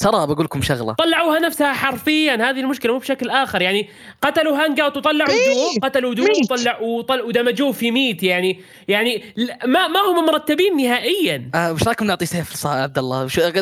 ترى 0.00 0.26
بقول 0.26 0.44
لكم 0.44 0.62
شغلة. 0.62 0.92
طلعوها 0.92 1.38
نفسها 1.38 1.72
حرفيا 1.72 2.34
هذه 2.50 2.60
المشكلة 2.60 2.92
مو 2.92 2.98
بشكل 2.98 3.30
آخر 3.30 3.62
يعني 3.62 3.88
قتلوا 4.22 4.64
Hangout 4.64 4.96
وطلعوا 4.96 5.28
دوم 5.30 5.78
قتلوا 5.82 6.14
Duo 6.14 6.26
Meet. 6.26 6.52
وطلعوا 6.52 6.98
وطل 6.98 7.20
ودمجوه 7.20 7.72
في 7.72 7.90
Meet 7.90 8.22
يعني 8.22 8.60
يعني 8.88 9.22
ما 9.64 9.88
ما 9.88 10.00
هم 10.00 10.26
مرتبين 10.26 10.76
نهائيا. 10.76 11.50
آه 11.54 11.72
وش 11.72 11.82
رايكم 11.82 12.06
نعطي 12.06 12.26
سيف 12.26 12.50
فرصه 12.50 12.76
يا 12.78 12.82
عبد 12.82 12.98
الله؟ 12.98 13.24
وش 13.24 13.38
اعطي 13.44 13.58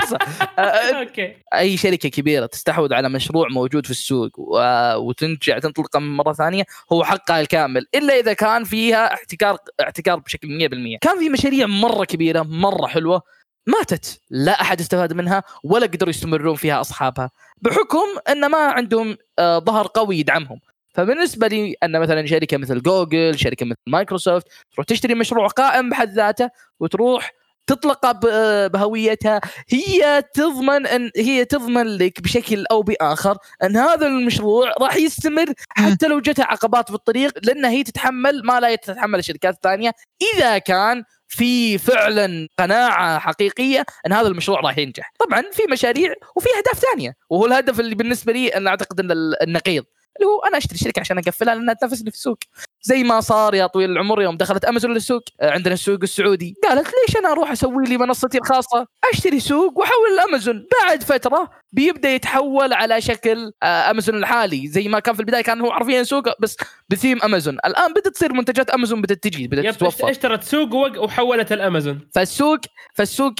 فرصة. 0.00 0.18
آه 0.58 0.62
أوكي. 1.00 1.34
أي 1.54 1.76
شركة 1.76 2.08
كبيرة 2.08 2.46
تستحوذ 2.46 2.94
على 2.94 3.08
مشروع 3.08 3.48
موجود 3.48 3.84
في 3.84 3.90
السوق 3.90 4.30
و- 4.38 4.94
وترجع 4.96 5.58
تنطلقه 5.58 5.98
مرة 6.00 6.32
ثانية 6.32 6.64
هو 6.92 7.04
حقها 7.04 7.40
الكامل 7.40 7.86
إلا 7.94 8.18
إذا 8.20 8.32
كان 8.32 8.64
فيها 8.64 9.14
احتكار 9.14 9.56
احتكار 9.82 10.16
بشكل 10.18 10.48
100% 10.94 10.98
كان 11.00 11.18
في 11.18 11.28
مشاريع 11.28 11.66
مرة 11.66 12.04
كبيرة 12.04 12.42
مرة 12.42 12.86
حلوة 12.86 13.22
ماتت. 13.66 14.20
لا 14.30 14.60
أحد 14.60 14.80
استفاد 14.80 15.12
منها 15.12 15.42
ولا 15.64 15.86
قدروا 15.86 16.10
يستمرون 16.10 16.56
فيها 16.56 16.80
أصحابها 16.80 17.30
بحكم 17.62 18.06
أن 18.28 18.46
ما 18.46 18.58
عندهم 18.58 19.16
آه، 19.38 19.58
ظهر 19.58 19.86
قوي 19.94 20.18
يدعمهم. 20.18 20.60
فبالنسبة 20.94 21.46
لي 21.48 21.74
أن 21.82 22.00
مثلا 22.00 22.26
شركة 22.26 22.56
مثل 22.56 22.82
جوجل 22.82 23.38
شركة 23.38 23.66
مثل 23.66 23.76
مايكروسوفت 23.86 24.46
تروح 24.72 24.86
تشتري 24.86 25.14
مشروع 25.14 25.46
قائم 25.46 25.90
بحد 25.90 26.10
ذاته 26.12 26.50
وتروح 26.80 27.30
تطلق 27.66 28.10
ب- 28.12 28.72
بهويتها 28.72 29.40
هي 29.68 30.22
تضمن 30.34 30.86
أن 30.86 31.10
هي 31.16 31.44
تضمن 31.44 31.86
لك 31.86 32.20
بشكل 32.20 32.64
أو 32.70 32.82
بآخر 32.82 33.36
أن 33.62 33.76
هذا 33.76 34.06
المشروع 34.06 34.72
راح 34.80 34.96
يستمر 34.96 35.46
حتى 35.68 36.08
لو 36.08 36.20
جت 36.20 36.40
عقبات 36.40 36.88
في 36.88 36.94
الطريق 36.94 37.32
لأن 37.42 37.64
هي 37.64 37.82
تتحمل 37.82 38.42
ما 38.44 38.60
لا 38.60 38.74
تتحمل 38.74 39.18
الشركات 39.18 39.54
الثانية. 39.54 39.92
إذا 40.34 40.58
كان 40.58 41.04
في 41.36 41.78
فعلا 41.78 42.48
قناعة 42.58 43.18
حقيقية 43.18 43.84
إن 44.06 44.12
هذا 44.12 44.28
المشروع 44.28 44.60
راح 44.60 44.78
ينجح. 44.78 45.12
طبعا 45.18 45.42
في 45.52 45.62
مشاريع 45.70 46.14
وفي 46.36 46.48
أهداف 46.58 46.78
ثانية 46.84 47.14
وهو 47.30 47.46
الهدف 47.46 47.80
اللي 47.80 47.94
بالنسبة 47.94 48.32
لي 48.32 48.48
أنا 48.48 48.70
أعتقد 48.70 49.00
إن 49.00 49.10
ال- 49.10 49.42
النقيض. 49.42 49.84
اللي 50.16 50.26
هو 50.30 50.40
أنا 50.40 50.58
أشتري 50.58 50.78
شركة 50.78 51.00
عشان 51.00 51.18
أقفلها 51.18 51.54
لأنها 51.54 51.74
تنافسني 51.74 52.10
في 52.10 52.16
السوق. 52.16 52.38
زي 52.82 53.04
ما 53.04 53.20
صار 53.20 53.54
يا 53.54 53.66
طويل 53.66 53.90
العمر 53.90 54.22
يوم 54.22 54.36
دخلت 54.36 54.64
أمازون 54.64 54.94
للسوق 54.94 55.22
عندنا 55.42 55.74
السوق 55.74 55.98
السعودي. 56.02 56.54
قالت 56.68 56.86
ليش 56.86 57.16
أنا 57.16 57.32
أروح 57.32 57.50
أسوي 57.50 57.84
لي 57.84 57.96
منصتي 57.96 58.38
الخاصة؟ 58.38 58.86
أشتري 59.12 59.40
سوق 59.40 59.78
وأحول 59.78 60.16
لامازون 60.16 60.66
بعد 60.82 61.02
فترة 61.02 61.50
بيبدأ 61.72 62.08
يتحول 62.10 62.72
على 62.72 63.00
شكل 63.00 63.52
آه، 63.62 63.90
أمازون 63.90 64.16
الحالي. 64.16 64.68
زي 64.68 64.88
ما 64.88 64.98
كان 65.00 65.14
في 65.14 65.20
البداية 65.20 65.42
كان 65.42 65.60
هو 65.60 65.72
حرفيا 65.72 66.02
سوق 66.02 66.40
بس 66.40 66.56
بثيم 66.88 67.22
أمازون. 67.22 67.54
الآن 67.54 67.92
بدات 67.92 68.08
تصير 68.08 68.32
منتجات 68.32 68.70
أمازون 68.70 69.02
بدأت 69.02 69.22
تجي 69.22 69.48
بدأت 69.48 69.74
تتوفر. 69.74 70.10
اشترت 70.10 70.42
سوق 70.42 70.74
وحولت 71.02 71.52
الامازون 71.52 72.08
فالسوق 72.14 72.58
فالسوق 72.94 73.32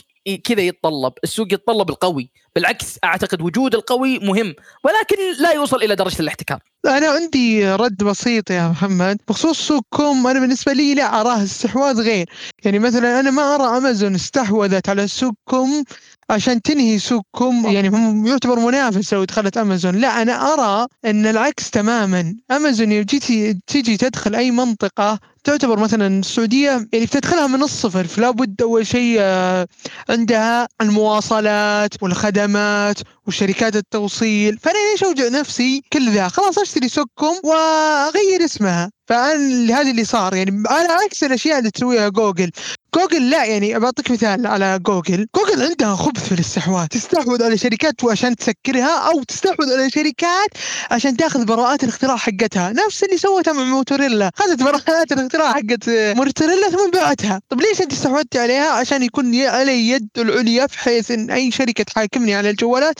كذا 0.45 0.61
يتطلب. 0.61 1.13
السوق 1.25 1.53
يتطلب 1.53 1.91
القوي. 1.91 2.31
بالعكس 2.55 2.99
أعتقد 3.05 3.43
وجود 3.43 3.75
القوي 3.75 4.19
مهم 4.19 4.55
ولكن 4.85 5.17
لا 5.41 5.53
يوصل 5.53 5.83
إلى 5.83 5.95
درجة 5.95 6.21
الاحتكار 6.21 6.59
أنا 6.87 7.09
عندي 7.09 7.73
رد 7.75 8.05
بسيط 8.05 8.51
يا 8.51 8.69
محمد. 8.69 9.19
بخصوص 9.29 9.69
سوق 9.69 9.83
كوم 9.91 10.27
أنا 10.27 10.41
بالنسبة 10.41 10.73
لي 10.73 10.95
لا 10.95 11.21
أراه 11.21 11.43
استحواذ 11.43 12.01
غير. 12.01 12.27
يعني 12.65 12.79
مثلا 12.79 13.21
أنا 13.21 13.31
ما 13.31 13.55
أرى 13.55 13.79
أمازون 13.79 14.15
استحوذت 14.15 14.89
على 14.89 15.09
سوق 15.09 15.35
com 15.45 15.85
عشان 16.31 16.63
تنهي 16.63 16.99
سوق 16.99 17.23
com 17.33 17.67
يعني 17.67 17.89
هم 17.89 18.27
يعتبر 18.27 18.59
منافس 18.59 19.15
لو 19.15 19.25
دخلت 19.25 19.57
أمازون. 19.57 19.97
لا 19.97 20.23
أنا 20.23 20.53
أرى 20.53 20.87
إن 21.05 21.27
العكس 21.27 21.71
تماما. 21.71 22.37
أمازون 22.51 23.05
جيتي 23.05 23.59
تجي 23.67 23.97
تدخل 23.97 24.35
أي 24.35 24.51
منطقة 24.51 25.19
تعتبر 25.45 25.79
مثلا 25.79 26.07
السعودية 26.07 26.71
يعني 26.93 27.07
بتدخلها 27.07 27.47
من 27.47 27.63
الصفر 27.63 28.07
فلا 28.07 28.31
بد 28.31 28.63
أول 28.63 28.87
شيء 28.87 29.17
آه، 29.21 29.67
عندها 30.09 30.69
المواصلات 30.81 32.03
والخدمات 32.03 32.99
وشركات 33.27 33.77
التوصيل. 33.77 34.59
فأنا 34.59 34.79
ليش 34.93 35.05
اوجع 35.05 35.29
نفسي 35.29 35.83
كل 35.93 36.11
ذا 36.11 36.29
خلاص 36.29 36.59
أشتري 36.59 36.89
سوق 36.89 37.12
com 37.12 37.35
وأغير 37.45 38.45
اسمها. 38.45 38.91
فأنا 39.07 39.81
هذا 39.81 39.91
اللي 39.91 40.05
صار. 40.05 40.35
يعني 40.35 40.63
على 40.67 40.89
عكس 40.89 41.25
الأشياء 41.25 41.59
اللي 41.59 41.71
تسويها 41.71 42.09
جوجل. 42.09 42.51
جوجل 42.97 43.31
لا 43.31 43.45
يعني 43.45 43.79
بعطيك 43.79 44.11
مثال 44.11 44.47
على 44.47 44.79
جوجل. 44.79 45.27
جوجل 45.37 45.63
عندها 45.63 45.97
خبث 45.97 46.29
في 46.29 46.33
الاستحواذ. 46.33 46.87
تستحوذ 46.87 47.43
على 47.43 47.59
شركات 47.59 48.05
عشان 48.05 48.37
تسكرها 48.37 48.99
أو 48.99 49.23
تستحوذ 49.23 49.73
على 49.73 49.91
شركات 49.91 50.51
عشان 50.91 51.17
تأخذ 51.17 51.45
براءات 51.45 51.85
الاختراع 51.85 52.17
حقتها. 52.17 52.73
نفس 52.73 53.05
اللي 53.05 53.19
سوتها 53.19 53.53
مع 53.53 53.65
موتوريلا. 53.65 54.31
اخذت 54.39 54.63
براءات 54.63 55.13
الاختراع 55.13 55.32
حقت 55.41 55.89
موتوريلا 55.89 56.69
ثم 56.71 56.91
بعتها. 56.95 57.41
طب 57.49 57.61
ليش 57.61 57.81
أنت 57.83 57.93
استحوذتي 57.93 58.39
عليها؟ 58.39 58.71
عشان 58.73 59.03
يكون 59.03 59.35
علي 59.41 59.89
يد 59.89 60.09
العليا 60.19 60.67
بحيث 60.67 61.11
إن 61.11 61.31
أي 61.31 61.51
شركة 61.51 61.85
تحاكمني 61.85 62.35
على 62.35 62.51
الجوالات 62.51 62.95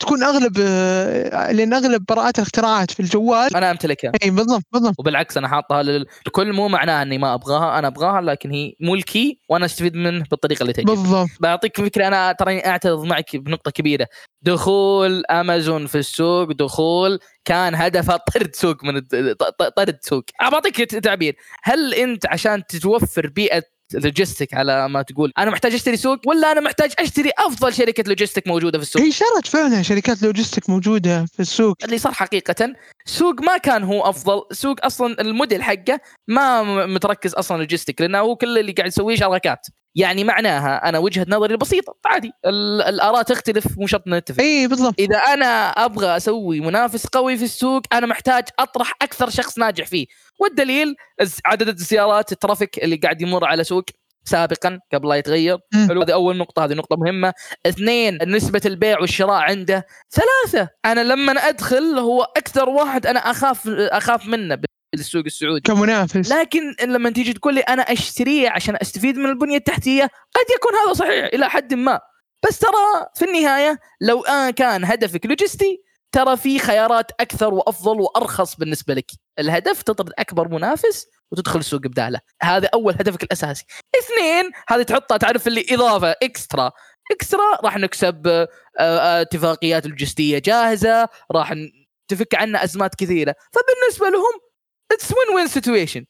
تكون 0.00 0.22
أغلب 0.22 0.56
آه، 0.60 1.52
لأن 1.52 1.72
أغلب 1.74 2.04
براءات 2.08 2.38
الاختراعات 2.38 2.90
في 2.90 3.00
الجوال. 3.00 3.56
أنا 3.56 3.70
أمتلكها. 3.70 4.12
إي 4.24 4.30
بالضبط 4.30 4.62
بالضبط. 4.72 4.94
وبالعكس 4.98 5.36
أنا 5.36 5.48
حاطها 5.48 5.82
لل- 5.82 6.06
لكل 6.26 6.52
مو 6.52 6.68
معناه 6.68 7.02
إني 7.02 7.18
ما 7.18 7.34
أبغاها. 7.34 7.78
أنا 7.78 7.88
أبغاها 7.88 8.20
لكن 8.20 8.50
هي 8.50 8.72
ملكي 8.80 9.38
وأنا 9.48 9.64
أستفيد 9.64 9.94
منه 9.94 10.24
بالطريقة 10.30 10.62
اللي 10.62 10.72
تعجبني 10.72 10.96
بالضبط. 10.96 11.28
بعطيك 11.40 11.76
فكرة 11.80 12.06
أنا 12.08 12.32
ترى 12.32 12.58
اعترض 12.66 13.04
معك 13.04 13.36
بنقطة 13.36 13.70
كبيرة. 13.70 14.06
دخول 14.42 15.22
امازون 15.30 15.86
في 15.86 15.98
السوق 15.98 16.52
دخول 16.52 17.18
كان 17.48 17.74
هدفه 17.74 18.16
طرد 18.16 18.54
سوق 18.54 18.84
من 18.84 19.00
طرد 19.76 19.98
سوق. 20.00 20.24
بعطيك 20.40 20.76
تعبير. 20.94 21.36
هل 21.62 21.94
أنت 21.94 22.26
عشان 22.26 22.66
تتوفر 22.66 23.26
بيئة 23.26 23.62
logistic 23.94 24.54
على 24.54 24.88
ما 24.88 25.02
تقول 25.02 25.32
أنا 25.38 25.50
محتاج 25.50 25.74
أشتري 25.74 25.96
سوق 25.96 26.18
ولا 26.26 26.52
أنا 26.52 26.60
محتاج 26.60 26.92
أشتري 26.98 27.30
أفضل 27.38 27.74
شركة 27.74 28.04
logistic 28.06 28.48
موجودة 28.48 28.78
في 28.78 28.82
السوق؟ 28.84 29.02
هي 29.02 29.12
شرت 29.12 29.46
فعلا 29.46 29.82
شركات 29.82 30.22
logistic 30.22 30.70
موجودة 30.70 31.26
في 31.26 31.40
السوق. 31.40 31.76
اللي 31.84 31.98
صار 31.98 32.12
حقيقة 32.12 32.74
سوق 33.06 33.42
ما 33.42 33.56
كان 33.56 33.84
هو 33.84 34.02
أفضل. 34.02 34.42
سوق 34.52 34.84
أصلا 34.84 35.20
الموديل 35.20 35.62
حقه 35.62 36.00
ما 36.28 36.62
متركز 36.86 37.34
أصلا 37.34 37.56
logistic 37.58 38.00
لأنه 38.00 38.18
هو 38.18 38.36
كل 38.36 38.58
اللي 38.58 38.72
قاعد 38.72 38.88
يسويه 38.88 39.16
شراكات 39.16 39.66
يعني 39.98 40.24
معناها 40.24 40.88
أنا 40.88 40.98
وجهة 40.98 41.26
نظري 41.28 41.52
البسيطة. 41.52 41.96
عادي. 42.06 42.32
ال- 42.46 42.82
الآراء 42.82 43.22
تختلف 43.22 43.78
مو 43.78 43.86
شرط 43.86 44.02
نتفق 44.06 44.40
اي 44.40 44.68
بالضبط. 44.68 44.94
إذا 44.98 45.16
أنا 45.16 45.70
أبغى 45.70 46.16
أسوي 46.16 46.60
منافس 46.60 47.06
قوي 47.06 47.36
في 47.36 47.44
السوق 47.44 47.82
أنا 47.92 48.06
محتاج 48.06 48.44
أطرح 48.58 48.92
أكثر 49.02 49.30
شخص 49.30 49.58
ناجح 49.58 49.86
فيه. 49.86 50.06
والدليل 50.40 50.94
عدد 51.46 51.68
السيارات 51.68 52.32
الترافيك 52.32 52.78
اللي 52.78 52.96
قاعد 52.96 53.22
يمر 53.22 53.44
على 53.44 53.64
سوق 53.64 53.84
سابقا 54.24 54.80
قبل 54.92 55.08
لا 55.08 55.14
يتغير. 55.14 55.58
حلو. 55.88 56.02
هذه 56.02 56.12
أول 56.12 56.36
نقطة 56.36 56.64
هذه 56.64 56.74
نقطة 56.74 56.96
مهمة. 56.96 57.32
اثنين 57.66 58.18
نسبة 58.26 58.60
البيع 58.66 59.00
والشراء 59.00 59.40
عنده 59.40 59.86
ثلاثة. 60.10 60.68
أنا 60.84 61.00
لما 61.00 61.32
أدخل 61.32 61.98
هو 61.98 62.22
أكثر 62.22 62.68
واحد 62.68 63.06
أنا 63.06 63.18
أخاف 63.18 63.68
أخاف 63.68 64.26
منه. 64.26 64.58
بالسوق 64.92 65.22
السعودي. 65.26 65.60
كمنافس. 65.60 66.32
لكن 66.32 66.74
لما 66.82 67.10
تيجي 67.10 67.32
تقول 67.32 67.54
لي 67.54 67.60
أنا 67.60 67.82
اشتريه 67.82 68.50
عشان 68.50 68.76
أستفيد 68.82 69.16
من 69.18 69.26
البنية 69.26 69.56
التحتية 69.56 70.02
قد 70.04 70.54
يكون 70.56 70.72
هذا 70.84 70.92
صحيح 70.92 71.24
إلى 71.34 71.50
حد 71.50 71.74
ما. 71.74 72.00
بس 72.48 72.58
ترى 72.58 73.06
في 73.14 73.24
النهاية 73.24 73.78
لو 74.00 74.22
كان 74.56 74.84
هدفك 74.84 75.26
لوجستي 75.26 75.82
ترى 76.12 76.36
في 76.36 76.58
خيارات 76.58 77.10
أكثر 77.20 77.54
وأفضل 77.54 78.00
وأرخص 78.00 78.56
بالنسبة 78.56 78.94
لك. 78.94 79.10
الهدف 79.38 79.82
تطرد 79.82 80.12
أكبر 80.18 80.48
منافس 80.48 81.06
وتدخل 81.32 81.58
السوق 81.58 81.80
بداله 81.80 82.20
هذا 82.42 82.68
أول 82.74 82.92
هدفك 82.94 83.22
الأساسي. 83.22 83.64
اثنين 83.98 84.50
هذه 84.68 84.82
تحطها 84.82 85.16
تعرف 85.16 85.46
اللي 85.46 85.66
إضافة 85.70 86.14
extra. 86.22 86.70
extra 87.12 87.56
راح 87.64 87.76
نكسب 87.76 88.26
آه، 88.26 88.48
آه، 88.80 89.20
اتفاقيات 89.20 89.86
لوجستية 89.86 90.38
جاهزة 90.38 91.08
راح 91.32 91.54
تفك 92.08 92.34
عنا 92.34 92.64
أزمات 92.64 92.94
كثيرة. 92.94 93.34
فبالنسبة 93.52 94.08
لهم 94.08 94.47
it's 94.92 95.10
win 95.12 95.36
win 95.36 95.48
situation 95.48 96.04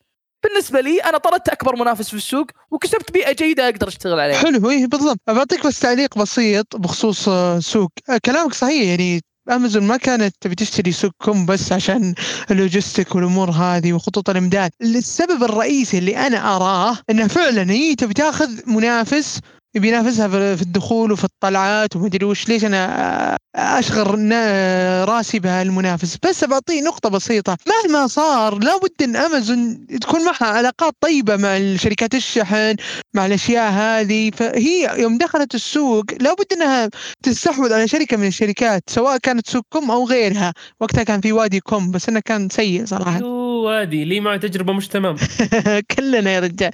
بالنسبة 0.45 0.81
لي 0.81 0.99
أنا 1.01 1.18
طردت 1.18 1.49
أكبر 1.49 1.76
منافس 1.76 2.09
في 2.09 2.14
السوق 2.14 2.47
وكسبت 2.70 3.12
بيئة 3.12 3.33
جيدة 3.33 3.64
أقدر 3.68 3.89
أشتغل 3.89 4.20
عليها. 4.20 4.37
حلو 4.39 4.70
إيه 4.70 4.87
بالضبط. 4.87 5.20
بعطيك 5.26 5.66
بس 5.66 5.81
تعليق 5.81 6.18
بسيط 6.18 6.76
بخصوص 6.76 7.29
آه، 7.29 7.59
سوق. 7.59 7.91
آه، 8.11 8.18
كلامك 8.24 8.55
صحيح 8.55 8.83
يعني 8.89 9.20
امازون 9.51 9.83
ما 9.83 9.97
كانت 9.97 10.35
تبي 10.41 10.55
تشتري 10.55 10.93
سوقكم 10.93 11.47
بس 11.47 11.72
عشان 11.72 12.14
اللوجيستيك 12.51 13.14
والأمور 13.14 13.51
هذه 13.51 13.93
وخطوط 13.93 14.31
الإمداد. 14.31 14.70
السبب 14.83 15.43
الرئيسي 15.45 15.99
اللي 15.99 16.16
أنا 16.16 16.57
أراه 16.57 16.99
إنه 17.11 17.26
فعلا 17.26 17.70
هي 17.70 17.95
تبي 17.95 18.14
تاخذ 18.14 18.51
منافس 18.70 19.41
يبي 19.75 19.89
ينافسها 19.89 20.29
في 20.57 20.62
الدخول 20.62 21.12
وفي 21.12 21.25
الطلعات 21.25 21.97
ومدري 21.97 22.25
وش. 22.25 22.49
ليش 22.49 22.64
أنا 22.64 23.37
اشغل 23.57 24.19
نا- 24.21 25.05
رأسي 25.05 25.39
بهالمنافس؟ 25.39 26.16
بس 26.27 26.45
بعطيه 26.45 26.81
نقطة 26.83 27.09
بسيطة. 27.11 27.57
مهما 27.66 28.07
صار 28.07 28.59
لابد 28.59 29.03
أن 29.03 29.16
أمازون 29.16 29.87
تكون 29.87 30.25
معها 30.25 30.45
علاقات 30.47 30.95
طيبة 31.01 31.37
مع 31.37 31.77
شركات 31.77 32.14
الشحن 32.14 32.77
مع 33.14 33.27
الأشياء 33.27 33.71
هذه. 33.73 34.31
فهي 34.31 35.01
يوم 35.03 35.19
دخلت 35.19 35.55
السوق 35.55 36.05
لابد 36.21 36.53
أنها 36.53 36.91
تستحوذ 37.23 37.73
على 37.73 37.89
شركة 37.89 38.16
من 38.16 38.27
الشركات 38.27 38.83
سواء 38.91 39.16
كانت 39.19 39.49
سوق 39.49 39.62
com 39.73 39.91
أو 39.91 40.07
غيرها. 40.07 40.53
وقتها 40.81 41.03
كان 41.05 41.21
في 41.21 41.33
وادي 41.33 41.61
com 41.61 41.91
بس 41.91 42.09
إنه 42.09 42.21
كان 42.21 42.49
سيء 42.49 42.87
صراحة. 42.87 43.21
يو 43.59 43.65
وادي 43.65 44.05
لي 44.05 44.21
معه 44.21 44.37
تجربة 44.37 44.73
مش 44.73 44.89
تمام. 44.89 45.17
كلنا 45.97 46.31
يا 46.31 46.41
رجال. 46.41 46.73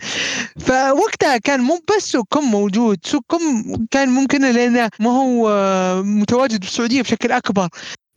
فوقتها 0.60 1.36
كان 1.38 1.60
مو 1.60 1.80
بس 1.96 2.12
سوق 2.12 2.26
com 2.28 2.44
موجود 2.44 2.98
سوق 3.04 3.22
com 3.26 3.40
كان 3.90 4.08
ممكن 4.08 4.52
لأنه 4.54 4.90
ما 5.00 5.10
هو 5.10 5.52
متواجد 6.02 6.60
بالسعودية 6.60 7.02
بشكل 7.02 7.32
أكبر. 7.32 7.68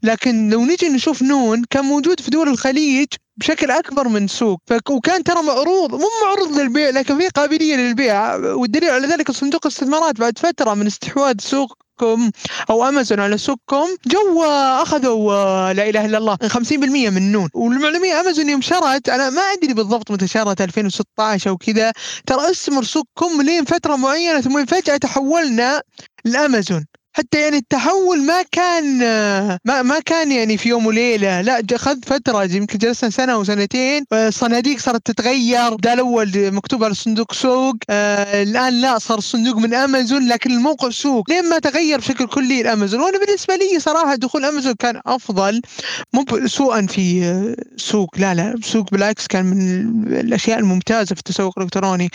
لكن 0.04 0.50
لو 0.50 0.66
نجي 0.66 0.90
نشوف 0.90 1.24
نون 1.24 1.64
كان 1.70 1.86
موجود 1.86 2.20
في 2.20 2.32
دول 2.32 2.50
الخليج 2.50 3.08
بشكل 3.38 3.72
أكبر 3.72 4.08
من 4.08 4.28
سوق. 4.28 4.60
وكان 4.90 5.24
ترى 5.24 5.44
معروض 5.44 5.96
مو 5.96 6.08
معروض 6.24 6.60
للبيع 6.60 6.90
لكن 6.90 7.20
في 7.20 7.28
قابلية 7.28 7.76
للبيع. 7.76 8.36
والدليل 8.36 8.90
على 8.90 9.08
ذلك 9.08 9.32
صندوق 9.32 9.66
الاستثمارات 9.66 10.20
بعد 10.20 10.40
فترة 10.40 10.74
من 10.74 10.88
استحواذ 10.88 11.36
سوقكم 11.40 12.32
أو 12.70 12.90
أمازون 12.90 13.20
على 13.20 13.38
سوقكم 13.38 13.88
جو 14.06 14.44
أخذوا 14.82 15.74
لا 15.74 15.90
إله 15.90 16.06
إلا 16.06 16.18
الله 16.18 16.38
50% 16.48 17.10
من 17.10 17.32
نون. 17.32 17.50
والمعلومية 17.54 18.20
أمازون 18.20 18.50
يوم 18.50 18.62
شرت 18.62 19.10
أنا 19.10 19.30
ما 19.30 19.42
أدري 19.42 19.74
بالضبط 19.74 20.12
متى 20.12 20.28
شرت 20.28 20.62
2016 20.62 21.50
أو 21.50 21.58
كذا. 21.58 21.94
ترى 22.26 22.52
استمر 22.52 22.84
سوقكم 22.84 23.42
لين 23.42 23.66
فترة 23.66 23.96
معينة 23.96 24.42
ثم 24.42 24.66
فجأة 24.66 24.98
تحولنا 24.98 25.82
لأمازون. 26.26 26.86
حتى 27.18 27.42
يعني 27.42 27.58
التحول 27.58 28.24
ما 28.24 28.42
كان 28.52 29.00
ما 29.66 29.82
ما 29.82 30.00
كان 30.00 30.32
يعني 30.32 30.58
في 30.58 30.70
يوم 30.70 30.86
وليلة. 30.86 31.42
لا 31.42 31.64
اخذ 31.72 31.98
فترة 32.06 32.44
يمكن 32.44 32.78
جلسنا 32.78 33.10
سنة 33.10 33.34
أو 33.34 33.44
سنتين. 33.44 34.04
الصناديق 34.14 34.80
صارت 34.80 35.06
تتغير. 35.06 35.76
بدال 35.76 35.94
الأول 35.94 36.32
مكتوب 36.36 36.84
على 36.84 36.92
الصندوق 36.92 37.34
سوق. 37.34 37.76
آه 37.90 38.44
الآن 38.44 38.82
لا 38.82 39.00
صار 39.00 39.18
الصندوق 39.18 39.58
من 39.58 39.74
أمازون 39.74 40.28
لكن 40.28 40.52
الموقع 40.52 40.90
سوق. 40.90 41.30
لين 41.30 41.50
ما 41.50 41.60
تغير 41.60 42.00
بشكل 42.00 42.28
كلي 42.28 42.62
الأمازون. 42.62 43.02
وأنا 43.02 43.20
بالنسبة 43.20 43.56
لي 43.56 43.80
صراحة 43.80 44.16
دخول 44.16 44.46
أمازون 44.46 44.74
كان 44.74 45.02
أفضل. 45.06 45.62
مو 46.14 46.26
سوءا 46.46 46.86
في 46.86 47.24
آه، 47.24 47.56
سوق. 47.78 48.10
لا 48.18 48.34
لا 48.34 48.56
سوق 48.64 48.92
بالعكس 48.92 49.28
كان 49.28 49.46
من 49.46 50.14
الأشياء 50.20 50.60
الممتازة 50.60 51.16
في 51.16 51.20
التسوق 51.20 51.54
الإلكتروني. 51.58 52.10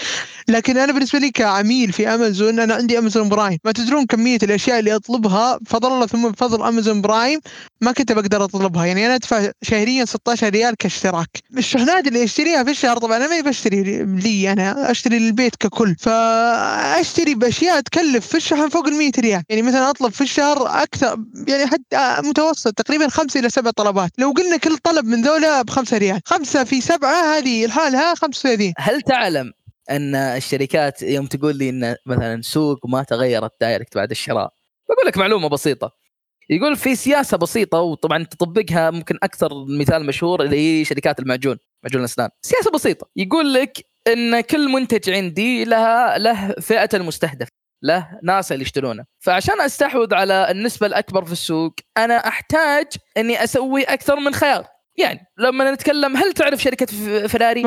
لكن 0.48 0.78
أنا 0.78 0.92
بالنسبة 0.92 1.18
لي 1.18 1.30
كعميل 1.30 1.92
في 1.92 2.08
أمازون 2.08 2.60
أنا 2.60 2.74
عندي 2.74 2.98
أمازون 2.98 3.28
Prime. 3.28 3.58
ما 3.64 3.72
تدرون 3.72 4.06
كمية 4.06 4.38
الأشياء 4.42 4.78
اللي 4.78 4.91
اطلبها 4.96 5.56
بفضل 5.56 5.92
الله 5.92 6.06
ثم 6.06 6.28
بفضل 6.28 6.62
امازون 6.62 7.00
Prime 7.00 7.40
ما 7.80 7.92
كنت 7.92 8.12
بقدر 8.12 8.44
أطلبها. 8.44 8.86
يعني 8.86 9.06
أنا 9.06 9.14
أدفع 9.14 9.50
شهريا 9.62 10.04
16 10.04 10.48
ريال 10.48 10.76
كاشتراك. 10.76 11.28
الشحنات 11.58 12.06
اللي 12.06 12.24
اشتريها 12.24 12.64
في 12.64 12.70
الشهر. 12.70 12.98
طبعا 12.98 13.16
أنا 13.16 13.28
ما 13.28 13.40
بشتري 13.40 14.04
لي 14.04 14.52
أنا 14.52 14.90
أشتري 14.90 15.18
للبيت 15.18 15.56
ككل. 15.56 15.96
فأشتري 15.98 17.34
بأشياء 17.34 17.80
تكلف 17.80 18.26
في 18.26 18.36
الشحن 18.36 18.68
فوق 18.68 18.86
ال 18.86 18.94
100 18.94 19.12
ريال. 19.18 19.42
يعني 19.48 19.62
مثلا 19.62 19.90
أطلب 19.90 20.12
في 20.12 20.20
الشهر 20.20 20.82
أكثر 20.82 21.16
يعني 21.48 21.66
حتى 21.66 22.16
متوسط 22.28 22.74
تقريبا 22.74 23.08
خمسة 23.08 23.40
إلى 23.40 23.50
سبع 23.50 23.70
طلبات. 23.70 24.10
لو 24.18 24.30
قلنا 24.30 24.56
كل 24.56 24.76
طلب 24.76 25.04
من 25.04 25.22
ذولا 25.22 25.62
بخمسة 25.62 25.98
ريال. 25.98 26.20
خمسة 26.24 26.64
في 26.64 26.80
سبعة 26.80 27.36
هذه 27.36 27.66
لحالها 27.66 28.14
35 28.14 28.72
هل 28.78 29.02
تعلم 29.02 29.52
أن 29.90 30.14
الشركات 30.14 31.02
يوم 31.02 31.26
تقول 31.26 31.56
لي 31.56 31.68
إن 31.68 31.96
مثلا 32.06 32.42
سوق 32.42 32.86
ما 32.86 33.02
تغيرت 33.02 33.52
direct 33.60 33.94
بعد 33.94 34.10
الشراء؟ 34.10 34.52
بقول 34.88 35.06
لك 35.06 35.18
معلومة 35.18 35.48
بسيطة. 35.48 36.02
يقول 36.50 36.76
في 36.76 36.96
سياسة 36.96 37.36
بسيطة 37.36 37.80
وطبعا 37.80 38.24
تطبقها 38.24 38.90
ممكن 38.90 39.18
أكثر 39.22 39.64
مثال 39.68 40.06
مشهور 40.06 40.42
اللي 40.42 40.56
هي 40.80 40.84
شركات 40.84 41.20
المعجون 41.20 41.58
معجون 41.84 42.00
الأسنان. 42.00 42.28
سياسة 42.42 42.70
بسيطة. 42.70 43.06
يقول 43.16 43.54
لك 43.54 43.78
إن 44.06 44.40
كل 44.40 44.68
منتج 44.68 45.10
عندي 45.10 45.64
لها 45.64 46.18
له 46.18 46.48
فئة 46.48 46.88
المستهدف 46.94 47.48
له 47.82 48.18
ناس 48.22 48.52
اللي 48.52 48.62
يشترونه. 48.62 49.04
فعشان 49.20 49.60
أستحوذ 49.60 50.14
على 50.14 50.50
النسبة 50.50 50.86
الأكبر 50.86 51.24
في 51.24 51.32
السوق 51.32 51.74
أنا 51.96 52.28
أحتاج 52.28 52.86
إني 53.16 53.44
أسوي 53.44 53.82
أكثر 53.82 54.20
من 54.20 54.34
خيار. 54.34 54.66
يعني 54.98 55.26
لما 55.38 55.72
نتكلم 55.72 56.16
هل 56.16 56.32
تعرف 56.32 56.62
شركة 56.62 56.86
فراري. 57.26 57.62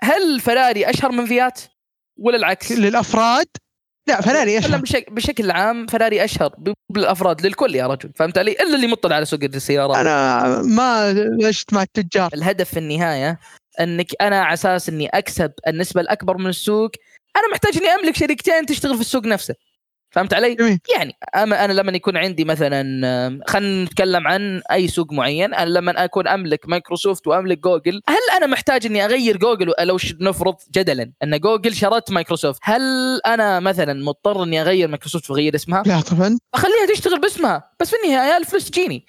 هل 0.00 0.40
فراري 0.40 0.90
أشهر 0.90 1.12
من 1.12 1.26
فيات 1.26 1.60
ولا 2.18 2.36
العكس؟ 2.36 2.72
للأفراد؟ 2.72 3.46
لا 4.10 4.20
فراري 4.20 4.58
أشهر. 4.58 4.80
بشكل, 4.80 5.14
بشكل 5.14 5.50
عام 5.50 5.86
فراري 5.86 6.24
أشهر 6.24 6.54
بالأفراد 6.90 7.46
للكل 7.46 7.74
يا 7.74 7.86
رجل 7.86 8.12
فهمت 8.16 8.38
علي؟ 8.38 8.52
إلا 8.52 8.74
اللي 8.74 8.86
مطلع 8.86 9.16
على 9.16 9.24
سوق 9.24 9.40
السيارات 9.42 9.96
أنا 9.96 10.62
ما 10.62 11.14
عشت 11.46 11.72
مع 11.74 11.82
التجار. 11.82 12.30
الهدف 12.34 12.70
في 12.70 12.78
النهاية 12.78 13.38
إنك 13.80 14.06
أنا 14.20 14.42
على 14.42 14.54
أساس 14.54 14.88
إني 14.88 15.08
أكسب 15.08 15.52
النسبة 15.68 16.00
الأكبر 16.00 16.36
من 16.36 16.46
السوق 16.46 16.90
أنا 17.36 17.48
محتاج 17.52 17.76
إني 17.76 17.88
أملك 17.88 18.16
شركتين 18.16 18.66
تشتغل 18.66 18.94
في 18.94 19.00
السوق 19.00 19.26
نفسه. 19.26 19.54
فهمت 20.10 20.34
علي؟ 20.34 20.54
جميل. 20.54 20.78
يعني 20.96 21.14
أنا 21.34 21.64
أنا 21.64 21.72
لما 21.72 21.92
يكون 21.92 22.16
عندي 22.16 22.44
مثلا 22.44 23.40
خلينا 23.48 23.84
نتكلم 23.84 24.26
عن 24.28 24.62
أي 24.72 24.88
سوق 24.88 25.12
معين 25.12 25.54
أنا 25.54 25.70
لما 25.70 26.04
أكون 26.04 26.28
أملك 26.28 26.68
مايكروسوفت 26.68 27.26
وأملك 27.26 27.58
جوجل 27.58 28.00
هل 28.08 28.36
أنا 28.36 28.46
محتاج 28.46 28.86
إني 28.86 29.04
أغير 29.04 29.36
جوجل 29.36 29.72
لو 29.80 29.98
نفرض 30.20 30.54
جدلا 30.74 31.12
إن 31.22 31.38
جوجل 31.38 31.74
شرت 31.74 32.10
مايكروسوفت 32.10 32.60
هل 32.62 32.82
أنا 33.26 33.60
مثلا 33.60 34.04
مضطر 34.04 34.42
إني 34.42 34.60
أغير 34.60 34.88
مايكروسوفت 34.88 35.30
وأغير 35.30 35.54
اسمها؟ 35.54 35.82
لا 35.86 36.00
طبعا. 36.00 36.38
أخليها 36.54 36.86
تشتغل 36.94 37.20
باسمها 37.20 37.70
بس 37.80 37.90
في 37.90 37.96
النهاية 38.04 38.36
الفلوس 38.36 38.70
تجيني. 38.70 39.06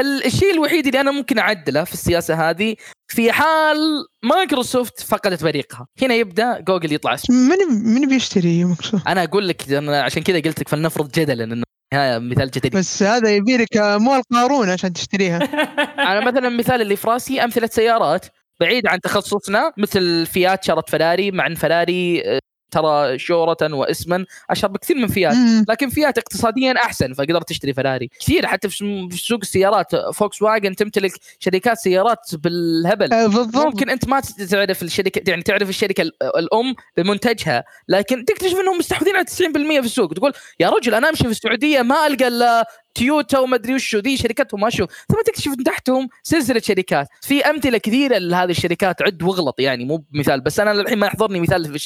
الشيء 0.00 0.52
الوحيد 0.52 0.86
اللي 0.86 1.00
أنا 1.00 1.10
ممكن 1.10 1.38
أعدله 1.38 1.84
في 1.84 1.92
السياسة 1.94 2.50
هذه 2.50 2.76
في 3.08 3.32
حال 3.32 3.76
مايكروسوفت 4.22 5.00
فقدت 5.00 5.44
بريقها. 5.44 5.86
هنا 6.02 6.14
يبدأ 6.14 6.60
جوجل 6.60 6.92
يطلع 6.92 7.14
اسمه. 7.14 7.36
من 7.36 7.84
من 7.94 8.08
بيشتري 8.08 8.64
مايكروسوفت؟ 8.64 9.06
أنا 9.06 9.24
أقول 9.24 9.48
لك 9.48 9.72
أنا 9.72 10.02
عشان 10.02 10.22
كذا 10.22 10.40
قلت 10.40 10.60
لك 10.60 10.68
فلنفرض 10.68 11.10
جدلا 11.12 11.44
إنه 11.44 11.64
نهاية 11.94 12.18
مثال 12.18 12.50
جدلي 12.50 12.70
بس 12.78 13.02
هذا 13.02 13.30
يبي 13.30 13.56
لك 13.56 13.76
اموال 13.76 14.22
قارون 14.32 14.70
عشان 14.70 14.92
تشتريها. 14.92 15.38
أنا 16.12 16.26
مثلا 16.26 16.48
المثال 16.48 16.80
اللي 16.80 16.96
في 16.96 17.08
راسي 17.08 17.44
أمثلة 17.44 17.66
سيارات 17.66 18.26
بعيد 18.60 18.86
عن 18.86 19.00
تخصصنا 19.00 19.72
مثل 19.76 20.26
فيات 20.26 20.64
شرت 20.64 20.90
فراري 20.90 21.30
مع 21.30 21.46
ان 21.46 21.54
فراري 21.54 22.22
آه، 22.24 22.40
ترى 22.70 23.18
شهرة 23.18 23.74
واسما 23.74 24.26
أشهر 24.50 24.70
بكثير 24.70 24.96
من 24.96 25.08
فيات. 25.08 25.34
لكن 25.68 25.88
فيات 25.88 26.18
اقتصاديا 26.18 26.72
أحسن 26.76 27.12
فقدرت 27.12 27.48
تشتري 27.48 27.74
فراري 27.74 28.10
كثير 28.20 28.46
حتى 28.46 28.68
في 28.68 29.08
سوق 29.12 29.38
السيارات. 29.42 29.96
فوكس 30.14 30.42
واجن 30.42 30.76
تمتلك 30.76 31.12
شركات 31.40 31.78
سيارات 31.78 32.34
بالهبل. 32.34 33.12
آه، 33.12 33.26
بالضبط. 33.26 33.64
ممكن 33.64 33.90
أنت 33.90 34.08
ما 34.08 34.20
تعرف 34.50 34.82
الشركة 34.82 35.30
يعني 35.30 35.42
تعرف 35.42 35.68
الشركة 35.68 36.02
ال- 36.02 36.12
الأم 36.36 36.74
بمنتجها 36.96 37.64
لكن 37.88 38.24
تكتشف 38.24 38.56
إنهم 38.60 38.78
مستحوذين 38.78 39.16
على 39.16 39.24
90% 39.24 39.80
في 39.80 39.86
السوق. 39.86 40.14
تقول 40.14 40.32
يا 40.60 40.68
رجل 40.68 40.94
أنا 40.94 41.08
أمشي 41.08 41.24
في 41.24 41.30
السعودية 41.30 41.82
ما 41.82 42.06
ألقى 42.06 42.28
إلا 42.28 42.66
تويوتا 42.94 43.38
وما 43.38 43.56
أدري 43.56 43.74
وشو 43.74 43.98
ذي 43.98 44.16
شركتهم 44.16 44.60
ما 44.60 44.68
أشوف 44.68 44.90
ثم 45.08 45.22
تكتشف 45.26 45.48
من 45.58 45.64
تحتهم 45.64 46.08
سلسلة 46.22 46.60
شركات. 46.60 47.08
في 47.22 47.40
أمثلة 47.50 47.78
كثيرة 47.78 48.18
لهذه 48.18 48.50
الشركات 48.50 49.02
عد 49.02 49.22
واغلط 49.22 49.60
يعني 49.60 49.84
مو 49.84 49.96
بمثال 49.96 50.40
بس 50.40 50.60
أنا 50.60 50.72
الحين 50.72 50.98
ما 50.98 51.06
يحضرني 51.06 51.40
مثال 51.40 51.80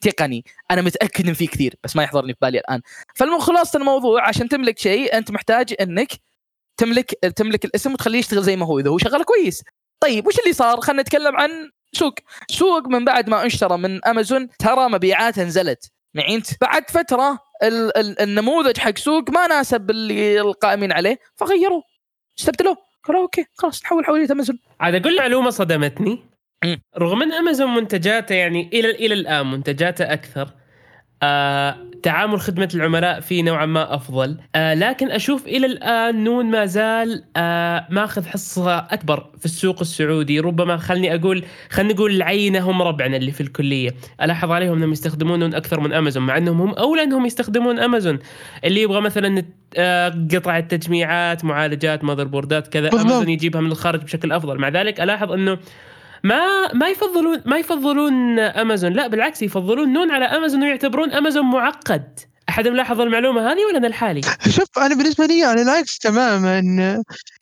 تقني. 0.00 0.44
أنا 0.70 0.82
متأكد 0.82 1.28
إن 1.28 1.34
في 1.34 1.46
كثير 1.46 1.74
بس 1.84 1.96
ما 1.96 2.02
يحضرني 2.02 2.32
في 2.32 2.38
بالي 2.42 2.58
الآن. 2.58 2.80
فالخلاصه 3.14 3.78
الموضوع 3.78 4.28
عشان 4.28 4.48
تملك 4.48 4.78
شيء 4.78 5.16
أنت 5.16 5.30
محتاج 5.30 5.74
إنك 5.80 6.12
تملك 6.76 7.10
تملك 7.36 7.64
الاسم 7.64 7.92
وتخليه 7.92 8.18
يشتغل 8.18 8.42
زي 8.42 8.56
ما 8.56 8.66
هو. 8.66 8.78
إذا 8.78 8.90
هو 8.90 8.98
شغال 8.98 9.24
كويس. 9.24 9.64
طيب 10.00 10.26
وش 10.26 10.38
اللي 10.38 10.52
صار؟ 10.52 10.80
خلينا 10.80 11.02
نتكلم 11.02 11.36
عن 11.36 11.70
سوق. 11.92 12.14
سوق 12.50 12.88
من 12.88 13.04
بعد 13.04 13.28
ما 13.28 13.46
اشترى 13.46 13.78
من 13.78 14.04
أمازون 14.04 14.48
ترى 14.58 14.88
مبيعاته 14.88 15.44
نزلت 15.44 15.90
يعني 16.14 16.34
أنت 16.34 16.46
بعد 16.60 16.90
فترة 16.90 17.38
ال 17.62 17.96
ال 17.96 18.20
النموذج 18.20 18.78
حق 18.78 18.98
سوق 18.98 19.30
ما 19.30 19.46
ناسب 19.46 19.90
اللي 19.90 20.40
القائمين 20.40 20.92
عليه 20.92 21.18
فغيروه. 21.36 21.82
استبدلوه. 22.38 22.76
قالوا 23.04 23.22
أوكي 23.22 23.46
خلاص 23.54 23.82
نحول 23.84 24.04
حولية 24.04 24.32
أمازون. 24.32 24.58
عاد 24.80 24.94
أقول 24.94 25.16
معلومة 25.16 25.50
صدمتني. 25.50 26.18
رغم 26.98 27.22
إن 27.22 27.32
أمازون 27.32 27.74
منتجاته 27.74 28.34
يعني 28.34 28.70
إلى 28.72 28.90
إلى 28.90 29.14
الآن 29.14 29.50
منتجاته 29.50 30.12
أكثر 30.12 30.50
آه، 31.22 31.90
تعامل 32.04 32.40
خدمة 32.40 32.68
العملاء 32.74 33.20
فيه 33.20 33.42
نوعا 33.42 33.66
ما 33.66 33.94
أفضل. 33.94 34.36
آه، 34.54 34.74
لكن 34.74 35.10
أشوف 35.10 35.46
إلى 35.46 35.66
الآن 35.66 36.24
نون 36.24 36.46
ما 36.46 36.66
زال 36.66 37.24
آه، 37.36 37.86
ماخذ 37.90 38.26
حصة 38.26 38.78
أكبر 38.78 39.26
في 39.38 39.44
السوق 39.44 39.80
السعودي. 39.80 40.40
ربما 40.40 40.76
خلني 40.76 41.14
أقول 41.14 41.44
خلينا 41.70 41.94
نقول 41.94 42.16
العينه 42.16 42.70
هم 42.70 42.82
ربعنا 42.82 43.16
اللي 43.16 43.30
في 43.30 43.40
الكلية. 43.40 43.90
ألاحظ 44.22 44.50
عليهم 44.50 44.76
أنهم 44.76 44.92
يستخدمون 44.92 45.38
نون 45.38 45.54
أكثر 45.54 45.80
من 45.80 45.92
أمازون 45.92 46.26
مع 46.26 46.36
أنهم 46.36 46.60
هم 46.60 46.74
أولى 46.74 47.02
أنهم 47.02 47.26
يستخدمون 47.26 47.78
أمازون. 47.78 48.18
اللي 48.64 48.82
يبغى 48.82 49.00
مثلا 49.00 49.42
آه، 49.76 50.26
قطع 50.34 50.58
التجميعات 50.58 51.44
معالجات 51.44 52.04
ماذر 52.04 52.24
بوردات 52.24 52.68
كذا. 52.68 52.88
أمازون 52.92 53.28
يجيبها 53.28 53.60
من 53.60 53.70
الخارج 53.72 54.02
بشكل 54.02 54.32
أفضل. 54.32 54.58
مع 54.58 54.68
ذلك 54.68 55.00
ألاحظ 55.00 55.32
أنه 55.32 55.58
ما 56.24 56.72
ما 56.72 56.88
يفضلون 56.88 57.42
ما 57.46 57.58
يفضلون 57.58 58.38
أمازون. 58.38 58.92
لا 58.92 59.06
بالعكس 59.06 59.42
يفضلون 59.42 59.92
نون 59.92 60.10
على 60.10 60.24
أمازون 60.24 60.62
ويعتبرون 60.62 61.12
أمازون 61.12 61.50
معقد. 61.50 62.20
أحد 62.48 62.68
ملاحظ 62.68 63.00
المعلومة 63.00 63.52
هذه 63.52 63.64
ولا 63.68 63.78
أنا 63.78 63.86
لحالي؟ 63.86 64.20
شوف 64.48 64.78
أنا 64.78 64.94
بالنسبة 64.94 65.26
لي 65.26 65.44
على 65.44 65.62
العكس 65.62 65.98
تماما 65.98 66.58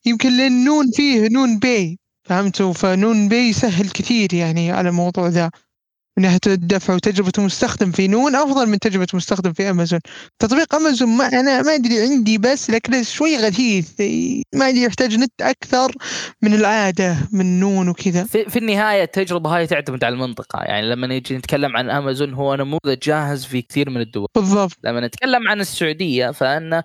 يمكن 0.04 0.36
لأن 0.36 0.64
نون 0.64 0.90
فيه 0.96 1.28
نون 1.28 1.58
باي 1.58 1.98
فهمتوا؟ 2.24 2.72
فنون 2.72 3.28
باي 3.28 3.48
يسهل 3.48 3.88
كثير 3.88 4.34
يعني 4.34 4.72
على 4.72 4.88
الموضوع 4.88 5.28
ذا. 5.28 5.50
من 6.18 6.24
ناحيه 6.24 6.38
الدفع 6.46 6.94
وتجربة 6.94 7.32
المستخدم 7.38 7.90
في 7.92 8.08
نون 8.08 8.36
أفضل 8.36 8.68
من 8.68 8.78
تجربة 8.78 9.06
المستخدم 9.12 9.52
في 9.52 9.70
أمازون. 9.70 10.00
تطبيق 10.38 10.74
أمازون 10.74 11.08
ما 11.08 11.26
أنا 11.26 11.62
ما 11.62 11.74
أدري 11.74 12.00
عندي 12.00 12.38
بس 12.38 12.70
لكن 12.70 13.02
شوي 13.02 13.36
غثيث. 13.36 13.90
ما 14.54 14.68
أدري 14.68 14.82
يحتاج 14.82 15.16
نت 15.18 15.32
أكثر 15.40 15.92
من 16.42 16.54
العادة 16.54 17.16
من 17.32 17.60
نون 17.60 17.88
وكذا. 17.88 18.24
في, 18.24 18.44
في 18.50 18.58
النهاية 18.58 19.02
التجربة 19.02 19.56
هاي 19.56 19.66
تعتمد 19.66 20.04
على 20.04 20.12
المنطقة. 20.14 20.62
يعني 20.62 20.90
لما 20.90 21.06
نيجي 21.06 21.36
نتكلم 21.36 21.76
عن 21.76 21.90
أمازون 21.90 22.34
هو 22.34 22.54
نموذج 22.54 22.98
جاهز 23.02 23.44
في 23.44 23.62
كثير 23.62 23.90
من 23.90 24.00
الدول. 24.00 24.26
بالضبط. 24.34 24.78
لما 24.84 25.00
نتكلم 25.00 25.48
عن 25.48 25.60
السعودية 25.60 26.30
فأن 26.30 26.82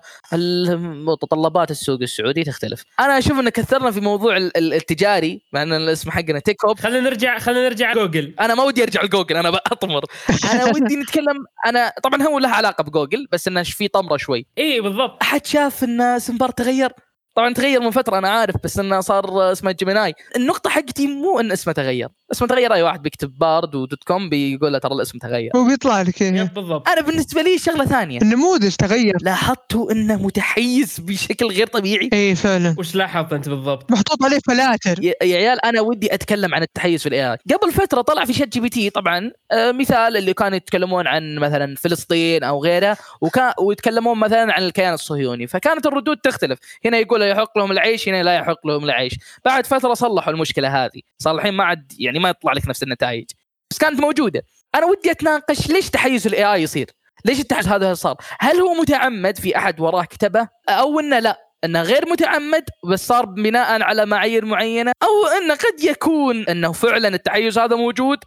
متطلبات 1.06 1.70
السوق 1.70 1.98
السعودي 2.02 2.44
تختلف. 2.44 2.82
أنا 3.00 3.18
أشوف 3.18 3.38
أن 3.38 3.48
كثرنا 3.48 3.90
في 3.90 4.00
موضوع 4.00 4.36
ال- 4.36 4.56
ال- 4.56 4.74
التجاري 4.74 5.40
مع 5.52 5.62
أن 5.62 5.72
الاسم 5.72 6.10
حقنا 6.10 6.38
تك 6.38 6.64
هب. 6.64 6.78
خلينا 6.80 7.00
نرجع 7.00 7.38
خلينا 7.38 7.68
نرجع 7.68 7.94
جوجل. 7.94 8.34
أنا 8.40 8.54
ما 8.54 8.62
ودي 8.62 8.82
أرجع 8.82 9.02
لجوجل 9.02 9.17
أنا 9.36 9.50
بأطمر 9.50 10.04
أنا 10.52 10.64
ودي 10.74 10.96
نتكلم 10.96 11.44
أنا 11.66 11.92
طبعا 12.02 12.22
هو 12.22 12.38
له 12.38 12.48
علاقة 12.48 12.82
بجوجل 12.84 13.26
بس 13.32 13.48
إنه 13.48 13.62
في 13.62 13.88
طمرة 13.88 14.16
شوي. 14.16 14.46
اي 14.58 14.80
بالضبط. 14.80 15.22
أحد 15.22 15.46
شاف 15.46 15.84
إن 15.84 16.00
اسم 16.00 16.38
بارد 16.38 16.50
تغير؟ 16.50 16.92
طبعا 17.34 17.54
تغير 17.54 17.80
من 17.80 17.90
فترة 17.90 18.18
أنا 18.18 18.28
عارف 18.28 18.54
بس 18.64 18.78
إنه 18.78 19.00
صار 19.00 19.52
اسمه 19.52 19.72
جيميناي 19.72 20.14
النقطة 20.36 20.70
حقتي 20.70 21.06
مو 21.06 21.40
إن 21.40 21.52
اسمه 21.52 21.72
تغير. 21.72 22.08
اسمه 22.32 22.48
تغير. 22.48 22.74
أي 22.74 22.82
واحد 22.82 23.02
بيكتب 23.02 23.38
بارد 23.38 23.74
دوت 23.74 24.04
كوم 24.04 24.28
بيقول 24.28 24.72
له 24.72 24.78
ترى 24.78 24.94
الاسم 24.94 25.18
تغير. 25.18 25.50
هو 25.56 25.64
بيطلع 25.64 26.02
لك 26.02 26.20
yep 26.20 26.54
بالضبط. 26.54 26.88
أنا 26.88 27.00
بالنسبة 27.00 27.42
لي 27.42 27.58
شغلة 27.58 27.84
ثانية. 27.84 28.20
النموذج 28.20 28.74
تغير. 28.74 29.16
لاحظتوا 29.20 29.92
إنه 29.92 30.22
متحيز 30.22 31.00
بشكل 31.00 31.46
غير 31.46 31.66
طبيعي. 31.66 32.10
إي 32.12 32.34
فعلا. 32.34 32.74
وش 32.78 32.94
لاحظت 32.94 33.32
أنت 33.32 33.48
بالضبط؟ 33.48 33.92
محطوط 33.92 34.24
عليه 34.24 34.38
فلاتر. 34.46 35.04
يا 35.04 35.14
يا 35.22 35.36
عيال 35.36 35.64
أنا 35.64 35.80
ودي 35.80 36.14
أتكلم 36.14 36.54
عن 36.54 36.62
التحيز 36.62 37.02
في 37.02 37.08
ال 37.08 37.32
AI 37.32 37.36
قبل 37.56 37.72
فترة 37.72 38.00
طلع 38.00 38.24
في 38.24 38.32
شات 38.32 38.48
جي 38.48 38.60
بي 38.60 38.68
تي 38.68 38.90
طبعا 38.90 39.30
آه، 39.52 39.72
مثال 39.72 40.16
اللي 40.16 40.34
كانوا 40.34 40.56
يتكلمون 40.56 41.06
عن 41.06 41.34
مثلا 41.34 41.74
فلسطين 41.76 42.44
أو 42.44 42.64
غيره 42.64 42.96
وكان 43.20 43.52
ويتكلمون 43.60 44.18
مثلا 44.18 44.52
عن 44.52 44.62
الكيان 44.62 44.94
الصهيوني. 44.94 45.46
فكانت 45.46 45.86
الردود 45.86 46.16
تختلف. 46.16 46.58
هنا 46.84 46.98
يقول 46.98 47.22
يحق 47.22 47.58
لهم 47.58 47.72
العيش 47.72 48.08
هنا 48.08 48.22
لا 48.22 48.34
يحق 48.34 48.66
لهم 48.66 48.84
العيش. 48.84 49.14
بعد 49.44 49.66
فترة 49.66 49.94
صلحوا 49.94 50.32
المشكلة 50.32 50.84
هذه. 50.84 51.00
صار 51.18 51.34
الحين 51.34 51.54
ما 51.54 51.64
عاد 51.64 51.92
يعني 51.98 52.17
ما 52.18 52.28
يطلع 52.28 52.52
لك 52.52 52.68
نفس 52.68 52.82
النتائج. 52.82 53.24
بس 53.70 53.78
كانت 53.78 54.00
موجودة. 54.00 54.42
أنا 54.74 54.86
ودي 54.86 55.10
أتناقش 55.10 55.70
ليش 55.70 55.90
تحيز 55.90 56.26
الاي 56.26 56.44
اي 56.44 56.62
يصير؟ 56.62 56.90
ليش 57.24 57.40
التحيز 57.40 57.68
هذا 57.68 57.94
صار؟ 57.94 58.16
هل 58.40 58.56
هو 58.56 58.74
متعمد 58.74 59.38
في 59.38 59.56
أحد 59.56 59.80
وراه 59.80 60.04
كتبه؟ 60.04 60.48
أو 60.68 61.00
إنه 61.00 61.18
لا 61.18 61.38
إنه 61.64 61.82
غير 61.82 62.08
متعمد 62.08 62.64
بس 62.90 63.06
صار 63.06 63.24
بناء 63.24 63.82
على 63.82 64.06
معايير 64.06 64.44
معينة؟ 64.44 64.92
أو 65.02 65.26
إنه 65.26 65.54
قد 65.54 65.84
يكون 65.84 66.42
إنه 66.48 66.72
فعلا 66.72 67.08
التحيز 67.08 67.58
هذا 67.58 67.76
موجود 67.76 68.18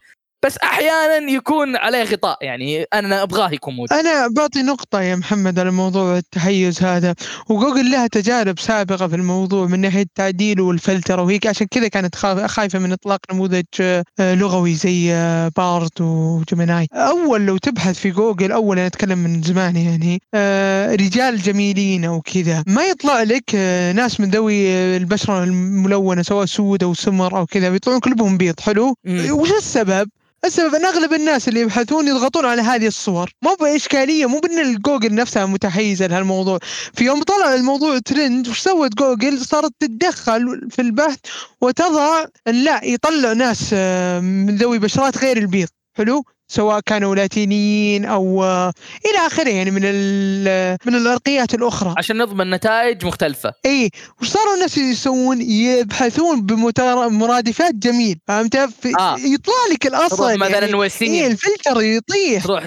بس 0.46 0.58
أحيانا 0.58 1.32
يكون 1.32 1.76
عليه 1.76 2.04
غطاء 2.04 2.38
يعني 2.42 2.84
أنا 2.94 3.24
أبغاه 3.24 3.52
يكون 3.52 3.74
موجود 3.76 3.94
أنا 3.94 4.28
بعطي 4.28 4.62
نقطة 4.62 5.02
يا 5.02 5.16
محمد 5.16 5.60
على 5.60 5.72
موضوع 5.72 6.18
التحيز 6.18 6.84
هذا 6.84 7.16
وجوجل 7.50 7.92
لها 7.92 8.08
تجارب 8.08 8.60
سابقة 8.60 9.08
في 9.08 9.16
الموضوع 9.16 9.66
من 9.68 9.80
ناحية 9.80 10.02
التعديل 10.02 10.62
والفلترة 10.62 11.22
وهي 11.22 11.40
عشان 11.46 11.68
كذا 11.72 11.88
كانت 11.88 12.16
خا- 12.16 12.48
خايفة 12.48 12.80
من 12.80 12.92
إطلاق 12.92 13.20
نموذج 13.32 13.64
آه، 13.82 14.04
لغوي 14.20 14.74
زي 14.76 15.14
آه، 15.14 15.52
بارد 15.58 16.02
وجيميناي 16.02 16.88
أول 16.94 17.42
لو 17.46 17.58
تبحث 17.58 18.00
في 18.00 18.12
جوجل 18.12 18.52
أول 18.52 18.78
أنا 18.78 18.88
أتكلم 18.88 19.18
من 19.20 19.42
زمان 19.42 19.76
يعني 19.76 20.22
آه، 20.34 20.96
رجال 20.96 21.38
جميلين 21.42 22.06
أو 22.06 22.22
كذا 22.22 22.64
ما 22.68 22.84
يطلع 22.84 23.24
لك 23.24 23.56
ناس 23.96 24.20
من 24.20 24.30
ذوي 24.30 24.68
البشرة 24.98 25.44
الملونة 25.44 26.22
سواء 26.22 26.46
سود 26.46 26.84
أو 26.84 26.94
سمر 26.94 27.38
أو 27.38 27.46
كذا 27.46 27.70
بيطلعون 27.70 28.00
كلهم 28.00 28.38
بيض 28.38 28.60
حلو. 28.60 28.96
وش 29.32 29.52
السبب؟ 29.52 30.10
السبب 30.46 30.76
أن 30.76 30.86
أغلب 30.86 31.14
الناس 31.14 31.48
اللي 31.48 31.60
يبحثون 31.60 32.08
يضغطون 32.08 32.46
على 32.46 32.62
هذه 32.62 32.88
الصور 32.88 33.30
مو 33.42 33.56
بإشكالية 33.56 34.26
مو 34.26 34.40
بأن 34.40 34.60
الجوجل 34.60 35.16
نفسها 35.16 35.46
متحيزة 35.46 36.08
لهالموضوع. 36.08 36.60
في 36.94 37.04
يوم 37.06 37.24
طلع 37.24 37.54
الموضوع 37.54 38.00
ترند 38.00 38.48
وش 38.48 38.60
سوت 38.60 38.96
جوجل 38.96 39.46
صارت 39.46 39.72
تتدخل 39.80 40.68
في 40.72 40.82
البحث 40.82 41.20
وتضع 41.62 42.26
لا 42.48 42.86
يطلع 42.86 43.34
ناس 43.34 43.70
آه، 43.74 44.20
من 44.20 44.56
ذوي 44.58 44.80
بشرات 44.80 45.18
غير 45.18 45.38
البيض. 45.38 45.68
حلو؟ 45.98 46.24
سواء 46.52 46.80
كانوا 46.86 47.16
لاتينيين 47.16 48.06
أو 48.06 48.44
إلى 48.44 49.28
آخره 49.28 49.50
يعني 49.50 49.72
من 49.72 49.82
ال- 49.84 50.78
من 50.86 50.96
العرقيات 50.96 51.54
الأخرى. 51.54 51.96
عشان 51.98 52.18
نضمن 52.18 52.50
نتائج 52.50 53.06
مختلفة. 53.06 53.54
إي 53.66 53.90
وش 54.22 54.28
صاروا 54.28 54.54
الناس 54.54 54.78
يسوون 54.78 55.42
يبحثون 55.42 56.46
بمرادفات 56.46 57.76
جميل 57.76 58.20
فهمت؟ 58.28 58.56
آه. 58.56 59.16
يطلع 59.20 59.54
لك 59.72 59.88
الاصل 59.88 60.38
مثلا 60.38 60.60
يعني 60.60 60.74
وسيم. 60.76 61.32
الفلتر 61.32 61.82
يطيح. 61.82 62.44
تروح 62.44 62.66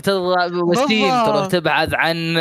وسيم. 0.53 1.25
تروح 1.25 1.47
تبحث 1.47 1.89
عن 1.93 2.37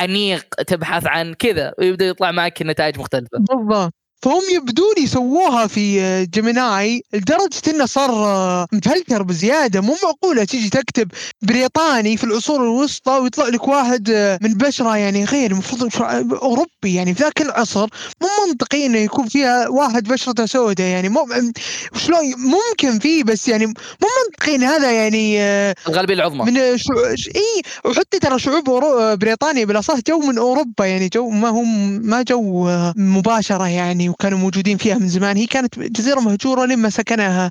أنيق 0.00 0.44
تبحث 0.66 1.06
عن 1.06 1.34
كذا 1.34 1.72
ويبدأ 1.78 2.04
يطلع 2.06 2.30
معك 2.30 2.62
نتائج 2.62 2.98
مختلفة. 2.98 3.38
بالضبط. 3.38 3.94
فهم 4.22 4.42
يبدون 4.54 4.94
يسووها 4.98 5.66
في 5.66 6.00
آه، 6.00 6.24
جيميناي 6.24 7.02
لدرجة 7.12 7.60
إنه 7.68 7.86
صار 7.86 8.10
آه، 8.10 8.66
متهلكر 8.72 9.22
بزيادة. 9.22 9.80
مو 9.80 9.96
معقولة 10.02 10.44
تيجي 10.44 10.70
تكتب 10.70 11.08
بريطاني 11.42 12.16
في 12.16 12.24
العصور 12.24 12.62
الوسطى 12.62 13.12
ويطلع 13.12 13.48
لك 13.48 13.68
واحد 13.68 14.10
آه، 14.10 14.38
من 14.42 14.54
بشرة 14.54 14.96
يعني 14.96 15.24
غير 15.24 15.50
المفروض 15.50 15.90
أوروبي 16.32 16.94
يعني 16.94 17.14
في 17.14 17.22
ذاك 17.22 17.42
العصر 17.42 17.88
مو 18.22 18.28
منطقي 18.48 18.86
إنه 18.86 18.98
يكون 18.98 19.28
فيها 19.28 19.68
واحد 19.68 20.04
بشرته 20.04 20.46
سوداء 20.46 20.86
يعني. 20.86 21.08
مو 21.08 21.26
شلون 21.96 22.20
ممكن 22.36 22.98
فيه 22.98 23.24
بس 23.24 23.48
يعني 23.48 23.66
مو 23.66 23.74
منطقي 24.26 24.54
إن 24.54 24.62
هذا 24.62 24.92
يعني 24.92 25.40
الغالبية 25.88 26.14
العظمى. 26.14 26.44
من 26.44 26.78
شو... 26.78 26.92
إي 27.36 27.62
وحتى 27.84 28.18
ترى 28.18 28.38
شعوب. 28.38 28.70
بريطانيا 29.18 29.64
بالاصح 29.64 29.94
جو 30.08 30.18
من 30.18 30.38
أوروبا 30.38 30.84
يعني 30.84 31.08
جو 31.08 31.30
ما 31.30 31.48
هم 31.48 31.90
ما 32.02 32.22
جو 32.22 32.68
مباشرة 32.96 33.68
يعني. 33.68 34.09
وكانوا 34.10 34.38
موجودين 34.38 34.76
فيها 34.76 34.98
من 34.98 35.08
زمان. 35.08 35.36
هي 35.36 35.46
كانت 35.46 35.78
جزيرة 35.78 36.20
مهجورة 36.20 36.64
لما 36.64 36.90
سكنها 36.90 37.50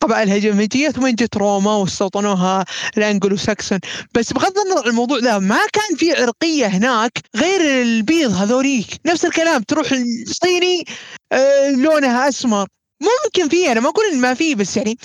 قبائل 0.00 0.30
هجمجيه 0.30 0.88
ثم 0.90 1.08
جت 1.08 1.36
روما 1.36 1.76
واستوطنوها 1.76 2.64
الأنجلوساكسون. 2.98 3.78
بس 4.14 4.32
بغض 4.32 4.58
النظر 4.58 4.82
عن 4.82 4.90
الموضوع 4.90 5.18
ذا 5.18 5.38
ما 5.38 5.60
كان 5.72 5.96
في 5.96 6.12
عرقية 6.12 6.66
هناك 6.66 7.12
غير 7.36 7.82
البيض 7.82 8.32
هذوليك. 8.32 8.86
نفس 9.06 9.24
الكلام 9.24 9.62
تروح 9.62 9.92
الصيني 9.92 10.84
آه 11.32 11.70
لونها 11.70 12.28
أسمر. 12.28 12.66
ممكن 13.00 13.48
في 13.48 13.72
أنا 13.72 13.80
ما 13.80 13.88
أقول 13.88 14.04
إن 14.12 14.20
ما 14.20 14.34
في 14.34 14.54
بس 14.54 14.76
يعني 14.76 14.98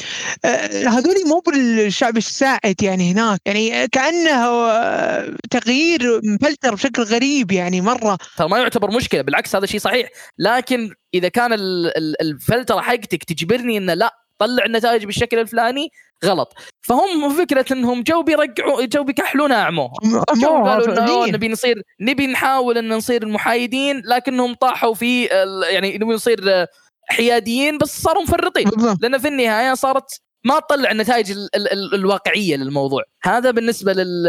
آه، 0.46 0.88
هذول 0.88 1.16
مو 1.28 1.40
بالشعب 1.48 2.18
الساعد 2.18 2.76
يعني 2.84 3.12
هناك. 3.12 3.40
يعني 3.46 3.88
كأنه 3.88 4.46
آه، 4.72 5.36
تغيير 5.52 6.22
مفلتر 6.24 6.74
بشكل 6.76 7.02
غريب 7.04 7.52
يعني 7.52 7.82
مرة. 7.82 8.18
ترى 8.38 8.50
ما 8.50 8.58
يعتبر 8.60 8.92
مشكلة 8.92 9.22
بالعكس 9.22 9.56
هذا 9.56 9.66
شيء 9.66 9.80
صحيح. 9.80 10.10
لكن 10.40 10.90
إذا 11.14 11.28
كان 11.30 11.54
ال- 11.54 11.98
ال- 11.98 12.22
الفلتره 12.22 12.82
حقتك 12.82 13.24
تجبرني 13.24 13.78
إنه 13.78 13.94
لا 13.94 14.16
طلع 14.40 14.66
النتائج 14.66 15.06
بالشكل 15.06 15.40
الفلاني 15.40 15.90
غلط. 16.26 16.54
فهم 16.82 17.30
فكرة 17.38 17.66
إنهم 17.72 18.04
جو 18.04 18.24
بيرجعوا 18.24 18.86
جو 18.86 19.04
بيكحلونها 19.04 19.58
اعموها 19.62 19.94
جو 20.36 20.64
قالوا. 20.64 21.28
نبي 21.28 21.48
نصير 21.48 21.82
نبي 22.02 22.28
نحاول 22.28 22.78
إن 22.78 22.90
نصير 22.90 23.26
محايدين 23.26 24.02
لكنهم 24.06 24.54
طاحوا 24.54 24.94
في 24.94 25.26
يعني 25.72 25.96
نبي 25.98 26.06
نصير 26.14 26.42
آه، 26.54 26.68
حياديين 27.08 27.78
بس 27.78 28.02
صاروا 28.02 28.24
مفرطين. 28.24 28.72
لأن 29.02 29.18
في 29.18 29.28
النهاية 29.28 29.74
صارت 29.74 30.22
ما 30.46 30.60
تطلع 30.60 30.92
النتائج 30.92 31.32
ال 31.32 31.56
ال 31.56 31.72
ال 31.74 31.96
الواقعية 31.96 32.56
للموضوع. 32.56 33.04
هذا 33.24 33.52
بالنسبة 33.52 33.94
لل 33.94 34.28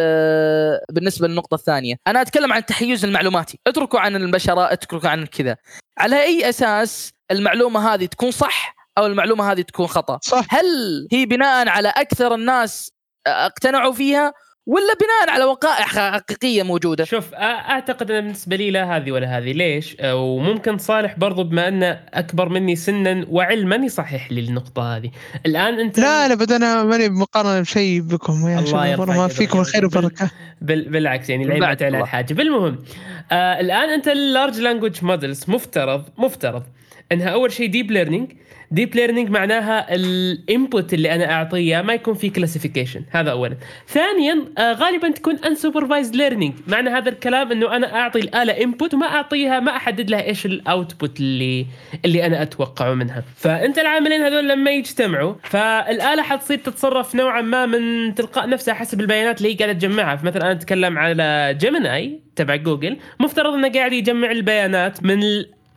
بالنسبة 0.92 1.28
للنقطة 1.28 1.54
الثانية. 1.54 1.96
أنا 2.06 2.20
أتكلم 2.20 2.52
عن 2.52 2.58
التحيز 2.58 3.04
المعلوماتي 3.04 3.58
اتركوا 3.66 4.00
عن 4.00 4.16
البشرة 4.16 4.72
اتركوا 4.72 5.08
عن 5.08 5.26
كذا. 5.26 5.56
على 5.98 6.22
أي 6.22 6.48
أساس 6.48 7.12
المعلومة 7.30 7.94
هذه 7.94 8.06
تكون 8.06 8.30
صح 8.30 8.76
أو 8.98 9.06
المعلومة 9.06 9.52
هذه 9.52 9.60
تكون 9.60 9.86
خطأ؟ 9.86 10.18
صح. 10.22 10.46
هل 10.50 10.66
هي 11.12 11.26
بناء 11.26 11.68
على 11.68 11.88
أكثر 11.88 12.34
الناس 12.34 12.90
أقتنعوا 13.26 13.92
فيها 13.92 14.32
ولا 14.66 14.94
بناء 15.00 15.34
على 15.34 15.44
وقائع 15.44 15.84
حقيقية 15.84 16.62
موجودة؟ 16.62 17.04
شوف 17.04 17.34
أعتقد 17.34 18.10
ان 18.10 18.20
بالنسبة 18.20 18.56
لي 18.56 18.70
لا 18.70 18.96
هذه 18.96 19.12
ولا 19.12 19.38
هذه. 19.38 19.52
ليش؟ 19.52 19.96
وممكن 20.04 20.78
صالح 20.78 21.18
برضو 21.18 21.44
بما 21.44 21.68
انه 21.68 22.00
أكبر 22.14 22.48
مني 22.48 22.76
سنا 22.76 23.26
وعلما 23.28 23.76
يصحح 23.76 24.32
لي 24.32 24.40
النقطة 24.40 24.96
هذه. 24.96 25.10
الآن 25.46 25.80
أنت 25.80 25.98
لا 25.98 26.28
لا 26.28 26.34
بد 26.34 26.52
أنا 26.52 26.82
ماني 26.82 27.08
مقارنة 27.08 27.60
بشيء 27.60 28.00
بكم. 28.00 28.48
يا 28.48 28.58
الله 28.58 28.70
شباب 28.70 28.86
يرفع 28.86 29.00
والله 29.00 29.16
ما. 29.16 29.28
فيكم 29.28 29.60
الخير 29.60 29.84
والبركه 29.84 30.30
بال... 30.60 30.88
بالعكس 30.88 31.30
يعني 31.30 31.44
العين 31.44 31.60
ما 31.60 31.66
بعد 31.66 31.76
تعلى 31.76 31.88
الله. 31.88 32.02
الحاجب 32.02 32.40
المهم 32.40 32.78
آه 33.32 33.60
الآن 33.60 33.90
أنت 33.90 34.08
ال 34.08 34.17
large 34.17 34.60
language 34.60 35.04
models 35.04 35.44
مفترض 35.48 36.04
مفترض 36.18 36.62
أنها 37.12 37.28
أول 37.28 37.52
شيء 37.52 37.70
deep 37.70 37.90
learning 37.90 38.32
deep 38.70 38.94
learning 38.94 39.30
معناها 39.30 39.94
ال 39.94 40.11
input 40.11 40.94
اللي 40.94 41.14
أنا 41.14 41.32
أعطيه 41.32 41.82
ما 41.82 41.94
يكون 41.94 42.14
فيه 42.14 42.32
classification 42.32 43.02
هذا 43.10 43.30
اولا. 43.30 43.56
ثانيا 43.88 44.44
آه 44.58 44.72
غالبا 44.72 45.10
تكون 45.10 45.36
unsupervised 45.36 46.16
learning 46.16 46.54
معنى 46.66 46.90
هذا 46.90 47.08
الكلام 47.08 47.52
إنه 47.52 47.76
أنا 47.76 47.94
أعطي 47.94 48.18
الآلة 48.18 48.62
input 48.62 48.94
وما 48.94 49.06
أعطيها 49.06 49.60
ما 49.60 49.76
أحدد 49.76 50.10
لها 50.10 50.22
إيش 50.22 50.46
ال 50.46 50.57
output 50.57 51.20
اللي 51.20 51.66
اللي 52.04 52.26
أنا 52.26 52.42
أتوقعه 52.42 52.94
منها. 52.94 53.22
فأنت 53.36 53.78
العاملين 53.78 54.22
هذول 54.22 54.48
لما 54.48 54.70
يجتمعوا 54.70 55.34
فالآلة 55.42 56.22
حتصير 56.22 56.58
تتصرف 56.58 57.14
نوعا 57.14 57.40
ما 57.40 57.66
من 57.66 58.14
تلقاء 58.14 58.48
نفسها 58.48 58.74
حسب 58.74 59.00
البيانات 59.00 59.38
اللي 59.38 59.52
هي 59.52 59.56
قاعدة 59.56 59.72
تجمعها. 59.72 60.16
فمثلا 60.16 60.42
أنا 60.42 60.52
أتكلم 60.52 60.98
على 60.98 61.56
جيميناي 61.60 62.20
تبع 62.36 62.56
جوجل 62.56 62.96
مفترض 63.20 63.54
إنه 63.54 63.68
قاعد 63.68 63.92
يجمع 63.92 64.30
البيانات 64.30 65.04
من 65.04 65.20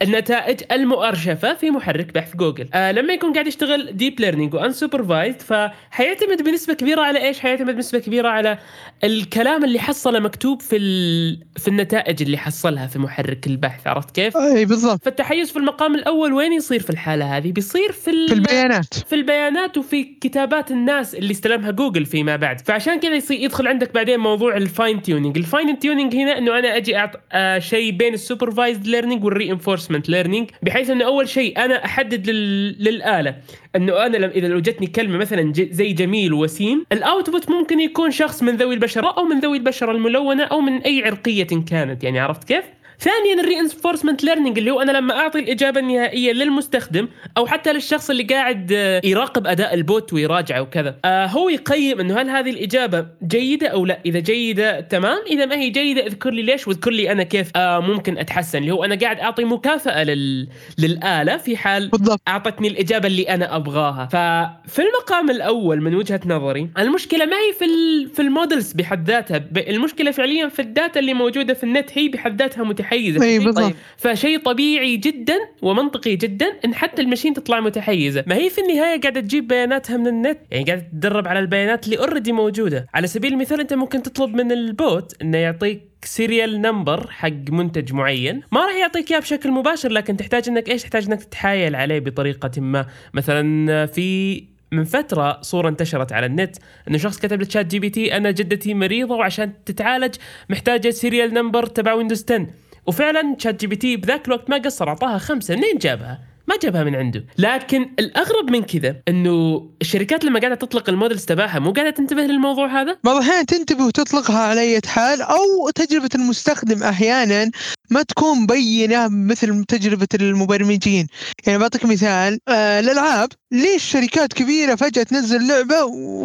النتائج 0.01 0.61
المؤرشفة 0.71 1.53
في 1.53 1.71
محرك 1.71 2.13
بحث 2.13 2.35
جوجل. 2.35 2.69
آه 2.73 2.91
لما 2.91 3.13
يكون 3.13 3.33
قاعد 3.33 3.47
يشتغل 3.47 3.97
deep 3.97 4.19
learning 4.19 4.53
و 4.53 4.71
unsupervised 4.71 5.41
فحيعتمد 5.41 6.41
بنسبة 6.43 6.73
كبيرة 6.73 7.01
على 7.01 7.27
إيش؟ 7.27 7.39
حيعتمد 7.39 7.75
بنسبة 7.75 7.99
كبيرة 7.99 8.29
على 8.29 8.57
الكلام 9.03 9.63
اللي 9.63 9.79
حصله 9.79 10.19
مكتوب 10.19 10.61
في 10.61 10.77
ال... 10.77 11.39
في 11.57 11.67
النتائج 11.67 12.21
اللي 12.21 12.37
حصلها 12.37 12.87
في 12.87 12.99
محرك 12.99 13.47
البحث 13.47 13.87
عرفت 13.87 14.11
كيف؟ 14.11 14.37
اي 14.37 14.65
بالضبط. 14.65 15.03
فالتحيز 15.05 15.51
في 15.51 15.59
المقام 15.59 15.95
الأول 15.95 16.33
وين 16.33 16.53
يصير 16.53 16.79
في 16.79 16.89
الحالة 16.89 17.37
هذه؟ 17.37 17.51
بيصير 17.51 17.91
في 17.91 18.11
ال... 18.11 18.27
في 18.27 18.33
البيانات. 18.33 18.93
في 18.93 19.15
البيانات 19.15 19.77
وفي 19.77 20.03
كتابات 20.03 20.71
الناس 20.71 21.15
اللي 21.15 21.31
استلمها 21.31 21.71
جوجل 21.71 22.05
فيما 22.05 22.35
بعد. 22.35 22.61
فعشان 22.61 22.99
كذا 22.99 23.15
يصير 23.15 23.39
يدخل 23.39 23.67
عندك 23.67 23.93
بعدين 23.93 24.19
موضوع 24.19 24.57
ال 24.57 24.66
fine 24.66 25.01
tuning 25.01 25.37
ال 25.37 25.46
fine 25.46 25.79
tuning 25.79 26.15
هنا 26.15 26.37
إنه 26.37 26.59
أنا 26.59 26.77
أجي 26.77 26.97
أعط... 26.97 27.11
آه 27.31 27.59
شيء 27.59 27.91
بين 27.91 28.13
ال 28.13 28.20
supervised 28.20 28.87
learning 28.87 29.23
وال 29.23 29.35
reinforcement 29.35 30.09
learning 30.09 30.49
بحيث 30.63 30.89
إنه 30.89 31.05
أول 31.05 31.29
شيء 31.29 31.65
أنا 31.65 31.85
أحدد 31.85 32.29
لل... 32.29 32.83
للآلة. 32.83 33.35
أنه 33.75 34.05
أنا 34.05 34.17
لم... 34.17 34.29
إذا 34.29 34.47
لو 34.47 34.59
جتني 34.59 34.87
كلمة 34.87 35.17
مثلا. 35.17 35.53
زي 35.55 35.93
جميل 35.93 36.33
وسيم 36.33 36.85
ال 36.91 36.99
output 36.99 37.49
ممكن 37.49 37.79
يكون 37.79 38.11
شخص 38.11 38.43
من 38.43 38.55
ذوي 38.55 38.73
البشرة 38.73 39.13
أو 39.17 39.23
من 39.23 39.39
ذوي 39.39 39.57
البشرة 39.57 39.91
الملونة 39.91 40.43
أو 40.43 40.61
من 40.61 40.81
أي 40.81 41.03
عرقية 41.05 41.47
كانت 41.69 42.03
يعني 42.03 42.19
عرفت 42.19 42.43
كيف؟ 42.43 42.65
ثانيا 42.99 43.41
ال 43.43 43.49
reinforcement 43.49 44.23
learning 44.23 44.57
اللي 44.57 44.71
هو 44.71 44.81
أنا 44.81 44.91
لما 44.91 45.17
أعطي 45.19 45.39
الإجابة 45.39 45.79
النهائية 45.79 46.31
للمستخدم 46.33 47.07
أو 47.37 47.45
حتى 47.45 47.73
للشخص 47.73 48.09
اللي 48.09 48.23
قاعد 48.23 48.71
آه، 48.73 49.01
يراقب 49.03 49.47
أداء 49.47 49.73
ال 49.73 49.83
bot 49.83 50.13
ويراجعه 50.13 50.61
وكذا 50.61 50.95
آه 51.05 51.25
هو 51.25 51.49
يقيم 51.49 51.99
إنه 51.99 52.21
هل 52.21 52.29
هذه 52.29 52.49
الإجابة 52.49 53.05
جيدة 53.27 53.67
أو 53.67 53.85
لا. 53.85 53.99
إذا 54.05 54.19
جيدة 54.19 54.79
تمام 54.79 55.17
إذا 55.27 55.45
ما 55.45 55.55
هي 55.55 55.69
جيدة 55.69 56.05
اذكر 56.05 56.29
لي 56.29 56.41
ليش 56.41 56.67
واذكر 56.67 56.91
لي 56.91 57.11
أنا 57.11 57.23
كيف 57.23 57.51
آه 57.55 57.79
ممكن 57.79 58.17
أتحسن. 58.17 58.57
اللي 58.57 58.71
هو 58.71 58.83
أنا 58.83 58.95
قاعد 58.95 59.19
أعطي 59.19 59.43
مكافأة 59.43 60.03
لل... 60.03 60.47
للآلة 60.77 61.37
في 61.37 61.57
حال 61.57 61.89
بالضبط. 61.89 62.21
أعطتني 62.27 62.67
الإجابة 62.67 63.07
اللي 63.07 63.23
أنا 63.23 63.55
أبغاها. 63.55 64.05
ففي 64.05 64.81
المقام 64.81 65.29
الأول 65.29 65.81
من 65.81 65.95
وجهة 65.95 66.21
نظري 66.25 66.69
المشكلة 66.79 67.25
ما 67.25 67.35
هي 67.35 67.53
في 67.53 67.65
ال... 67.65 68.09
في 68.15 68.21
ال 68.21 68.29
models 68.29 68.73
بحد 68.73 69.07
ذاتها 69.09 69.37
ب... 69.37 69.57
المشكلة 69.57 70.11
فعليا 70.11 70.47
في 70.47 70.61
ال 70.61 70.69
data 70.69 70.99
اللي 70.99 71.13
موجودة 71.13 71.53
في 71.53 71.63
النت 71.63 71.97
هي 71.97 72.07
بحد 72.07 72.41
ذاتها 72.41 72.63
متحيزة 72.89 73.19
بالضبط. 73.19 73.55
طيب. 73.55 73.75
فشيء 73.97 74.39
طبيعي 74.39 74.97
جدا 74.97 75.37
ومنطقي 75.61 76.15
جدا 76.15 76.45
إن 76.65 76.75
حتى 76.75 77.01
ال 77.01 77.05
machine 77.05 77.33
تطلع 77.33 77.59
متحيزة. 77.59 78.23
ما 78.27 78.35
هي 78.35 78.49
في 78.49 78.61
النهاية 78.61 79.01
قاعدة 79.01 79.21
تجيب 79.21 79.47
بياناتها 79.47 79.97
من 79.97 80.07
النت؟ 80.07 80.37
يعني 80.51 80.65
قاعدة 80.65 80.81
تدرب 80.93 81.27
على 81.27 81.39
البيانات 81.39 81.85
اللي 81.85 81.97
already 81.97 82.31
موجودة. 82.31 82.87
على 82.93 83.07
سبيل 83.07 83.33
المثال 83.33 83.59
أنت 83.59 83.73
ممكن 83.73 84.03
تطلب 84.03 84.35
من 84.35 84.51
ال 84.51 84.69
bot 84.69 85.21
إنه 85.21 85.37
يعطيك 85.37 85.81
serial 86.03 86.61
number 86.61 87.11
حق 87.11 87.49
منتج 87.49 87.93
معين. 87.93 88.41
ما 88.51 88.65
راح 88.65 88.75
يعطيك 88.75 89.11
إياه 89.11 89.19
بشكل 89.19 89.51
مباشر 89.51 89.91
لكن 89.91 90.17
تحتاج 90.17 90.49
إنك 90.49 90.69
إيش؟ 90.69 90.83
تحتاج 90.83 91.05
إنك 91.05 91.23
تتحايل 91.23 91.75
عليه 91.75 91.99
بطريقة 91.99 92.61
ما. 92.61 92.85
مثلا 93.13 93.85
في 93.85 94.43
من 94.71 94.83
فترة 94.83 95.41
صورة 95.41 95.69
انتشرت 95.69 96.13
على 96.13 96.25
النت 96.25 96.55
إنه 96.87 96.97
شخص 96.97 97.19
كتب 97.19 97.41
ل 97.41 97.65
ChatGPT 97.65 98.17
أنا 98.17 98.31
جدتي 98.31 98.73
مريضة 98.73 99.15
وعشان 99.15 99.51
تتعالج 99.65 100.15
محتاجة 100.49 100.89
serial 100.89 101.33
number 101.33 101.65
تبع 101.65 101.93
Windows 101.93 102.25
10 102.29 102.47
وفعلا 102.89 103.35
ChatGPT 103.39 103.95
بذاك 103.95 104.27
الوقت 104.27 104.49
ما 104.49 104.57
قصر 104.57 104.89
أعطاها 104.89 105.17
خمسة 105.17 105.55
منين 105.55 105.77
جابها؟ 105.77 106.28
ما 106.49 106.55
جابها 106.63 106.83
من 106.83 106.95
عنده. 106.95 107.25
لكن 107.37 107.89
الأغرب 107.99 108.51
من 108.51 108.63
كذا 108.63 108.95
إنه 109.07 109.67
الشركات 109.81 110.25
لما 110.25 110.39
قاعدة 110.39 110.55
تطلق 110.55 110.89
ال 110.89 110.94
models 110.94 111.25
تبعها 111.25 111.59
مو 111.59 111.71
قاعدة 111.71 111.89
تنتبه 111.89 112.21
للموضوع 112.21 112.81
هذا؟ 112.81 112.97
بعض 113.03 113.15
الأحيان 113.15 113.45
تنتبه 113.45 113.85
وتطلقها 113.85 114.39
على 114.39 114.61
أي 114.61 114.81
حال 114.85 115.21
أو 115.21 115.69
تجربة 115.75 116.09
المستخدم 116.15 116.83
أحيانا 116.83 117.51
ما 117.91 118.03
تكون 118.03 118.45
بينة 118.45 119.07
مثل 119.07 119.63
تجربة 119.63 120.07
المبرمجين. 120.13 121.07
يعني 121.47 121.59
بعطيك 121.59 121.85
مثال 121.85 122.39
آه 122.47 122.79
الألعاب 122.79 123.29
ليش 123.51 123.83
شركات 123.83 124.33
كبيرة 124.33 124.75
فجأة 124.75 125.03
تنزل 125.03 125.47
لعبة 125.47 125.75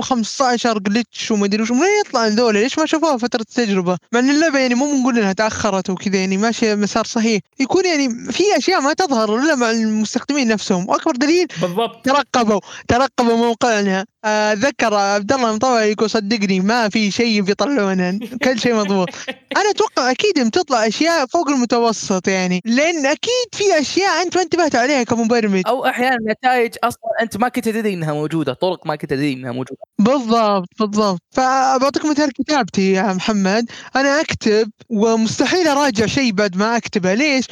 و15 0.00 0.78
جلتش 0.78 1.30
ومدري 1.30 1.62
وش 1.62 1.70
من 1.70 1.80
وين 1.80 2.00
يطلع 2.06 2.26
ذولا؟ 2.26 2.58
ليش 2.58 2.78
ما 2.78 2.86
شافوها 2.86 3.16
فترة 3.16 3.40
التجربة؟ 3.40 3.98
مع 4.12 4.20
أن 4.20 4.30
اللعبة 4.30 4.58
يعني 4.58 4.74
مو 4.74 4.92
بنقول 4.92 5.18
إنها 5.18 5.32
تأخرت 5.32 5.90
وكذا 5.90 6.16
يعني 6.16 6.36
ماشية 6.36 6.74
مسار 6.74 7.04
صحيح. 7.04 7.40
يكون 7.60 7.84
يعني 7.84 8.32
في 8.32 8.42
أشياء 8.56 8.80
ما 8.80 8.92
تظهر 8.92 9.36
إلا 9.38 9.54
مع 9.54 9.70
المستخدمين 10.14 10.48
نفسهم 10.48 10.88
وأكبر 10.88 11.12
دليل 11.12 11.46
بالضبط. 11.60 12.04
ترقبوا 12.04 12.60
ترقبوا 12.88 13.36
موقعنا. 13.36 14.06
اتذكر 14.24 14.94
عبد 14.94 15.32
الله 15.32 15.50
المطوع 15.50 15.84
يقول 15.84 16.10
صدقني 16.10 16.60
ما 16.60 16.88
في 16.88 17.10
شيء 17.10 17.40
بيطلعونه 17.40 18.18
كل 18.44 18.60
شيء 18.60 18.74
مضبوط. 18.74 19.08
أنا 19.56 19.70
أتوقع 19.70 20.10
أكيد 20.10 20.46
بتطلع 20.46 20.86
أشياء 20.86 21.26
فوق 21.26 21.48
المتوسط 21.48 22.28
يعني 22.28 22.60
لأن 22.64 23.06
أكيد 23.06 23.48
في 23.52 23.80
أشياء 23.80 24.22
أنت 24.22 24.36
ما 24.36 24.42
انتبهت 24.42 24.76
عليها 24.76 25.02
كمبرمج. 25.02 25.62
أو 25.66 25.86
أحيانا 25.86 26.16
نتائج 26.32 26.74
أصلا 26.84 27.10
أنت 27.22 27.36
ما 27.36 27.48
كنت 27.48 27.64
تدري 27.64 27.94
إنها 27.94 28.12
موجودة 28.12 28.52
طرق 28.52 28.86
ما 28.86 28.96
كنت 28.96 29.10
تدري 29.10 29.32
إنها 29.32 29.52
موجودة. 29.52 29.80
بالضبط 29.98 30.68
بالضبط. 30.78 31.20
فبعطيك 31.30 32.04
مثال 32.04 32.32
كتابتي 32.32 32.92
يا 32.92 33.12
محمد. 33.12 33.70
أنا 33.96 34.20
أكتب 34.20 34.70
ومستحيل 34.90 35.68
أراجع 35.68 36.06
شيء 36.06 36.32
بعد 36.32 36.56
ما 36.56 36.76
أكتبه 36.76 37.14
ليش؟ 37.14 37.44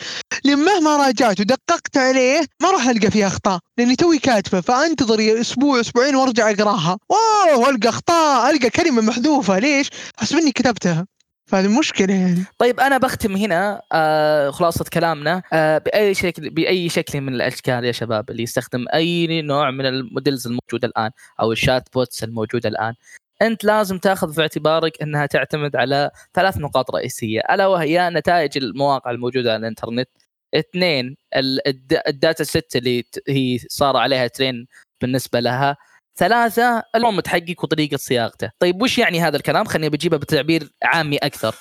لأن 0.45 0.59
مهما 0.59 0.97
راجعت 0.97 1.41
ودققت 1.41 1.97
عليه 1.97 2.45
ما 2.62 2.70
راح 2.70 2.89
ألقى 2.89 3.11
فيه 3.11 3.27
أخطاء. 3.27 3.59
لأني 3.79 3.97
توي 3.97 4.18
كاتبة 4.18 4.61
فأنتظر 4.61 5.41
أسبوع 5.41 5.81
أسبوعين 5.81 6.16
وأرجع 6.16 6.51
أقراها. 6.51 6.99
wow 7.09 7.70
ألقى 7.70 7.89
أخطاء 7.89 8.51
ألقى 8.51 8.70
كلمة 8.70 9.03
محذوفة. 9.03 9.59
ليش؟ 9.59 9.91
حسب 10.16 10.37
اني 10.37 10.53
كتبتها. 10.53 11.07
فهذه 11.47 11.79
مشكلة 11.79 12.14
يعني. 12.14 12.45
طيب 12.59 12.81
أنا 12.81 12.99
بختم 12.99 13.37
هنا 13.37 13.83
آه 13.93 14.51
خلاصة 14.51 14.85
كلامنا. 14.93 15.43
آه 15.53 15.79
بأي 15.79 16.14
شكل 16.14 16.51
بأي 16.51 16.89
شكل 16.89 17.20
من 17.20 17.35
الأشكال 17.35 17.85
يا 17.85 17.93
شباب 17.93 18.31
اللي 18.31 18.43
يستخدم 18.43 18.85
أي 18.95 19.43
نوع 19.43 19.70
من 19.70 19.87
ال 19.86 19.95
models 19.95 20.47
الموجودة 20.47 20.89
الآن 20.89 21.11
أو 21.41 21.53
ال 21.53 21.88
chatbots 21.95 22.24
الموجودة 22.25 22.68
الآن 22.68 22.95
أنت 23.43 23.64
لازم 23.64 23.99
تأخذ 23.99 24.33
في 24.35 24.41
اعتبارك 24.41 25.03
إنها 25.03 25.27
تعتمد 25.27 25.77
على 25.77 26.11
ثلاث 26.35 26.59
نقاط 26.59 26.91
رئيسية 26.91 27.41
ألا 27.51 27.66
وهي 27.66 28.11
نتائج 28.11 28.59
المواقع 28.59 29.11
الموجودة 29.11 29.53
على 29.53 29.61
الإنترنت 29.61 30.09
اثنين 30.55 31.16
ال- 31.36 31.68
الد- 31.68 32.03
ال 32.09 32.16
data 32.16 32.45
set 32.45 32.76
اللي 32.76 33.05
هي 33.28 33.59
صار 33.68 33.96
عليها 33.96 34.26
train 34.26 34.66
بالنسبة 35.00 35.40
لها. 35.40 35.76
ثلاثة 36.16 36.82
ال 36.95 36.99
prompt 36.99 37.28
حقك 37.28 37.64
وطريقة 37.64 37.96
صياغته. 37.96 38.50
طيب 38.59 38.82
وش 38.82 38.98
يعني 38.98 39.20
هذا 39.20 39.36
الكلام؟ 39.36 39.64
خليني 39.64 39.88
بجيبه 39.88 40.16
بتعبير 40.16 40.70
عامي 40.84 41.16
أكثر. 41.16 41.55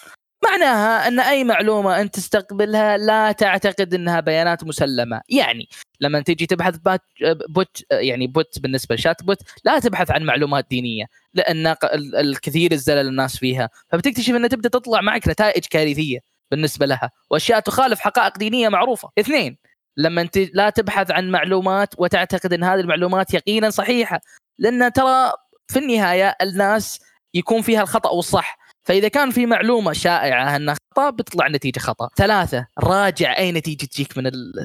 معناها 0.43 1.07
أن 1.07 1.19
أي 1.19 1.43
معلومة 1.43 2.01
أنت 2.01 2.15
تستقبلها 2.15 2.97
لا 2.97 3.31
تعتقد 3.31 3.93
أنها 3.93 4.19
بيانات 4.19 4.63
مسلمة. 4.63 5.21
يعني 5.29 5.69
لما 5.99 6.21
تيجي 6.21 6.45
تبحث 6.45 6.77
chatbot 6.77 7.83
يعني 7.91 8.27
bot 8.27 8.59
بالنسبة 8.59 8.95
ل 8.95 9.23
chatbot 9.23 9.37
لا 9.65 9.79
تبحث 9.79 10.11
عن 10.11 10.23
معلومات 10.23 10.65
دينية 10.69 11.05
لأن 11.33 11.75
الكثير 12.19 12.71
الزلل 12.71 13.07
الناس 13.07 13.37
فيها. 13.37 13.69
فبتكتشف 13.91 14.33
أن 14.35 14.49
تبدأ 14.49 14.69
تطلع 14.69 15.01
معك 15.01 15.27
نتائج 15.27 15.65
كارثية. 15.65 16.19
بالنسبة 16.51 16.85
لها 16.85 17.11
وأشياء 17.29 17.59
تخالف 17.59 17.99
حقائق 17.99 18.37
دينية 18.37 18.69
معروفة. 18.69 19.09
اثنين 19.19 19.57
لما 19.97 20.21
أنت 20.21 20.37
لا 20.37 20.69
تبحث 20.69 21.11
عن 21.11 21.31
معلومات 21.31 21.93
وتعتقد 21.97 22.53
أن 22.53 22.63
هذه 22.63 22.79
المعلومات 22.79 23.33
يقينا 23.33 23.69
صحيحة 23.69 24.21
لأن 24.59 24.93
ترى 24.93 25.31
في 25.67 25.79
النهاية 25.79 26.35
الناس 26.41 26.99
يكون 27.33 27.61
فيها 27.61 27.81
الخطأ 27.81 28.09
والصح. 28.09 28.57
فإذا 28.83 29.07
كان 29.07 29.31
في 29.31 29.45
معلومة 29.45 29.93
شائعة 29.93 30.55
أنها 30.55 30.75
خطأ 30.93 31.09
بتطلع 31.09 31.47
النتيجه 31.47 31.79
خطأ. 31.79 32.09
ثلاثة 32.15 32.67
راجع 32.79 33.37
أي 33.37 33.51
نتيجة 33.51 33.85
تجيك 33.85 34.17
من 34.17 34.23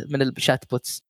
من 0.08 0.22
ال 0.22 0.64
chatbots. 0.70 1.05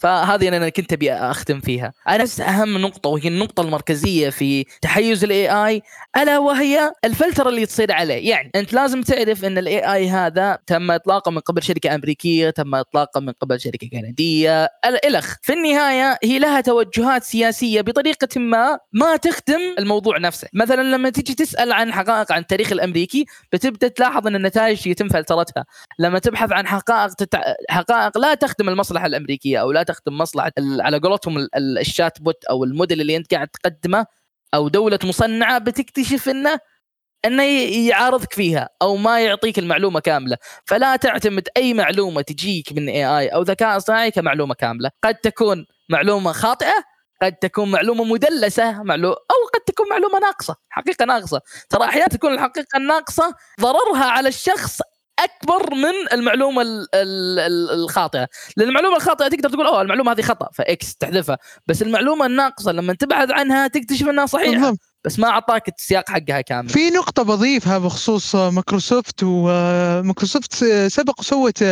فهذه 0.00 0.48
أنا 0.48 0.68
كنت 0.68 0.92
أبي 0.92 1.12
أختم 1.12 1.60
فيها. 1.60 1.92
أنا 2.08 2.24
أهم 2.40 2.78
نقطة 2.78 3.10
وهي 3.10 3.28
النقطة 3.28 3.60
المركزية 3.60 4.30
في 4.30 4.64
تحيز 4.82 5.24
ال 5.24 5.50
AI 5.66 5.82
ألا 6.16 6.38
وهي 6.38 6.92
الفلتر 7.04 7.48
اللي 7.48 7.66
تصير 7.66 7.92
عليه. 7.92 8.30
يعني 8.30 8.50
أنت 8.54 8.72
لازم 8.72 9.02
تعرف 9.02 9.44
إن 9.44 9.58
ال 9.58 9.92
AI 9.94 10.08
هذا 10.08 10.58
تم 10.66 10.90
إطلاقه 10.90 11.30
من 11.30 11.38
قبل 11.38 11.62
شركة 11.62 11.94
أمريكية 11.94 12.50
تم 12.50 12.74
إطلاقه 12.74 13.20
من 13.20 13.32
قبل 13.32 13.60
شركة 13.60 13.88
كندية. 13.92 14.64
ال- 14.64 15.06
إلخ. 15.06 15.36
في 15.42 15.52
النهاية 15.52 16.18
هي 16.24 16.38
لها 16.38 16.60
توجهات 16.60 17.22
سياسية 17.22 17.80
بطريقة 17.80 18.40
ما 18.40 18.78
ما 18.92 19.16
تخدم 19.16 19.60
الموضوع 19.78 20.18
نفسه. 20.18 20.48
مثلا 20.54 20.82
لما 20.82 21.10
تيجي 21.10 21.34
تسأل 21.34 21.72
عن 21.72 21.92
حقائق 21.92 22.32
عن 22.32 22.40
التاريخ 22.40 22.72
الأمريكي 22.72 23.24
بتبدأ 23.52 23.88
تلاحظ 23.88 24.26
إن 24.26 24.36
النتائج 24.36 24.86
يتم 24.86 25.08
فلترتها 25.08 25.64
لما 25.98 26.18
تبحث 26.18 26.52
عن 26.52 26.66
حقائق 26.66 27.14
تتع... 27.14 27.40
حقائق 27.70 28.18
لا 28.18 28.34
تخدم 28.34 28.68
المصلحة 28.68 29.06
الأمريكية 29.06 29.58
أو 29.60 29.72
لا 29.72 29.82
تخدم 29.92 30.18
مصلحة. 30.18 30.52
على 30.58 30.98
قولتهم 30.98 31.38
ال... 31.38 31.48
ال- 31.56 31.78
ال 31.78 32.20
chatbot 32.22 32.44
أو 32.44 32.64
الموديل 32.64 33.00
اللي 33.00 33.16
أنت 33.16 33.34
قاعد 33.34 33.48
تقدمه 33.48 34.06
أو 34.54 34.68
دولة 34.68 34.98
مصنعة 35.04 35.58
بتكتشف 35.58 36.28
انه 36.28 36.58
إنه 37.24 37.42
يعارضك 37.88 38.32
فيها 38.32 38.68
أو 38.82 38.96
ما 38.96 39.20
يعطيك 39.20 39.58
المعلومة 39.58 40.00
كاملة 40.00 40.36
فلا 40.66 40.96
تعتمد 40.96 41.48
أي 41.56 41.74
معلومة 41.74 42.22
تجيك 42.22 42.72
من 42.72 42.88
AI 42.88 43.28
أو 43.28 43.42
ذكاء 43.42 43.76
اصطناعي 43.76 44.10
كمعلومة 44.10 44.54
كاملة 44.54 44.90
قد 45.04 45.14
تكون 45.14 45.66
معلومة 45.88 46.32
خاطئة 46.32 46.74
قد 47.22 47.32
تكون 47.32 47.70
معلومة 47.70 48.04
مدلسة 48.04 48.82
معلو 48.82 49.08
أو 49.12 49.46
قد 49.54 49.60
تكون 49.66 49.88
معلومة 49.90 50.18
ناقصة 50.18 50.56
حقيقة 50.70 51.04
ناقصة 51.04 51.40
ترى 51.70 51.84
أحيانا 51.84 52.06
تكون 52.08 52.32
الحقيقة 52.34 52.76
الناقصة 52.76 53.34
ضررها 53.60 54.04
على 54.04 54.28
الشخص 54.28 54.78
أكبر 55.24 55.74
من 55.74 56.12
المعلومة 56.12 56.62
ال- 56.62 56.86
ال- 56.94 57.38
ال- 57.38 57.70
الخاطئة. 57.70 58.26
لأن 58.56 58.68
المعلومة 58.68 58.96
الخاطئة 58.96 59.28
تقدر 59.28 59.48
تقول 59.48 59.66
أوه 59.66 59.82
المعلومة 59.82 60.12
هذه 60.12 60.22
خطأ. 60.22 60.48
ف 60.54 60.75
X 60.75 60.96
تحذفها. 60.96 61.38
بس 61.66 61.82
المعلومة 61.82 62.26
الناقصة 62.26 62.72
لما 62.72 62.94
تبحث 62.94 63.30
عنها 63.30 63.66
تكتشف 63.66 64.08
إنها 64.08 64.26
صحيحة. 64.26 64.74
بس 65.04 65.18
ما 65.18 65.28
أعطاك 65.28 65.68
السياق 65.68 66.08
حقها 66.10 66.40
كامل. 66.40 66.68
في 66.68 66.90
نقطة 66.90 67.22
بضيفها 67.22 67.78
بخصوص 67.78 68.34
Microsoft 68.36 69.22
و 69.22 69.35
Microsoft 69.35 70.54
سبق 70.86 71.20
وسوت 71.20 71.64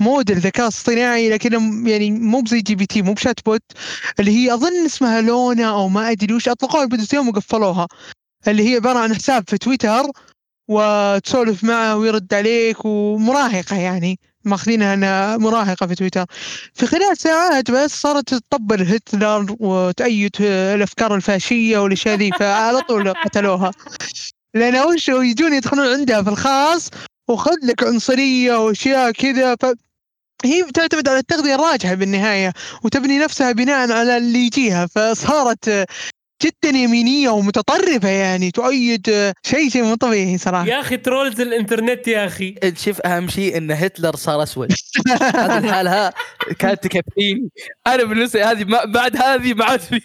موديل 0.00 0.36
ذكاء 0.38 0.68
اصطناعي 0.68 1.30
لكن 1.30 1.52
يعني 1.86 2.10
مو 2.10 2.40
بزي 2.40 2.60
GPT 2.60 3.02
مو 3.02 3.12
ب 3.14 3.40
chatbot 3.46 3.62
اللي 4.20 4.30
هي 4.30 4.54
أظن 4.54 4.84
اسمها 4.84 5.20
لونا 5.20 5.70
أو 5.70 5.88
ما 5.88 6.10
أدري 6.10 6.34
وش 6.34 6.48
أطلقوها 6.48 6.84
لمدة 6.84 7.06
يوم 7.14 7.28
وقفلوها. 7.28 7.86
اللي 8.48 8.70
هي 8.70 8.76
عبارة 8.76 8.98
عن 8.98 9.14
حساب 9.14 9.44
في 9.48 9.58
تويتر 9.58 10.02
وتسولف 10.70 11.64
معه 11.64 11.96
ويرد 11.96 12.34
عليك 12.34 12.84
ومراهقة 12.84 13.76
يعني. 13.76 14.18
ماخذينها 14.44 14.94
إنها 14.94 15.36
مراهقة 15.36 15.86
في 15.86 15.94
تويتر. 15.94 16.24
في 16.74 16.86
خلال 16.86 17.16
ساعات 17.16 17.70
بس 17.70 18.00
صارت 18.02 18.34
تطبل 18.34 18.82
هتلر 18.82 19.56
وتأيد 19.60 20.36
الأفكار 20.40 21.14
الفاشية 21.14 21.78
والأشياء 21.78 22.16
ذي 22.16 22.30
فعلى 22.38 22.80
طول 22.80 23.12
قتلوها. 23.12 23.70
لأن 24.54 24.76
وش 24.76 25.08
يجون 25.08 25.52
يدخلون 25.54 25.86
عندها 25.86 26.22
في 26.22 26.30
الخاص 26.30 26.90
وخذ 27.28 27.56
لك 27.62 27.84
عنصرية 27.84 28.64
وأشياء 28.64 29.10
كذا 29.10 29.54
ف 29.54 29.66
هي 30.44 30.64
تعتمد 30.74 31.08
على 31.08 31.18
التغذية 31.18 31.54
الراجحة 31.54 31.94
بالنهاية 31.94 32.52
وتبني 32.84 33.18
نفسها 33.18 33.52
بناء 33.52 33.92
على 33.92 34.16
اللي 34.16 34.38
يجيها. 34.38 34.86
فصارت 34.86 35.86
جدا 36.42 36.76
يمينية 36.78 37.28
ومتطرفة 37.28 38.08
يعني 38.08 38.50
تؤيد 38.50 39.06
شيء 39.42 39.68
شيء 39.70 39.82
مو 39.82 39.94
طبيعي 39.94 40.38
صراحة. 40.38 40.66
يا 40.66 40.80
أخي 40.80 40.96
ترولز 40.96 41.40
الإنترنت 41.40 42.08
يا 42.08 42.26
أخي. 42.26 42.54
شوف 42.84 43.00
أهم 43.00 43.28
شيء 43.28 43.56
إن 43.56 43.70
هتلر 43.70 44.16
صار 44.16 44.42
أسود. 44.42 44.72
هذه 45.08 45.58
الحالة 45.58 46.12
كانت 46.58 46.84
تكفيني. 46.86 47.50
أنا 47.86 48.04
بالنسبة 48.04 48.50
هذه 48.50 48.64
ما- 48.64 48.84
بعد 48.84 49.16
هذه 49.16 49.54
ما 49.54 49.64
عاد 49.64 49.80
في. 49.80 50.00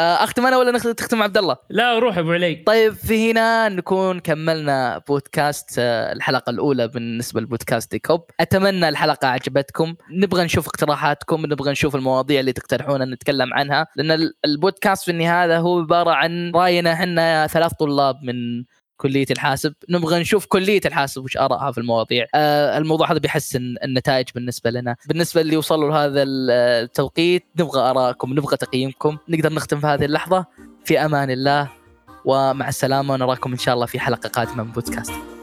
أختم 0.00 0.46
أنا 0.46 0.56
ولا 0.58 0.70
نخ- 0.72 0.94
تختم 0.94 1.22
عبد 1.22 1.38
الله؟ 1.38 1.56
لا 1.70 1.98
روح 1.98 2.18
أبو 2.18 2.32
علي. 2.32 2.54
طيب 2.66 2.92
في 2.94 3.30
هنا 3.30 3.68
نكون 3.68 4.20
كملنا 4.20 4.98
بودكاست 5.08 5.70
آه، 5.78 6.12
الحلقة 6.12 6.50
الأولى 6.50 6.88
بالنسبة 6.88 7.40
لبودكاست 7.40 7.90
ديكوب 7.92 8.24
أتمنى 8.40 8.88
الحلقة 8.88 9.28
عجبتكم. 9.28 9.94
نبغى 10.10 10.44
نشوف 10.44 10.66
اقتراحاتكم 10.66 11.46
نبغى 11.46 11.72
نشوف 11.72 11.96
المواضيع 11.96 12.40
اللي 12.40 12.52
تقترحونها 12.52 13.06
نتكلم 13.06 13.54
عنها 13.54 13.86
لأن 13.96 14.10
ال- 14.10 14.34
البودكاست 14.44 15.04
في 15.04 15.10
النهاية 15.10 15.58
هو 15.58 15.80
عبارة 15.80 16.10
عن 16.10 16.52
رأينا 16.54 16.92
إحنا 16.92 17.46
ثلاث 17.46 17.72
طلاب 17.72 18.16
من 18.22 18.64
كلية 19.00 19.26
الحاسب. 19.30 19.74
نبغى 19.88 20.20
نشوف 20.20 20.46
كلية 20.46 20.80
الحاسب 20.86 21.24
وش 21.24 21.36
آرائها 21.36 21.72
في 21.72 21.78
المواضيع. 21.78 22.26
آه 22.34 22.78
الموضوع 22.78 23.12
هذا 23.12 23.18
بيحسن 23.18 23.74
النتائج 23.84 24.26
بالنسبة 24.34 24.70
لنا. 24.70 24.96
بالنسبة 25.08 25.40
اللي 25.40 25.56
وصلوا 25.56 25.90
لهذا 25.90 26.22
ال- 26.22 26.50
التوقيت 26.84 27.44
نبغى 27.58 27.80
آرائكم 27.80 28.32
نبغى 28.32 28.56
تقييمكم. 28.56 29.16
نقدر 29.28 29.52
نختم 29.52 29.80
في 29.80 29.86
هذه 29.86 30.04
اللحظة. 30.04 30.46
في 30.84 30.98
أمان 30.98 31.30
الله. 31.30 31.68
ومع 32.24 32.68
السلامة 32.68 33.14
ونراكم 33.14 33.52
إن 33.52 33.58
شاء 33.58 33.74
الله 33.74 33.86
في 33.86 34.00
حلقة 34.00 34.28
قادمة 34.28 34.62
من 34.62 34.72
بودكاست. 34.72 35.39